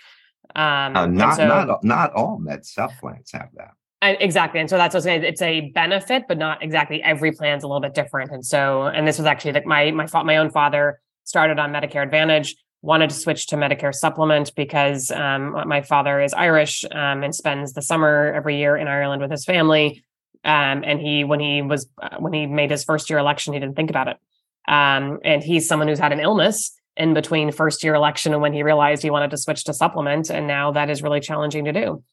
Um, 0.53 0.97
uh, 0.97 1.05
not 1.05 1.37
so, 1.37 1.47
not 1.47 1.81
not 1.81 2.11
all 2.11 2.39
med 2.39 2.65
sup 2.65 2.91
plans 2.99 3.31
have 3.31 3.47
that. 3.55 3.71
And 4.01 4.17
exactly. 4.19 4.59
And 4.59 4.69
so 4.69 4.75
that's 4.75 4.93
what 4.93 5.03
saying. 5.03 5.23
It's 5.23 5.41
a 5.41 5.69
benefit, 5.69 6.25
but 6.27 6.37
not 6.37 6.61
exactly 6.61 7.01
every 7.01 7.31
plan's 7.31 7.63
a 7.63 7.67
little 7.67 7.79
bit 7.79 7.93
different. 7.93 8.31
And 8.31 8.45
so, 8.45 8.87
and 8.87 9.07
this 9.07 9.17
was 9.17 9.27
actually 9.27 9.53
like 9.53 9.65
my 9.65 9.91
my 9.91 10.07
my 10.25 10.35
own 10.35 10.49
father 10.49 10.99
started 11.23 11.57
on 11.57 11.71
Medicare 11.71 12.03
Advantage 12.03 12.57
wanted 12.81 13.09
to 13.09 13.15
switch 13.15 13.47
to 13.47 13.55
Medicare 13.55 13.93
supplement 13.93 14.55
because 14.55 15.11
um, 15.11 15.51
my 15.67 15.81
father 15.81 16.19
is 16.19 16.33
Irish 16.33 16.83
um, 16.91 17.23
and 17.23 17.33
spends 17.33 17.73
the 17.73 17.81
summer 17.81 18.33
every 18.35 18.57
year 18.57 18.75
in 18.75 18.87
Ireland 18.87 19.21
with 19.21 19.31
his 19.31 19.45
family. 19.45 20.03
Um, 20.43 20.83
and 20.83 20.99
he, 20.99 21.23
when 21.23 21.39
he 21.39 21.61
was, 21.61 21.87
uh, 22.01 22.17
when 22.17 22.33
he 22.33 22.47
made 22.47 22.71
his 22.71 22.83
first 22.83 23.09
year 23.09 23.19
election, 23.19 23.53
he 23.53 23.59
didn't 23.59 23.75
think 23.75 23.91
about 23.91 24.07
it. 24.07 24.17
Um, 24.67 25.19
and 25.23 25.43
he's 25.43 25.67
someone 25.67 25.87
who's 25.87 25.99
had 25.99 26.11
an 26.11 26.19
illness 26.19 26.71
in 26.97 27.13
between 27.13 27.51
first 27.51 27.83
year 27.83 27.93
election 27.93 28.33
and 28.33 28.41
when 28.41 28.53
he 28.53 28.63
realized 28.63 29.03
he 29.03 29.09
wanted 29.09 29.31
to 29.31 29.37
switch 29.37 29.63
to 29.65 29.73
supplement. 29.73 30.29
And 30.29 30.47
now 30.47 30.71
that 30.71 30.89
is 30.89 31.03
really 31.03 31.19
challenging 31.19 31.65
to 31.65 31.73
do. 31.73 32.03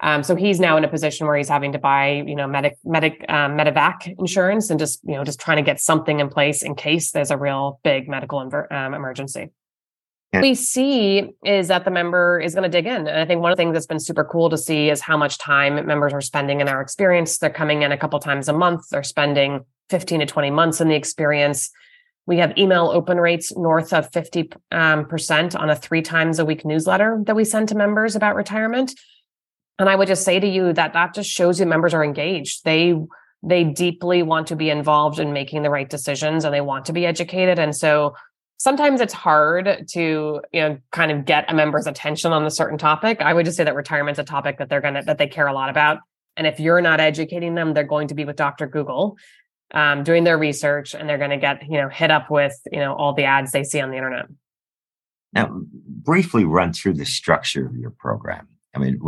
Um, 0.00 0.22
so 0.22 0.34
he's 0.34 0.58
now 0.58 0.76
in 0.76 0.84
a 0.84 0.88
position 0.88 1.26
where 1.26 1.36
he's 1.36 1.48
having 1.48 1.72
to 1.72 1.78
buy, 1.78 2.24
you 2.26 2.34
know, 2.34 2.46
medic, 2.46 2.76
medic, 2.84 3.24
um, 3.28 3.56
medevac 3.56 4.12
insurance 4.18 4.68
and 4.70 4.78
just, 4.78 5.00
you 5.04 5.14
know, 5.14 5.24
just 5.24 5.40
trying 5.40 5.56
to 5.58 5.62
get 5.62 5.80
something 5.80 6.20
in 6.20 6.28
place 6.28 6.62
in 6.62 6.74
case 6.74 7.12
there's 7.12 7.30
a 7.30 7.36
real 7.36 7.80
big 7.84 8.08
medical 8.08 8.40
inver- 8.40 8.70
um, 8.72 8.92
emergency. 8.92 9.50
What 10.34 10.42
we 10.42 10.54
see 10.54 11.30
is 11.44 11.68
that 11.68 11.84
the 11.84 11.90
member 11.90 12.40
is 12.40 12.54
going 12.54 12.64
to 12.64 12.68
dig 12.68 12.86
in. 12.86 13.06
And 13.06 13.20
I 13.20 13.24
think 13.24 13.40
one 13.40 13.52
of 13.52 13.56
the 13.56 13.60
things 13.60 13.74
that's 13.74 13.86
been 13.86 14.00
super 14.00 14.24
cool 14.24 14.50
to 14.50 14.58
see 14.58 14.90
is 14.90 15.00
how 15.00 15.16
much 15.16 15.38
time 15.38 15.86
members 15.86 16.12
are 16.12 16.20
spending 16.20 16.60
in 16.60 16.68
our 16.68 16.80
experience. 16.80 17.38
They're 17.38 17.50
coming 17.50 17.82
in 17.82 17.92
a 17.92 17.98
couple 17.98 18.18
times 18.20 18.48
a 18.48 18.52
month. 18.52 18.88
They're 18.90 19.02
spending 19.02 19.64
15 19.90 20.20
to 20.20 20.26
20 20.26 20.50
months 20.50 20.80
in 20.80 20.88
the 20.88 20.94
experience. 20.94 21.70
We 22.26 22.38
have 22.38 22.56
email 22.56 22.90
open 22.92 23.18
rates 23.18 23.54
north 23.56 23.92
of 23.92 24.10
50 24.12 24.50
um, 24.72 25.06
percent 25.06 25.54
on 25.54 25.68
a 25.68 25.76
three 25.76 26.02
times 26.02 26.38
a 26.38 26.44
week 26.44 26.64
newsletter 26.64 27.22
that 27.26 27.36
we 27.36 27.44
send 27.44 27.68
to 27.68 27.74
members 27.74 28.16
about 28.16 28.34
retirement. 28.34 28.98
And 29.78 29.88
I 29.88 29.96
would 29.96 30.08
just 30.08 30.24
say 30.24 30.40
to 30.40 30.46
you 30.46 30.72
that 30.72 30.92
that 30.94 31.14
just 31.14 31.28
shows 31.28 31.60
you 31.60 31.66
members 31.66 31.92
are 31.94 32.04
engaged. 32.04 32.64
They 32.64 32.94
they 33.46 33.64
deeply 33.64 34.22
want 34.22 34.46
to 34.46 34.56
be 34.56 34.70
involved 34.70 35.18
in 35.18 35.34
making 35.34 35.62
the 35.62 35.70
right 35.70 35.88
decisions 35.88 36.44
and 36.44 36.54
they 36.54 36.62
want 36.62 36.86
to 36.86 36.94
be 36.94 37.04
educated. 37.04 37.58
And 37.58 37.76
so 37.76 38.14
sometimes 38.58 39.00
it's 39.00 39.12
hard 39.12 39.86
to, 39.92 40.40
you 40.52 40.60
know, 40.60 40.78
kind 40.92 41.10
of 41.10 41.24
get 41.24 41.50
a 41.50 41.54
member's 41.54 41.86
attention 41.86 42.32
on 42.32 42.44
a 42.44 42.50
certain 42.50 42.78
topic. 42.78 43.20
I 43.20 43.32
would 43.32 43.44
just 43.44 43.56
say 43.56 43.64
that 43.64 43.74
retirement's 43.74 44.18
a 44.18 44.24
topic 44.24 44.58
that 44.58 44.68
they're 44.68 44.80
gonna 44.80 45.02
that 45.04 45.18
they 45.18 45.26
care 45.26 45.46
a 45.46 45.52
lot 45.52 45.70
about. 45.70 45.98
And 46.36 46.46
if 46.46 46.58
you're 46.58 46.80
not 46.80 47.00
educating 47.00 47.54
them, 47.54 47.74
they're 47.74 47.84
going 47.84 48.08
to 48.08 48.14
be 48.14 48.24
with 48.24 48.36
Dr. 48.36 48.66
Google 48.66 49.16
um, 49.74 50.04
doing 50.04 50.24
their 50.24 50.38
research 50.38 50.94
and 50.94 51.08
they're 51.08 51.18
going 51.18 51.30
to 51.30 51.36
get 51.36 51.62
you 51.68 51.78
know 51.78 51.88
hit 51.88 52.10
up 52.10 52.30
with 52.30 52.54
you 52.72 52.78
know 52.78 52.94
all 52.94 53.12
the 53.12 53.24
ads 53.24 53.52
they 53.52 53.64
see 53.64 53.80
on 53.80 53.90
the 53.90 53.96
internet 53.96 54.26
now 55.32 55.50
briefly 55.86 56.44
run 56.44 56.72
through 56.72 56.94
the 56.94 57.04
structure 57.04 57.66
of 57.66 57.76
your 57.76 57.90
program 57.90 58.46
i 58.74 58.78
mean 58.78 58.98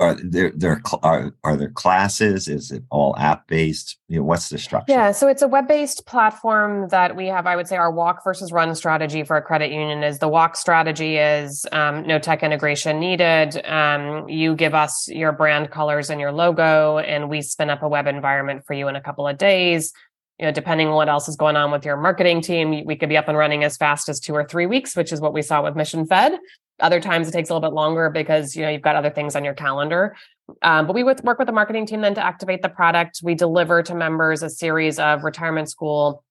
are 0.00 0.14
there 0.14 0.50
there 0.56 0.82
are, 1.02 1.32
are 1.44 1.56
there 1.56 1.70
classes? 1.70 2.48
Is 2.48 2.72
it 2.72 2.82
all 2.90 3.16
app 3.16 3.46
based 3.46 3.96
you 4.08 4.18
know 4.18 4.24
what's 4.24 4.48
the 4.48 4.58
structure? 4.58 4.92
Yeah 4.92 5.12
so 5.12 5.28
it's 5.28 5.42
a 5.42 5.48
web 5.48 5.68
based 5.68 6.04
platform 6.06 6.88
that 6.88 7.14
we 7.14 7.26
have 7.26 7.46
i 7.46 7.54
would 7.54 7.68
say 7.68 7.76
our 7.76 7.92
walk 7.92 8.24
versus 8.24 8.50
run 8.50 8.74
strategy 8.74 9.22
for 9.22 9.36
a 9.36 9.42
credit 9.42 9.70
union 9.70 10.02
is 10.02 10.18
the 10.18 10.28
walk 10.28 10.56
strategy 10.56 11.16
is 11.16 11.64
um, 11.72 12.06
no 12.06 12.18
tech 12.18 12.42
integration 12.42 12.98
needed. 12.98 13.64
Um, 13.66 14.28
you 14.28 14.56
give 14.56 14.74
us 14.74 15.08
your 15.08 15.32
brand 15.32 15.70
colors 15.70 16.10
and 16.10 16.20
your 16.20 16.32
logo 16.32 16.98
and 16.98 17.28
we 17.28 17.40
spin 17.40 17.70
up 17.70 17.82
a 17.82 17.88
web 17.88 18.06
environment 18.06 18.64
for 18.66 18.74
you 18.74 18.88
in 18.88 18.96
a 18.96 19.00
couple 19.00 19.28
of 19.28 19.38
days. 19.38 19.92
You 20.40 20.46
know 20.46 20.52
depending 20.52 20.88
on 20.88 20.94
what 20.94 21.08
else 21.08 21.28
is 21.28 21.36
going 21.36 21.54
on 21.54 21.70
with 21.70 21.84
your 21.84 21.96
marketing 21.96 22.40
team 22.40 22.84
we 22.84 22.96
could 22.96 23.08
be 23.08 23.16
up 23.16 23.28
and 23.28 23.38
running 23.38 23.62
as 23.62 23.76
fast 23.76 24.08
as 24.08 24.18
two 24.18 24.34
or 24.34 24.44
three 24.44 24.66
weeks 24.66 24.96
which 24.96 25.12
is 25.12 25.20
what 25.20 25.32
we 25.32 25.42
saw 25.42 25.62
with 25.62 25.76
mission 25.76 26.04
fed 26.04 26.32
other 26.80 27.00
times 27.00 27.28
it 27.28 27.32
takes 27.32 27.50
a 27.50 27.54
little 27.54 27.68
bit 27.68 27.74
longer 27.74 28.10
because 28.10 28.56
you 28.56 28.62
know 28.62 28.68
you've 28.68 28.82
got 28.82 28.96
other 28.96 29.10
things 29.10 29.36
on 29.36 29.44
your 29.44 29.54
calendar. 29.54 30.16
Um, 30.62 30.86
but 30.86 30.94
we 30.94 31.04
would 31.04 31.22
work 31.24 31.38
with 31.38 31.46
the 31.46 31.52
marketing 31.52 31.86
team 31.86 32.00
then 32.00 32.14
to 32.14 32.24
activate 32.24 32.62
the 32.62 32.68
product. 32.68 33.20
We 33.22 33.34
deliver 33.34 33.82
to 33.82 33.94
members 33.94 34.42
a 34.42 34.50
series 34.50 34.98
of 34.98 35.24
retirement 35.24 35.70
school 35.70 36.22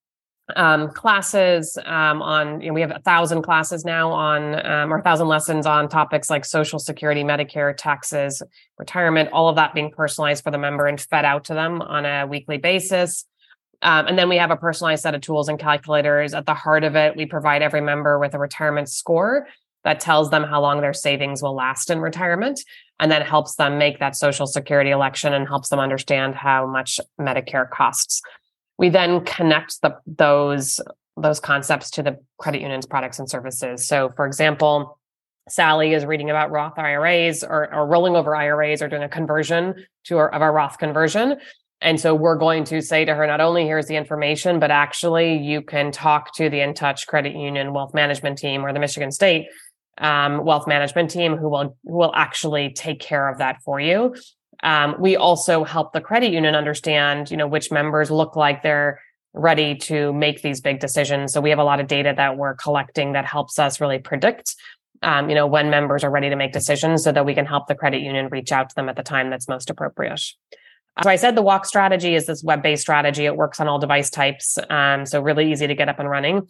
um, 0.54 0.90
classes 0.90 1.78
um, 1.84 2.22
on. 2.22 2.60
You 2.60 2.68
know, 2.68 2.74
we 2.74 2.80
have 2.82 2.92
a 2.92 3.00
thousand 3.00 3.42
classes 3.42 3.84
now 3.84 4.12
on 4.12 4.64
um, 4.66 4.92
or 4.92 4.98
a 4.98 5.02
thousand 5.02 5.28
lessons 5.28 5.66
on 5.66 5.88
topics 5.88 6.30
like 6.30 6.44
Social 6.44 6.78
Security, 6.78 7.24
Medicare, 7.24 7.74
taxes, 7.76 8.42
retirement. 8.78 9.30
All 9.32 9.48
of 9.48 9.56
that 9.56 9.74
being 9.74 9.90
personalized 9.90 10.44
for 10.44 10.50
the 10.50 10.58
member 10.58 10.86
and 10.86 11.00
fed 11.00 11.24
out 11.24 11.44
to 11.46 11.54
them 11.54 11.80
on 11.82 12.04
a 12.04 12.26
weekly 12.26 12.58
basis. 12.58 13.24
Um, 13.82 14.06
and 14.06 14.18
then 14.18 14.28
we 14.28 14.36
have 14.36 14.50
a 14.50 14.56
personalized 14.56 15.02
set 15.02 15.14
of 15.14 15.20
tools 15.20 15.48
and 15.48 15.58
calculators. 15.58 16.32
At 16.32 16.46
the 16.46 16.54
heart 16.54 16.84
of 16.84 16.96
it, 16.96 17.16
we 17.16 17.26
provide 17.26 17.60
every 17.60 17.80
member 17.80 18.18
with 18.18 18.34
a 18.34 18.38
retirement 18.38 18.88
score 18.88 19.46
that 19.84 20.00
tells 20.00 20.30
them 20.30 20.42
how 20.42 20.60
long 20.60 20.80
their 20.80 20.92
savings 20.92 21.42
will 21.42 21.54
last 21.54 21.90
in 21.90 22.00
retirement 22.00 22.60
and 22.98 23.10
then 23.10 23.22
helps 23.22 23.56
them 23.56 23.78
make 23.78 23.98
that 23.98 24.16
social 24.16 24.46
security 24.46 24.90
election 24.90 25.32
and 25.32 25.46
helps 25.46 25.68
them 25.68 25.78
understand 25.78 26.34
how 26.34 26.66
much 26.66 27.00
medicare 27.20 27.68
costs. 27.68 28.22
We 28.78 28.88
then 28.88 29.24
connect 29.24 29.80
the, 29.82 29.96
those 30.06 30.80
those 31.16 31.38
concepts 31.38 31.90
to 31.90 32.02
the 32.02 32.18
credit 32.38 32.60
union's 32.60 32.86
products 32.86 33.20
and 33.20 33.30
services. 33.30 33.86
So 33.86 34.10
for 34.16 34.26
example 34.26 34.98
sally 35.48 35.92
is 35.92 36.04
reading 36.04 36.30
about 36.30 36.50
roth 36.50 36.78
iras 36.78 37.44
or, 37.44 37.72
or 37.72 37.86
rolling 37.86 38.16
over 38.16 38.34
iras 38.34 38.80
or 38.82 38.88
doing 38.88 39.02
a 39.02 39.08
conversion 39.08 39.74
to 40.04 40.16
our, 40.16 40.34
of 40.34 40.42
a 40.42 40.50
roth 40.50 40.78
conversion. 40.78 41.36
And 41.80 42.00
so 42.00 42.14
we're 42.14 42.36
going 42.36 42.64
to 42.64 42.80
say 42.80 43.04
to 43.04 43.14
her, 43.14 43.26
not 43.26 43.40
only 43.40 43.64
here's 43.64 43.86
the 43.86 43.96
information, 43.96 44.58
but 44.58 44.70
actually 44.70 45.36
you 45.36 45.60
can 45.60 45.92
talk 45.92 46.34
to 46.36 46.48
the 46.48 46.58
InTouch 46.58 47.06
Credit 47.06 47.34
Union 47.34 47.74
Wealth 47.74 47.92
Management 47.92 48.38
Team 48.38 48.64
or 48.64 48.72
the 48.72 48.78
Michigan 48.78 49.10
State 49.10 49.48
um, 49.98 50.44
wealth 50.44 50.66
management 50.66 51.10
team 51.10 51.36
who 51.36 51.48
will 51.48 51.76
who 51.84 51.96
will 51.96 52.12
actually 52.14 52.72
take 52.72 53.00
care 53.00 53.28
of 53.28 53.38
that 53.38 53.62
for 53.62 53.80
you. 53.80 54.14
Um, 54.62 54.96
we 54.98 55.16
also 55.16 55.64
help 55.64 55.92
the 55.92 56.00
credit 56.00 56.32
union 56.32 56.54
understand, 56.54 57.30
you 57.30 57.36
know, 57.36 57.46
which 57.46 57.70
members 57.70 58.10
look 58.10 58.36
like 58.36 58.62
they're 58.62 59.00
ready 59.32 59.74
to 59.74 60.12
make 60.12 60.42
these 60.42 60.60
big 60.60 60.80
decisions. 60.80 61.32
So 61.32 61.40
we 61.40 61.50
have 61.50 61.58
a 61.58 61.64
lot 61.64 61.80
of 61.80 61.86
data 61.86 62.14
that 62.16 62.36
we're 62.36 62.54
collecting 62.54 63.12
that 63.12 63.26
helps 63.26 63.58
us 63.58 63.80
really 63.80 63.98
predict, 63.98 64.54
um, 65.02 65.28
you 65.28 65.34
know, 65.34 65.46
when 65.46 65.70
members 65.70 66.04
are 66.04 66.10
ready 66.10 66.30
to 66.30 66.36
make 66.36 66.52
decisions, 66.52 67.02
so 67.02 67.12
that 67.12 67.26
we 67.26 67.34
can 67.34 67.44
help 67.44 67.66
the 67.66 67.74
credit 67.74 68.00
union 68.00 68.28
reach 68.30 68.52
out 68.52 68.68
to 68.68 68.74
them 68.74 68.88
at 68.88 68.96
the 68.96 69.02
time 69.02 69.30
that's 69.30 69.48
most 69.48 69.70
appropriate. 69.70 70.20
So 71.02 71.10
I 71.10 71.16
said 71.16 71.34
the 71.34 71.42
walk 71.42 71.66
strategy 71.66 72.14
is 72.14 72.26
this 72.26 72.44
web-based 72.44 72.82
strategy. 72.82 73.24
It 73.26 73.36
works 73.36 73.58
on 73.58 73.66
all 73.66 73.80
device 73.80 74.10
types, 74.10 74.56
um, 74.70 75.04
so 75.04 75.20
really 75.20 75.50
easy 75.50 75.66
to 75.66 75.74
get 75.74 75.88
up 75.88 75.98
and 75.98 76.08
running. 76.08 76.48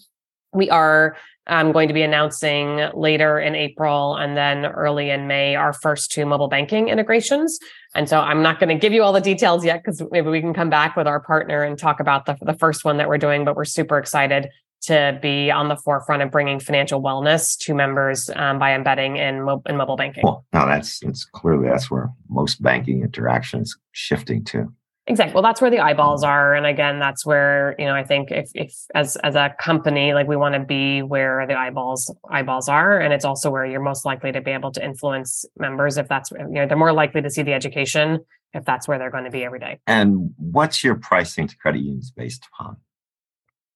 We 0.55 0.71
are 0.71 1.17
I'm 1.47 1.73
going 1.73 1.89
to 1.89 1.95
be 1.95 2.03
announcing 2.03 2.89
later 2.95 3.39
in 3.39 3.55
April 3.55 4.17
and 4.17 4.37
then 4.37 4.65
early 4.65 5.11
in 5.11 5.27
May 5.27 5.57
our 5.57 5.73
first 5.73 6.11
two 6.11 6.25
mobile 6.25 6.49
banking 6.49 6.89
integrations. 6.89 7.59
And 7.95 8.09
so 8.09 8.21
I'm 8.21 8.43
not 8.43 8.59
going 8.59 8.71
to 8.71 8.81
give 8.81 8.93
you 8.93 9.03
all 9.03 9.13
the 9.13 9.21
details 9.21 9.65
yet 9.65 9.83
because 9.85 10.03
maybe 10.11 10.29
we 10.29 10.41
can 10.41 10.55
come 10.55 10.71
back 10.71 10.97
with 10.97 11.07
our 11.07 11.21
partner 11.21 11.63
and 11.63 11.79
talk 11.79 12.01
about 12.01 12.27
the, 12.27 12.37
the 12.41 12.55
first 12.55 12.85
one 12.85 12.97
that 12.97 13.09
we're 13.09 13.19
doing. 13.19 13.45
But 13.45 13.57
we're 13.57 13.67
super 13.67 13.99
excited 13.99 14.49
to 14.83 15.19
be 15.21 15.51
on 15.51 15.69
the 15.69 15.77
forefront 15.77 16.23
of 16.23 16.31
bringing 16.31 16.61
financial 16.61 17.03
wellness 17.03 17.59
to 17.59 17.75
members 17.75 18.31
um, 18.37 18.59
by 18.59 18.75
embedding 18.75 19.17
in, 19.17 19.43
mo- 19.43 19.63
in 19.67 19.77
mobile 19.77 19.97
banking. 19.97 20.23
Well, 20.25 20.45
now 20.53 20.67
that's 20.67 21.03
it's 21.03 21.25
clearly 21.25 21.69
that's 21.69 21.91
where 21.91 22.11
most 22.29 22.63
banking 22.63 23.03
interactions 23.03 23.77
shifting 23.93 24.45
to. 24.45 24.73
Exactly. 25.07 25.35
Well, 25.35 25.43
that's 25.43 25.61
where 25.61 25.71
the 25.71 25.81
eyeballs 25.81 26.25
are, 26.25 26.55
and 26.55 26.65
again, 26.65 26.99
that's 26.99 27.27
where 27.27 27.75
you 27.79 27.85
know 27.85 27.95
I 27.95 28.05
think 28.05 28.31
if 28.31 28.51
if 28.55 28.75
as 28.95 29.17
as 29.17 29.35
a 29.35 29.55
company, 29.61 30.15
like 30.15 30.27
we 30.27 30.37
want 30.37 30.55
to 30.55 30.61
be 30.61 31.03
where 31.03 31.47
the 31.47 31.55
eyeballs 31.55 32.15
eyeballs 32.31 32.71
are, 32.71 32.99
and 32.99 33.13
it's 33.13 33.25
also 33.25 33.51
where 33.51 33.67
you're 33.67 33.83
most 33.83 34.07
likely 34.07 34.33
to 34.33 34.41
be 34.41 34.53
able 34.53 34.73
to 34.73 34.83
influence 34.83 35.45
members 35.59 35.99
if 35.99 36.09
that's 36.09 36.31
you 36.31 36.49
know 36.49 36.67
they're 36.67 36.79
more 36.79 36.93
likely 36.93 37.21
to 37.21 37.29
see 37.29 37.43
the 37.43 37.53
education 37.53 38.21
if 38.55 38.65
that's 38.65 38.89
where 38.89 38.99
they're 38.99 39.11
going 39.11 39.25
to 39.25 39.31
be 39.31 39.45
every 39.45 39.59
day. 39.59 39.79
And 39.87 40.33
what's 40.39 40.83
your 40.83 40.95
pricing 40.95 41.49
to 41.49 41.57
credit 41.57 41.81
unions 41.81 42.11
based 42.11 42.47
upon? 42.53 42.77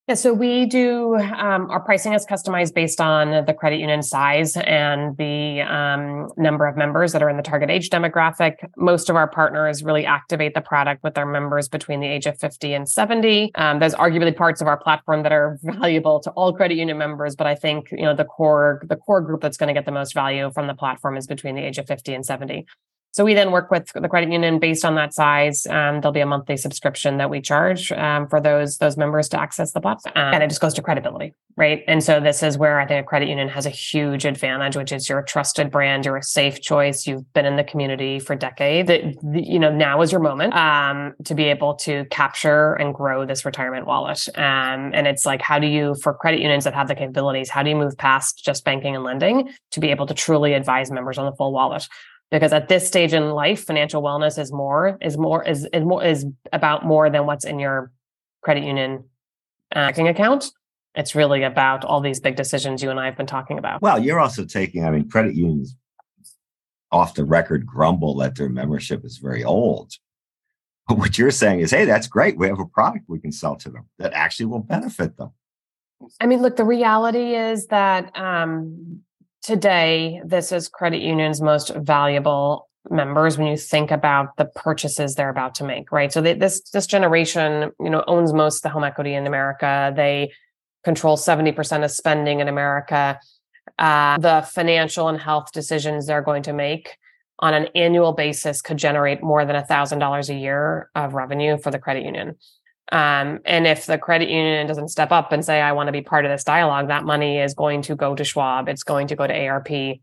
Yeah, 0.09 0.15
so 0.15 0.33
we 0.33 0.65
do 0.65 1.17
um, 1.17 1.71
our 1.71 1.81
pricing 1.81 2.15
is 2.15 2.25
customized 2.25 2.73
based 2.73 2.99
on 2.99 3.45
the 3.45 3.53
credit 3.53 3.79
union 3.79 4.03
size 4.03 4.57
and 4.57 5.15
the 5.19 5.61
um, 5.61 6.31
number 6.39 6.67
of 6.67 6.79
members 6.79 7.13
that 7.13 7.23
are 7.23 7.29
in 7.29 7.37
the 7.37 7.43
target 7.43 7.69
age 7.69 7.91
demographic. 7.91 8.55
Most 8.79 9.11
of 9.11 9.17
our 9.17 9.29
partners 9.29 9.85
really 9.85 10.07
activate 10.07 10.55
the 10.55 10.63
product 10.63 11.05
with 11.05 11.13
their 11.13 11.27
members 11.27 11.69
between 11.69 12.01
the 12.01 12.07
age 12.07 12.25
of 12.25 12.39
50 12.39 12.73
and 12.73 12.89
70. 12.89 13.55
Um, 13.57 13.81
there's 13.81 13.95
arguably 13.95 14.35
parts 14.35 14.63
of 14.63 14.67
our 14.67 14.79
platform 14.79 15.25
that 15.25 15.33
are 15.33 15.59
valuable 15.63 16.21
to 16.21 16.31
all 16.31 16.55
credit 16.55 16.79
union 16.79 16.97
members, 16.97 17.37
but 17.37 17.47
I 17.47 17.55
think 17.55 17.91
you 17.93 18.05
know 18.05 18.17
the 18.17 18.25
core 18.25 18.81
the 18.89 18.97
core 18.97 19.21
group 19.21 19.43
that's 19.43 19.59
going 19.59 19.69
to 19.69 19.75
get 19.75 19.85
the 19.85 19.93
most 19.93 20.15
value 20.15 20.51
from 20.53 20.69
the 20.69 20.75
platform 20.75 21.19
is 21.19 21.27
between 21.27 21.55
the 21.55 21.63
age 21.63 21.77
of 21.77 21.87
50 21.87 22.15
and 22.15 22.25
70. 22.25 22.65
So 23.13 23.25
we 23.25 23.35
then 23.35 23.51
work 23.51 23.71
with 23.71 23.91
the 23.95 24.09
credit 24.09 24.31
union 24.31 24.59
based 24.59 24.85
on 24.85 24.95
that 24.97 25.15
size. 25.15 25.67
Um, 25.67 26.01
there'll 26.01 26.13
be 26.13 26.21
a 26.21 26.27
monthly 26.27 26.57
subscription 26.57 27.17
that 27.17 27.31
we 27.31 27.41
charge 27.41 27.91
um, 27.93 28.29
for 28.29 28.41
those 28.41 28.79
those 28.79 28.97
members 28.97 29.29
to 29.31 29.41
access 29.41 29.73
the 29.73 29.81
platform, 29.81 30.13
um, 30.15 30.35
and 30.35 30.43
it 30.43 30.49
just 30.49 30.61
goes 30.61 30.75
to 30.75 30.83
credibility, 30.83 31.35
right? 31.57 31.83
And 31.89 32.05
so 32.05 32.21
this 32.21 32.43
is 32.43 32.59
where 32.59 32.79
I 32.79 32.87
think 32.87 33.05
a 33.05 33.09
credit 33.09 33.29
union 33.29 33.49
has 33.49 33.67
a 33.67 33.71
huge 33.71 34.25
advantage, 34.25 34.77
which 34.77 34.93
is 34.93 35.09
you're 35.09 35.19
a 35.19 35.25
trusted 35.25 35.71
brand, 35.71 36.05
you're 36.05 36.19
a 36.19 36.23
safe 36.23 36.61
choice, 36.61 37.07
you've 37.07 37.33
been 37.33 37.47
in 37.47 37.57
the 37.57 37.65
community 37.65 38.19
for 38.19 38.37
decades. 38.37 38.91
You 39.33 39.59
know 39.59 39.75
now 39.75 40.01
is 40.03 40.13
your 40.13 40.21
moment 40.21 40.55
um, 40.55 41.15
to 41.25 41.35
be 41.35 41.45
able 41.45 41.75
to 41.77 42.05
capture 42.11 42.75
and 42.75 42.95
grow 42.95 43.25
this 43.25 43.45
retirement 43.45 43.87
wallet. 43.87 44.29
Um, 44.37 44.93
and 44.95 45.07
it's 45.07 45.25
like, 45.25 45.41
how 45.41 45.59
do 45.59 45.67
you, 45.67 45.97
for 46.03 46.15
credit 46.15 46.41
unions 46.41 46.65
that 46.65 46.75
have 46.75 46.89
the 46.89 46.95
capabilities, 46.95 47.49
how 47.49 47.63
do 47.63 47.71
you 47.71 47.77
move 47.77 47.97
past 47.97 48.45
just 48.45 48.65
banking 48.65 48.95
and 48.95 49.03
lending 49.03 49.49
to 49.73 49.81
be 49.81 49.89
able 49.89 50.07
to 50.07 50.15
truly 50.15 50.53
advise 50.53 50.91
members 50.91 51.19
on 51.19 51.27
the 51.27 51.33
full 51.33 51.53
wallet? 51.53 51.89
Because 52.31 52.53
at 52.53 52.69
this 52.69 52.87
stage 52.87 53.13
in 53.13 53.31
life 53.31 53.65
financial 53.65 54.03
wellness 54.03 54.39
is 54.39 54.53
more 54.53 54.99
is 55.01 55.17
more 55.17 55.45
is, 55.45 55.67
is 55.73 55.85
more 55.85 56.05
is 56.05 56.27
about 56.53 56.85
more 56.85 57.11
than 57.11 57.27
what's 57.27 57.45
in 57.45 57.59
your 57.59 57.91
credit 58.43 58.65
union 58.65 59.05
checking 59.75 60.09
account 60.09 60.51
it's 60.95 61.15
really 61.15 61.43
about 61.43 61.85
all 61.85 62.01
these 62.01 62.21
big 62.21 62.37
decisions 62.37 62.83
you 62.83 62.91
and 62.91 63.01
i 63.01 63.05
have 63.05 63.17
been 63.17 63.27
talking 63.27 63.59
about 63.59 63.83
well 63.83 63.99
you're 63.99 64.21
also 64.21 64.45
taking 64.45 64.85
i 64.85 64.91
mean 64.91 65.09
credit 65.09 65.35
unions 65.35 65.77
off 66.91 67.15
the 67.15 67.25
record 67.25 67.67
grumble 67.67 68.17
that 68.17 68.35
their 68.37 68.49
membership 68.49 69.05
is 69.05 69.19
very 69.19 69.45
old 69.45 69.93
but 70.89 70.97
what 70.97 71.19
you're 71.19 71.31
saying 71.31 71.61
is, 71.61 71.71
hey, 71.71 71.85
that's 71.85 72.07
great. 72.07 72.39
We 72.39 72.49
have 72.49 72.59
a 72.59 72.65
product 72.65 73.05
we 73.09 73.21
can 73.21 73.31
sell 73.31 73.57
to 73.57 73.71
them 73.71 73.87
that 73.99 74.15
actually 74.15 74.47
will 74.47 74.61
benefit 74.61 75.19
them. 75.19 75.33
I 76.19 76.27
mean, 76.27 76.41
look, 76.41 76.57
the 76.57 76.65
reality 76.65 77.35
is 77.35 77.67
that 77.67 78.17
um, 78.17 79.03
today, 79.43 80.21
this 80.25 80.53
is 80.53 80.69
credit 80.69 81.01
unions' 81.01 81.41
most 81.41 81.75
valuable 81.75 82.69
members 82.91 83.37
when 83.37 83.47
you 83.47 83.57
think 83.57 83.91
about 83.91 84.37
the 84.37 84.47
purchases 84.47 85.15
they're 85.15 85.29
about 85.29 85.55
to 85.57 85.65
make, 85.65 85.93
right? 85.93 86.13
So 86.13 86.21
they, 86.21 86.35
this 86.35 86.63
this 86.71 86.87
generation, 86.87 87.73
you 87.81 87.91
know, 87.91 88.05
owns 88.07 88.33
most 88.33 88.59
of 88.59 88.63
the 88.63 88.69
home 88.71 88.85
equity 88.85 89.15
in 89.15 89.27
America. 89.27 89.93
They 89.95 90.33
control 90.85 91.17
seventy 91.17 91.53
percent 91.53 91.85
of 91.85 91.91
spending 91.91 92.41
in 92.41 92.49
America. 92.49 93.19
Uh, 93.79 94.19
the 94.19 94.49
financial 94.51 95.09
and 95.09 95.21
health 95.21 95.53
decisions 95.53 96.07
they're 96.07 96.23
going 96.23 96.43
to 96.43 96.53
make 96.53 96.97
on 97.41 97.55
an 97.55 97.69
annual 97.75 98.13
basis 98.13 98.61
could 98.61 98.77
generate 98.77 99.23
more 99.23 99.45
than 99.45 99.55
$1,000 99.55 100.29
a 100.29 100.35
year 100.35 100.91
of 100.95 101.15
revenue 101.15 101.57
for 101.57 101.71
the 101.71 101.79
credit 101.79 102.05
union. 102.05 102.37
Um, 102.91 103.41
and 103.45 103.67
if 103.67 103.87
the 103.87 103.99
credit 103.99 104.29
union 104.29 104.67
doesn't 104.67 104.89
step 104.89 105.13
up 105.13 105.33
and 105.33 105.45
say, 105.45 105.61
I 105.61 105.73
want 105.73 105.89
to 105.89 105.93
be 105.93 106.01
part 106.01 106.25
of 106.25 106.31
this 106.31 106.45
dialogue, 106.45 106.89
that 106.89 107.05
money 107.05 107.39
is 107.39 107.55
going 107.55 107.83
to 107.83 107.97
go 107.97 108.15
to 108.15 108.25
Schwab, 108.25 108.69
it's 108.69 108.83
going 108.83 109.09
to 109.09 109.17
go 109.17 109.27
to 109.27 109.35
AARP. 109.35 110.01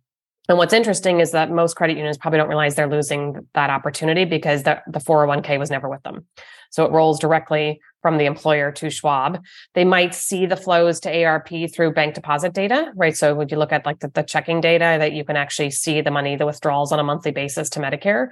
And 0.47 0.59
what's 0.59 0.73
interesting 0.73 1.19
is 1.19 1.31
that 1.31 1.49
most 1.49 1.75
credit 1.75 1.97
unions 1.97 2.17
probably 2.17 2.37
don't 2.37 2.47
realize 2.47 2.75
they're 2.75 2.87
losing 2.87 3.47
that 3.55 3.71
opportunity 3.71 4.25
because 4.25 4.61
the, 4.63 4.79
the 4.87 4.99
401k 4.99 5.57
was 5.57 5.71
never 5.71 5.89
with 5.89 6.03
them. 6.03 6.25
So 6.69 6.85
it 6.85 6.91
rolls 6.91 7.19
directly 7.19 7.79
from 8.01 8.17
the 8.17 8.25
employer 8.25 8.71
to 8.73 8.89
Schwab. 8.91 9.43
They 9.73 9.85
might 9.85 10.13
see 10.13 10.45
the 10.45 10.57
flows 10.57 10.99
to 10.99 11.11
AARP 11.11 11.73
through 11.73 11.93
bank 11.93 12.13
deposit 12.13 12.53
data, 12.53 12.91
right? 12.95 13.17
So 13.17 13.33
would 13.33 13.49
you 13.49 13.57
look 13.57 13.71
at 13.71 13.85
like 13.85 13.99
the, 13.99 14.09
the 14.09 14.21
checking 14.21 14.61
data 14.61 14.97
that 14.99 15.13
you 15.13 15.23
can 15.23 15.35
actually 15.35 15.71
see 15.71 16.01
the 16.01 16.11
money, 16.11 16.35
the 16.35 16.45
withdrawals 16.45 16.91
on 16.91 16.99
a 16.99 17.03
monthly 17.03 17.31
basis 17.31 17.69
to 17.71 17.79
Medicare. 17.79 18.27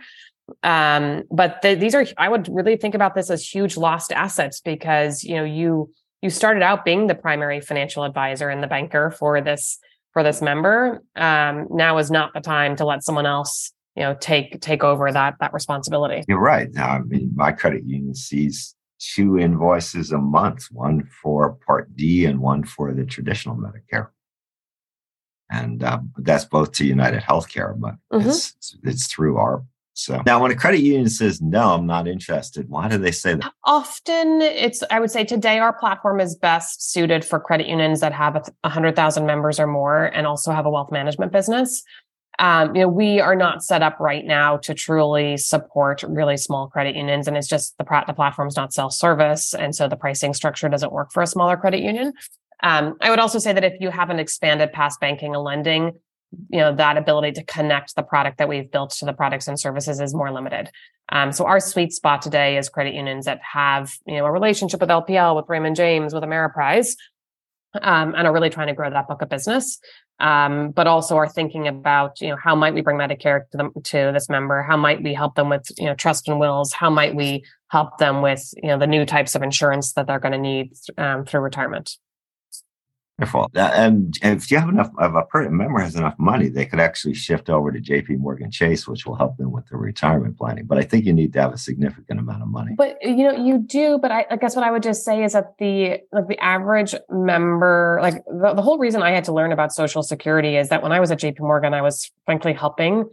Um, 0.62 1.24
but 1.32 1.62
the, 1.62 1.76
these 1.76 1.96
are, 1.96 2.06
I 2.18 2.30
would 2.30 2.48
really 2.50 2.78
think 2.78 2.96
about 2.96 3.16
this 3.16 3.30
as 3.30 3.48
huge 3.48 3.78
lost 3.78 4.12
assets 4.12 4.62
because, 4.62 5.24
you 5.24 5.36
know, 5.36 5.44
you, 5.44 5.90
you 6.22 6.30
started 6.30 6.64
out 6.64 6.86
being 6.86 7.08
the 7.08 7.16
primary 7.16 7.62
financial 7.62 8.04
advisor 8.04 8.50
and 8.50 8.62
the 8.62 8.68
banker 8.68 9.12
for 9.12 9.42
this, 9.42 9.80
for 10.12 10.24
this 10.24 10.42
member. 10.42 11.02
Um, 11.16 11.68
now 11.72 11.98
is 11.98 12.12
not 12.12 12.34
the 12.34 12.42
time 12.42 12.76
to 12.78 12.86
let 12.86 13.04
someone 13.04 13.26
else 13.26 13.72
you 13.96 14.02
know 14.02 14.18
take 14.20 14.60
take 14.60 14.84
over 14.84 15.12
that 15.12 15.36
that 15.40 15.54
responsibility 15.54 16.24
you're 16.28 16.40
right 16.40 16.74
now 16.74 16.88
i 16.88 17.00
mean 17.02 17.32
my 17.36 17.52
credit 17.52 17.84
union 17.86 18.16
sees 18.16 18.74
two 19.04 19.38
invoices 19.38 20.12
a 20.12 20.18
month, 20.18 20.68
one 20.72 21.04
for 21.22 21.58
Part 21.66 21.96
D 21.96 22.26
and 22.26 22.40
one 22.40 22.64
for 22.64 22.94
the 22.94 23.06
traditional 23.06 23.56
Medicare. 23.56 24.10
And 25.50 25.84
um, 25.84 26.12
that's 26.18 26.46
both 26.46 26.72
to 26.74 26.86
United 26.86 27.22
Healthcare, 27.22 27.80
but 27.80 27.96
mm-hmm. 28.12 28.30
it's, 28.30 28.56
it's 28.84 29.08
through 29.08 29.38
our. 29.38 29.64
So 29.94 30.22
now, 30.26 30.42
when 30.42 30.52
a 30.52 30.56
credit 30.56 30.80
union 30.80 31.08
says 31.10 31.42
no, 31.42 31.74
I'm 31.74 31.86
not 31.86 32.08
interested. 32.08 32.68
Why 32.70 32.88
do 32.88 32.98
they 32.98 33.12
say 33.12 33.36
that? 33.36 33.54
Often, 33.64 34.42
it's 34.42 34.84
I 34.90 35.00
would 35.00 35.12
say 35.12 35.24
today 35.24 35.60
our 35.60 35.74
platform 35.74 36.20
is 36.20 36.36
best 36.36 36.92
suited 36.92 37.24
for 37.24 37.40
credit 37.40 37.68
unions 37.68 38.00
that 38.00 38.12
have 38.14 38.50
a 38.64 38.70
hundred 38.70 38.96
thousand 38.96 39.26
members 39.26 39.60
or 39.60 39.68
more, 39.68 40.06
and 40.06 40.26
also 40.26 40.52
have 40.52 40.66
a 40.66 40.70
wealth 40.70 40.92
management 40.92 41.32
business 41.32 41.84
um, 42.40 42.76
you 42.76 42.82
know, 42.82 42.88
we 42.88 43.20
are 43.20 43.36
not 43.36 43.64
set 43.64 43.84
up 43.84 44.00
right 44.00 44.26
now 44.26 44.58
to 44.58 44.74
truly 44.74 45.38
support 45.38 46.04
really 46.04 46.38
small 46.38 46.68
credit 46.68 46.96
unions, 46.96 47.28
and 47.28 47.38
it's 47.38 47.48
just 47.48 47.78
the 47.78 48.04
the 48.08 48.14
platform's 48.14 48.56
not 48.56 48.74
self 48.74 48.94
service, 48.94 49.54
and 49.54 49.76
so 49.76 49.88
the 49.88 49.96
pricing 49.96 50.34
structure 50.34 50.68
doesn't 50.68 50.92
work 50.92 51.12
for 51.12 51.22
a 51.22 51.28
smaller 51.28 51.58
credit 51.58 51.82
union. 51.82 52.14
Um, 52.64 52.96
I 53.02 53.10
would 53.10 53.20
also 53.20 53.40
say 53.40 53.54
that 53.54 53.64
if 53.64 53.74
you 53.80 53.90
haven't 53.92 54.20
expanded 54.20 54.72
past 54.72 55.00
banking 55.00 55.36
and 55.36 55.44
lending, 55.44 55.94
you 56.50 56.60
know 56.60 56.74
that 56.76 56.98
ability 56.98 57.32
to 57.34 57.44
connect 57.44 57.96
the 57.96 58.04
product 58.04 58.38
that 58.38 58.50
we've 58.50 58.72
built 58.72 58.92
to 58.92 59.06
the 59.06 59.14
products 59.14 59.48
and 59.48 59.60
services 59.60 60.00
is 60.00 60.14
more 60.14 60.32
limited. 60.32 60.70
Um, 61.10 61.32
so 61.32 61.46
our 61.46 61.60
sweet 61.60 61.94
spot 61.94 62.22
today 62.22 62.58
is 62.58 62.70
credit 62.70 62.94
unions 62.94 63.26
that 63.26 63.40
have 63.42 63.92
you 64.06 64.18
know 64.18 64.26
a 64.26 64.32
relationship 64.32 64.80
with 64.80 64.90
LPL, 64.90 65.36
with 65.36 65.46
Raymond 65.48 65.76
James, 65.76 66.14
with 66.14 66.24
Ameriprise, 66.24 66.96
um, 67.82 68.14
and 68.16 68.28
are 68.28 68.34
really 68.34 68.50
trying 68.50 68.68
to 68.68 68.74
grow 68.74 68.90
that 68.90 69.08
book 69.08 69.22
of 69.22 69.30
business. 69.30 69.80
Um, 70.20 70.70
but 70.70 70.86
also 70.86 71.18
are 71.18 71.28
thinking 71.28 71.68
about 71.68 72.22
you 72.22 72.30
know 72.30 72.38
how 72.42 72.56
might 72.56 72.74
we 72.74 72.82
bring 72.82 72.98
medicare 72.98 73.50
to 73.52 73.58
them 73.58 73.72
to 73.84 74.12
this 74.14 74.30
member? 74.30 74.62
How 74.62 74.78
might 74.78 75.04
we 75.04 75.14
help 75.14 75.36
them 75.36 75.50
with 75.50 75.70
you 75.78 75.86
know 75.86 75.96
trust 75.96 76.28
and 76.28 76.40
wills? 76.40 76.72
How 76.72 76.90
might 76.90 77.16
we 77.16 77.44
help 77.70 77.98
them 77.98 78.22
with 78.22 78.54
you 78.62 78.70
know 78.70 78.78
the 78.78 78.88
new 78.88 79.06
types 79.06 79.36
of 79.36 79.44
insurance 79.44 79.94
that 79.94 80.08
they're 80.08 80.20
going 80.20 80.34
to 80.34 80.38
need 80.38 80.74
um, 80.98 81.26
through 81.26 81.42
retirement 81.42 81.98
Wonderful. 83.20 83.52
And 83.54 84.18
if 84.24 84.50
you 84.50 84.58
have 84.58 84.70
enough, 84.70 84.90
if 85.00 85.14
a 85.36 85.50
member 85.52 85.80
has 85.80 85.96
enough 85.96 86.16
money, 86.18 86.50
they 86.50 86.66
could 86.66 86.80
actually 86.80 87.14
shift 87.14 87.48
over 87.48 87.72
to 87.72 87.80
JP 87.80 88.18
Morgan 88.18 88.50
Chase, 88.50 88.88
which 88.88 89.06
will 89.06 89.16
help 89.16 89.38
them 89.38 89.52
with 89.52 89.68
their 89.70 89.78
retirement 89.78 90.36
planning. 90.36 90.66
But 90.66 90.80
I 90.80 90.82
think 90.82 91.06
you 91.06 91.14
need 91.14 91.32
to 91.34 91.42
have 91.42 91.54
a 91.54 91.58
significant 91.58 92.20
amount 92.20 92.42
of 92.42 92.48
money. 92.48 92.74
But 92.76 92.98
you 93.04 93.24
know, 93.24 93.34
you 93.34 93.60
do. 93.60 94.00
But 94.00 94.12
I, 94.12 94.26
I 94.32 94.38
guess 94.38 94.56
what 94.56 94.66
I 94.66 94.72
would 94.72 94.82
just 94.82 95.06
say 95.06 95.24
is 95.24 95.34
that 95.34 95.54
the 95.60 96.00
like 96.12 96.28
the 96.28 96.40
average 96.40 96.96
member, 97.08 98.00
like 98.02 98.16
the, 98.26 98.56
the 98.56 98.64
whole 98.64 98.80
reason 98.80 99.04
I 99.04 99.12
had 99.12 99.26
to 99.26 99.32
learn 99.32 99.52
about 99.52 99.72
Social 99.74 100.02
Security 100.02 100.58
is 100.58 100.70
that 100.70 100.82
when 100.82 100.92
I 100.92 101.00
was 101.00 101.12
at 101.12 101.20
JP 101.20 101.42
Morgan, 101.42 101.76
I 101.76 101.84
was 101.84 102.12
frankly 102.26 102.54
helping 102.54 103.06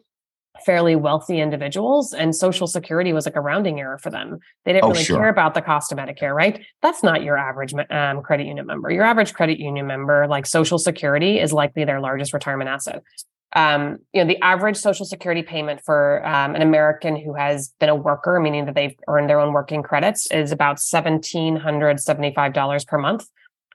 fairly 0.65 0.97
wealthy 0.97 1.41
individuals 1.41 2.13
and 2.13 2.35
social 2.35 2.67
security 2.67 3.13
was 3.13 3.27
like 3.27 3.37
a 3.37 3.41
rounding 3.41 3.81
error 3.81 3.99
for 3.99 4.11
them. 4.11 4.39
They 4.65 4.73
didn't 4.73 4.85
oh, 4.85 4.91
really 4.91 5.05
sure. 5.05 5.19
care 5.19 5.29
about 5.29 5.55
the 5.55 5.63
cost 5.63 5.93
of 5.93 5.99
medicare 5.99 6.35
right? 6.35 6.65
That's 6.83 7.03
not 7.03 7.23
your 7.23 7.37
average 7.37 7.75
um, 7.91 8.23
credit 8.23 8.47
union 8.47 8.67
member. 8.67 8.91
Your 8.91 9.05
average 9.05 9.35
credit 9.35 9.59
union 9.59 9.87
member 9.87 10.27
like 10.29 10.47
social 10.47 10.79
security 10.79 11.39
is 11.39 11.53
likely 11.53 11.85
their 11.85 12.01
largest 12.01 12.33
retirement 12.33 12.71
asset. 12.71 13.03
Um, 13.53 13.99
you 14.13 14.23
know 14.23 14.29
the 14.29 14.41
average 14.43 14.77
social 14.77 15.05
security 15.05 15.43
payment 15.43 15.81
for 15.85 16.25
um, 16.25 16.55
an 16.55 16.63
american 16.63 17.17
who 17.17 17.35
has 17.35 17.75
been 17.81 17.89
a 17.89 17.97
worker 17.97 18.39
meaning 18.39 18.67
that 18.67 18.77
they've 18.77 18.95
earned 19.09 19.29
their 19.29 19.41
own 19.41 19.53
working 19.53 19.83
credits 19.83 20.31
is 20.31 20.53
about 20.53 20.77
$1775 20.77 22.87
per 22.87 22.99
month. 22.99 23.27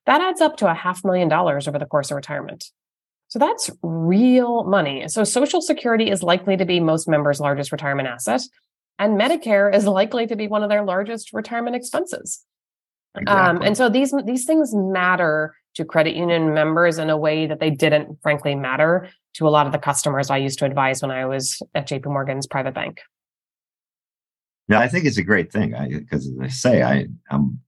That 0.05 0.21
adds 0.21 0.39
up 0.39 0.55
to 0.57 0.71
a 0.71 0.73
half 0.73 1.03
million 1.03 1.27
dollars 1.27 1.67
over 1.67 1.77
the 1.77 1.85
course 1.85 2.09
of 2.09 2.15
retirement 2.15 2.71
so 3.35 3.39
that's 3.39 3.69
real 3.83 4.63
money. 4.63 5.09
So 5.09 5.25
Social 5.25 5.59
Security 5.59 6.09
is 6.09 6.23
likely 6.23 6.55
to 6.55 6.63
be 6.63 6.79
most 6.79 7.05
members' 7.05 7.41
largest 7.41 7.69
retirement 7.73 8.07
asset, 8.07 8.43
and 8.97 9.19
Medicare 9.19 9.75
is 9.75 9.85
likely 9.85 10.25
to 10.27 10.37
be 10.37 10.47
one 10.47 10.63
of 10.63 10.69
their 10.69 10.85
largest 10.85 11.33
retirement 11.33 11.75
expenses. 11.75 12.45
Um, 13.13 13.23
exactly. 13.23 13.49
Um, 13.49 13.61
and 13.63 13.75
so 13.75 13.89
these 13.89 14.13
these 14.23 14.45
things 14.45 14.73
matter 14.73 15.53
to 15.73 15.83
credit 15.83 16.15
union 16.15 16.53
members 16.53 16.97
in 16.97 17.09
a 17.09 17.17
way 17.17 17.45
that 17.45 17.59
they 17.59 17.71
didn't, 17.71 18.19
frankly, 18.21 18.55
matter 18.55 19.09
to 19.33 19.45
a 19.45 19.49
lot 19.49 19.65
of 19.65 19.73
the 19.73 19.79
customers 19.79 20.29
I 20.29 20.37
used 20.37 20.59
to 20.59 20.65
advise 20.65 21.01
when 21.01 21.11
I 21.11 21.25
was 21.25 21.61
at 21.73 21.89
JP 21.89 22.05
Morgan's 22.05 22.47
private 22.47 22.73
bank. 22.73 23.01
Yeah, 24.69 24.79
I 24.79 24.87
think 24.87 25.03
it's 25.03 25.17
a 25.17 25.23
great 25.23 25.51
thing 25.51 25.71
because, 25.99 26.25
as 26.25 26.39
I 26.41 26.47
say, 26.47 26.83
I, 26.83 27.07
I'm 27.29 27.59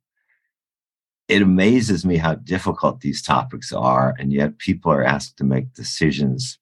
it 1.28 1.42
amazes 1.42 2.06
me 2.06 2.18
how 2.18 2.36
difficult 2.36 3.02
these 3.02 3.22
topics 3.22 3.74
are, 3.74 4.16
and 4.18 4.32
yet 4.32 4.58
people 4.60 4.92
are 4.92 5.04
asked 5.04 5.38
to 5.38 5.44
make 5.44 5.74
decisions 5.74 6.58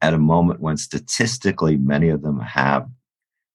at 0.00 0.14
a 0.14 0.18
moment 0.18 0.60
when 0.60 0.76
statistically 0.76 1.76
many 1.76 2.08
of 2.08 2.22
them 2.22 2.40
have 2.40 2.88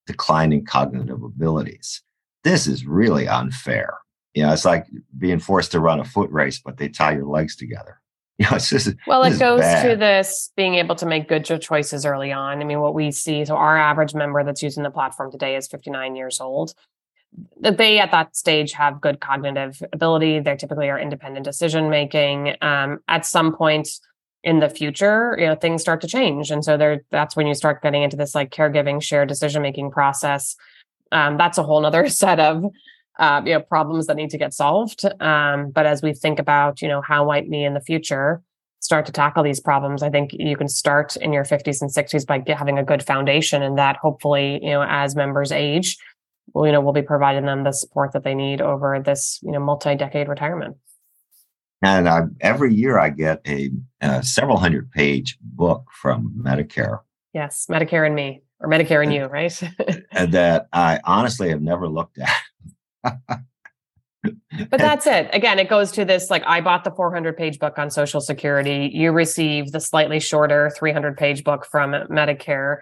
declining 0.06 0.64
cognitive 0.64 1.22
abilities. 1.22 2.02
This 2.44 2.68
is 2.68 2.86
really 2.86 3.26
unfair. 3.26 3.98
You 4.34 4.42
know, 4.42 4.52
it's 4.52 4.64
like 4.64 4.86
being 5.18 5.40
forced 5.40 5.72
to 5.72 5.80
run 5.80 5.98
a 5.98 6.04
foot 6.04 6.30
race, 6.30 6.60
but 6.64 6.76
they 6.76 6.88
tie 6.88 7.14
your 7.14 7.26
legs 7.26 7.56
together. 7.56 8.00
You 8.38 8.44
know, 8.50 8.56
it's 8.56 8.68
just 8.68 8.94
well, 9.06 9.22
it 9.22 9.38
goes 9.38 9.62
to 9.62 9.96
this 9.98 10.52
being 10.58 10.74
able 10.74 10.94
to 10.96 11.06
make 11.06 11.26
good 11.26 11.42
choices 11.42 12.04
early 12.04 12.32
on. 12.32 12.60
I 12.60 12.64
mean, 12.64 12.80
what 12.80 12.92
we 12.92 13.10
see, 13.10 13.42
so 13.46 13.56
our 13.56 13.78
average 13.78 14.12
member 14.12 14.44
that's 14.44 14.62
using 14.62 14.82
the 14.82 14.90
platform 14.90 15.32
today 15.32 15.56
is 15.56 15.66
59 15.66 16.16
years 16.16 16.38
old 16.38 16.74
they 17.60 17.98
at 17.98 18.10
that 18.10 18.36
stage 18.36 18.72
have 18.72 19.00
good 19.00 19.20
cognitive 19.20 19.82
ability. 19.92 20.40
They 20.40 20.56
typically 20.56 20.88
are 20.88 20.98
independent 20.98 21.44
decision 21.44 21.90
making. 21.90 22.56
Um, 22.62 23.00
at 23.08 23.26
some 23.26 23.54
point 23.54 23.88
in 24.42 24.60
the 24.60 24.68
future, 24.68 25.36
you 25.38 25.46
know, 25.46 25.54
things 25.54 25.82
start 25.82 26.00
to 26.02 26.06
change, 26.06 26.50
and 26.50 26.64
so 26.64 26.76
there. 26.76 27.02
That's 27.10 27.36
when 27.36 27.46
you 27.46 27.54
start 27.54 27.82
getting 27.82 28.02
into 28.02 28.16
this 28.16 28.34
like 28.34 28.50
caregiving, 28.50 29.02
shared 29.02 29.28
decision 29.28 29.62
making 29.62 29.90
process. 29.90 30.56
Um, 31.12 31.36
that's 31.36 31.58
a 31.58 31.62
whole 31.62 31.84
other 31.84 32.08
set 32.22 32.38
of 32.38 32.64
uh, 33.18 33.42
you 33.44 33.54
know 33.54 33.60
problems 33.60 34.06
that 34.06 34.16
need 34.16 34.30
to 34.30 34.38
get 34.38 34.54
solved. 34.54 35.04
Um, 35.20 35.70
but 35.70 35.86
as 35.86 36.02
we 36.02 36.14
think 36.14 36.38
about 36.38 36.80
you 36.80 36.88
know 36.88 37.02
how 37.02 37.24
might 37.26 37.48
we 37.48 37.64
in 37.64 37.74
the 37.74 37.80
future 37.80 38.42
start 38.80 39.06
to 39.06 39.12
tackle 39.12 39.42
these 39.42 39.58
problems, 39.58 40.02
I 40.02 40.10
think 40.10 40.30
you 40.32 40.56
can 40.56 40.68
start 40.68 41.16
in 41.16 41.32
your 41.32 41.44
50s 41.44 41.80
and 41.80 41.90
60s 41.90 42.24
by 42.24 42.44
having 42.54 42.78
a 42.78 42.84
good 42.84 43.02
foundation, 43.02 43.62
and 43.62 43.76
that 43.78 43.96
hopefully 43.96 44.60
you 44.62 44.70
know 44.70 44.84
as 44.88 45.16
members 45.16 45.50
age 45.50 45.98
well, 46.52 46.66
you 46.66 46.72
know, 46.72 46.80
we'll 46.80 46.92
be 46.92 47.02
providing 47.02 47.46
them 47.46 47.64
the 47.64 47.72
support 47.72 48.12
that 48.12 48.24
they 48.24 48.34
need 48.34 48.60
over 48.60 49.00
this, 49.04 49.40
you 49.42 49.52
know, 49.52 49.60
multi-decade 49.60 50.28
retirement. 50.28 50.76
And 51.82 52.08
I, 52.08 52.22
every 52.40 52.74
year 52.74 52.98
I 52.98 53.10
get 53.10 53.40
a, 53.46 53.70
a, 54.00 54.22
several 54.22 54.56
hundred 54.56 54.90
page 54.90 55.38
book 55.40 55.84
from 55.92 56.34
Medicare. 56.38 57.00
Yes, 57.34 57.66
Medicare 57.70 58.06
and 58.06 58.14
me, 58.14 58.42
or 58.60 58.68
Medicare 58.68 59.02
and 59.02 59.12
you, 59.12 59.26
right? 59.26 59.62
and 60.10 60.32
that 60.32 60.68
I 60.72 61.00
honestly 61.04 61.50
have 61.50 61.60
never 61.60 61.86
looked 61.86 62.18
at. 62.18 63.12
but 64.22 64.78
that's 64.78 65.06
it. 65.06 65.28
Again, 65.34 65.58
it 65.58 65.68
goes 65.68 65.92
to 65.92 66.04
this 66.04 66.30
like 66.30 66.42
I 66.46 66.62
bought 66.62 66.84
the 66.84 66.90
400 66.90 67.36
page 67.36 67.58
book 67.58 67.78
on 67.78 67.90
Social 67.90 68.22
Security. 68.22 68.90
You 68.92 69.12
receive 69.12 69.72
the 69.72 69.80
slightly 69.80 70.18
shorter 70.18 70.70
300 70.74 71.16
page 71.16 71.44
book 71.44 71.66
from 71.66 71.92
Medicare 71.92 72.78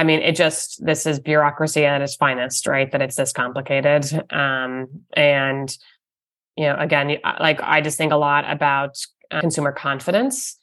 I 0.00 0.04
mean, 0.04 0.22
it 0.22 0.34
just 0.34 0.82
this 0.82 1.04
is 1.04 1.20
bureaucracy 1.20 1.84
at 1.84 2.00
its 2.00 2.16
finest, 2.16 2.66
right? 2.66 2.90
That 2.90 3.02
it's 3.02 3.16
this 3.16 3.34
complicated. 3.34 4.06
Um, 4.32 4.86
and 5.12 5.76
you 6.56 6.64
know, 6.64 6.76
again, 6.78 7.18
like 7.38 7.60
I 7.60 7.82
just 7.82 7.98
think 7.98 8.10
a 8.10 8.16
lot 8.16 8.50
about 8.50 8.96
uh, 9.30 9.42
consumer 9.42 9.72
confidence. 9.72 10.56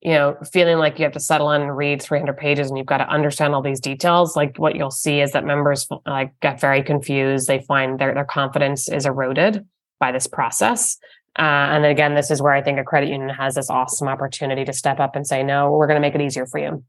You 0.00 0.12
know, 0.12 0.38
feeling 0.54 0.78
like 0.78 0.98
you 0.98 1.04
have 1.04 1.12
to 1.12 1.20
settle 1.20 1.50
in 1.52 1.60
and 1.60 1.76
read 1.76 2.00
300 2.00 2.34
pages 2.34 2.70
and 2.70 2.78
you've 2.78 2.86
got 2.86 2.96
to 2.96 3.08
understand 3.10 3.54
all 3.54 3.60
these 3.60 3.78
details. 3.78 4.36
Like 4.36 4.56
what 4.56 4.74
you'll 4.74 4.90
see 4.90 5.20
is 5.20 5.32
that 5.32 5.44
members 5.44 5.86
like 6.06 6.32
get 6.40 6.58
very 6.58 6.82
confused. 6.82 7.48
They 7.48 7.60
find 7.60 7.98
their 7.98 8.14
their 8.14 8.24
confidence 8.24 8.88
is 8.88 9.04
eroded 9.04 9.66
by 10.00 10.12
this 10.12 10.26
process. 10.26 10.96
Uh, 11.38 11.76
and 11.76 11.84
again, 11.84 12.14
this 12.14 12.30
is 12.30 12.40
where 12.40 12.54
I 12.54 12.62
think 12.62 12.78
a 12.78 12.84
credit 12.84 13.10
union 13.10 13.28
has 13.28 13.54
this 13.54 13.68
awesome 13.68 14.08
opportunity 14.08 14.64
to 14.64 14.72
step 14.72 14.98
up 14.98 15.14
and 15.14 15.26
say, 15.26 15.42
no, 15.42 15.70
we're 15.72 15.86
going 15.86 16.00
to 16.00 16.00
make 16.00 16.14
it 16.14 16.22
easier 16.22 16.46
for 16.46 16.58
you. 16.58 16.82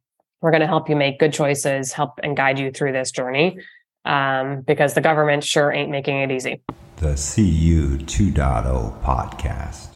We're 0.44 0.52
going 0.52 0.62
to 0.62 0.68
help 0.68 0.90
you 0.90 0.98
make 0.98 1.20
good 1.20 1.32
choices, 1.32 1.94
help 1.94 2.20
and 2.22 2.36
guide 2.36 2.60
you 2.60 2.70
through 2.70 2.92
this 2.92 3.12
journey 3.12 3.58
um, 4.04 4.60
because 4.60 4.94
the 4.94 5.00
government 5.00 5.46
sure 5.46 5.72
ain't 5.72 5.90
making 5.90 6.20
it 6.20 6.32
easy. 6.32 6.62
The 6.98 7.16
CU 7.16 7.98
2.0 7.98 9.02
podcast. 9.02 9.88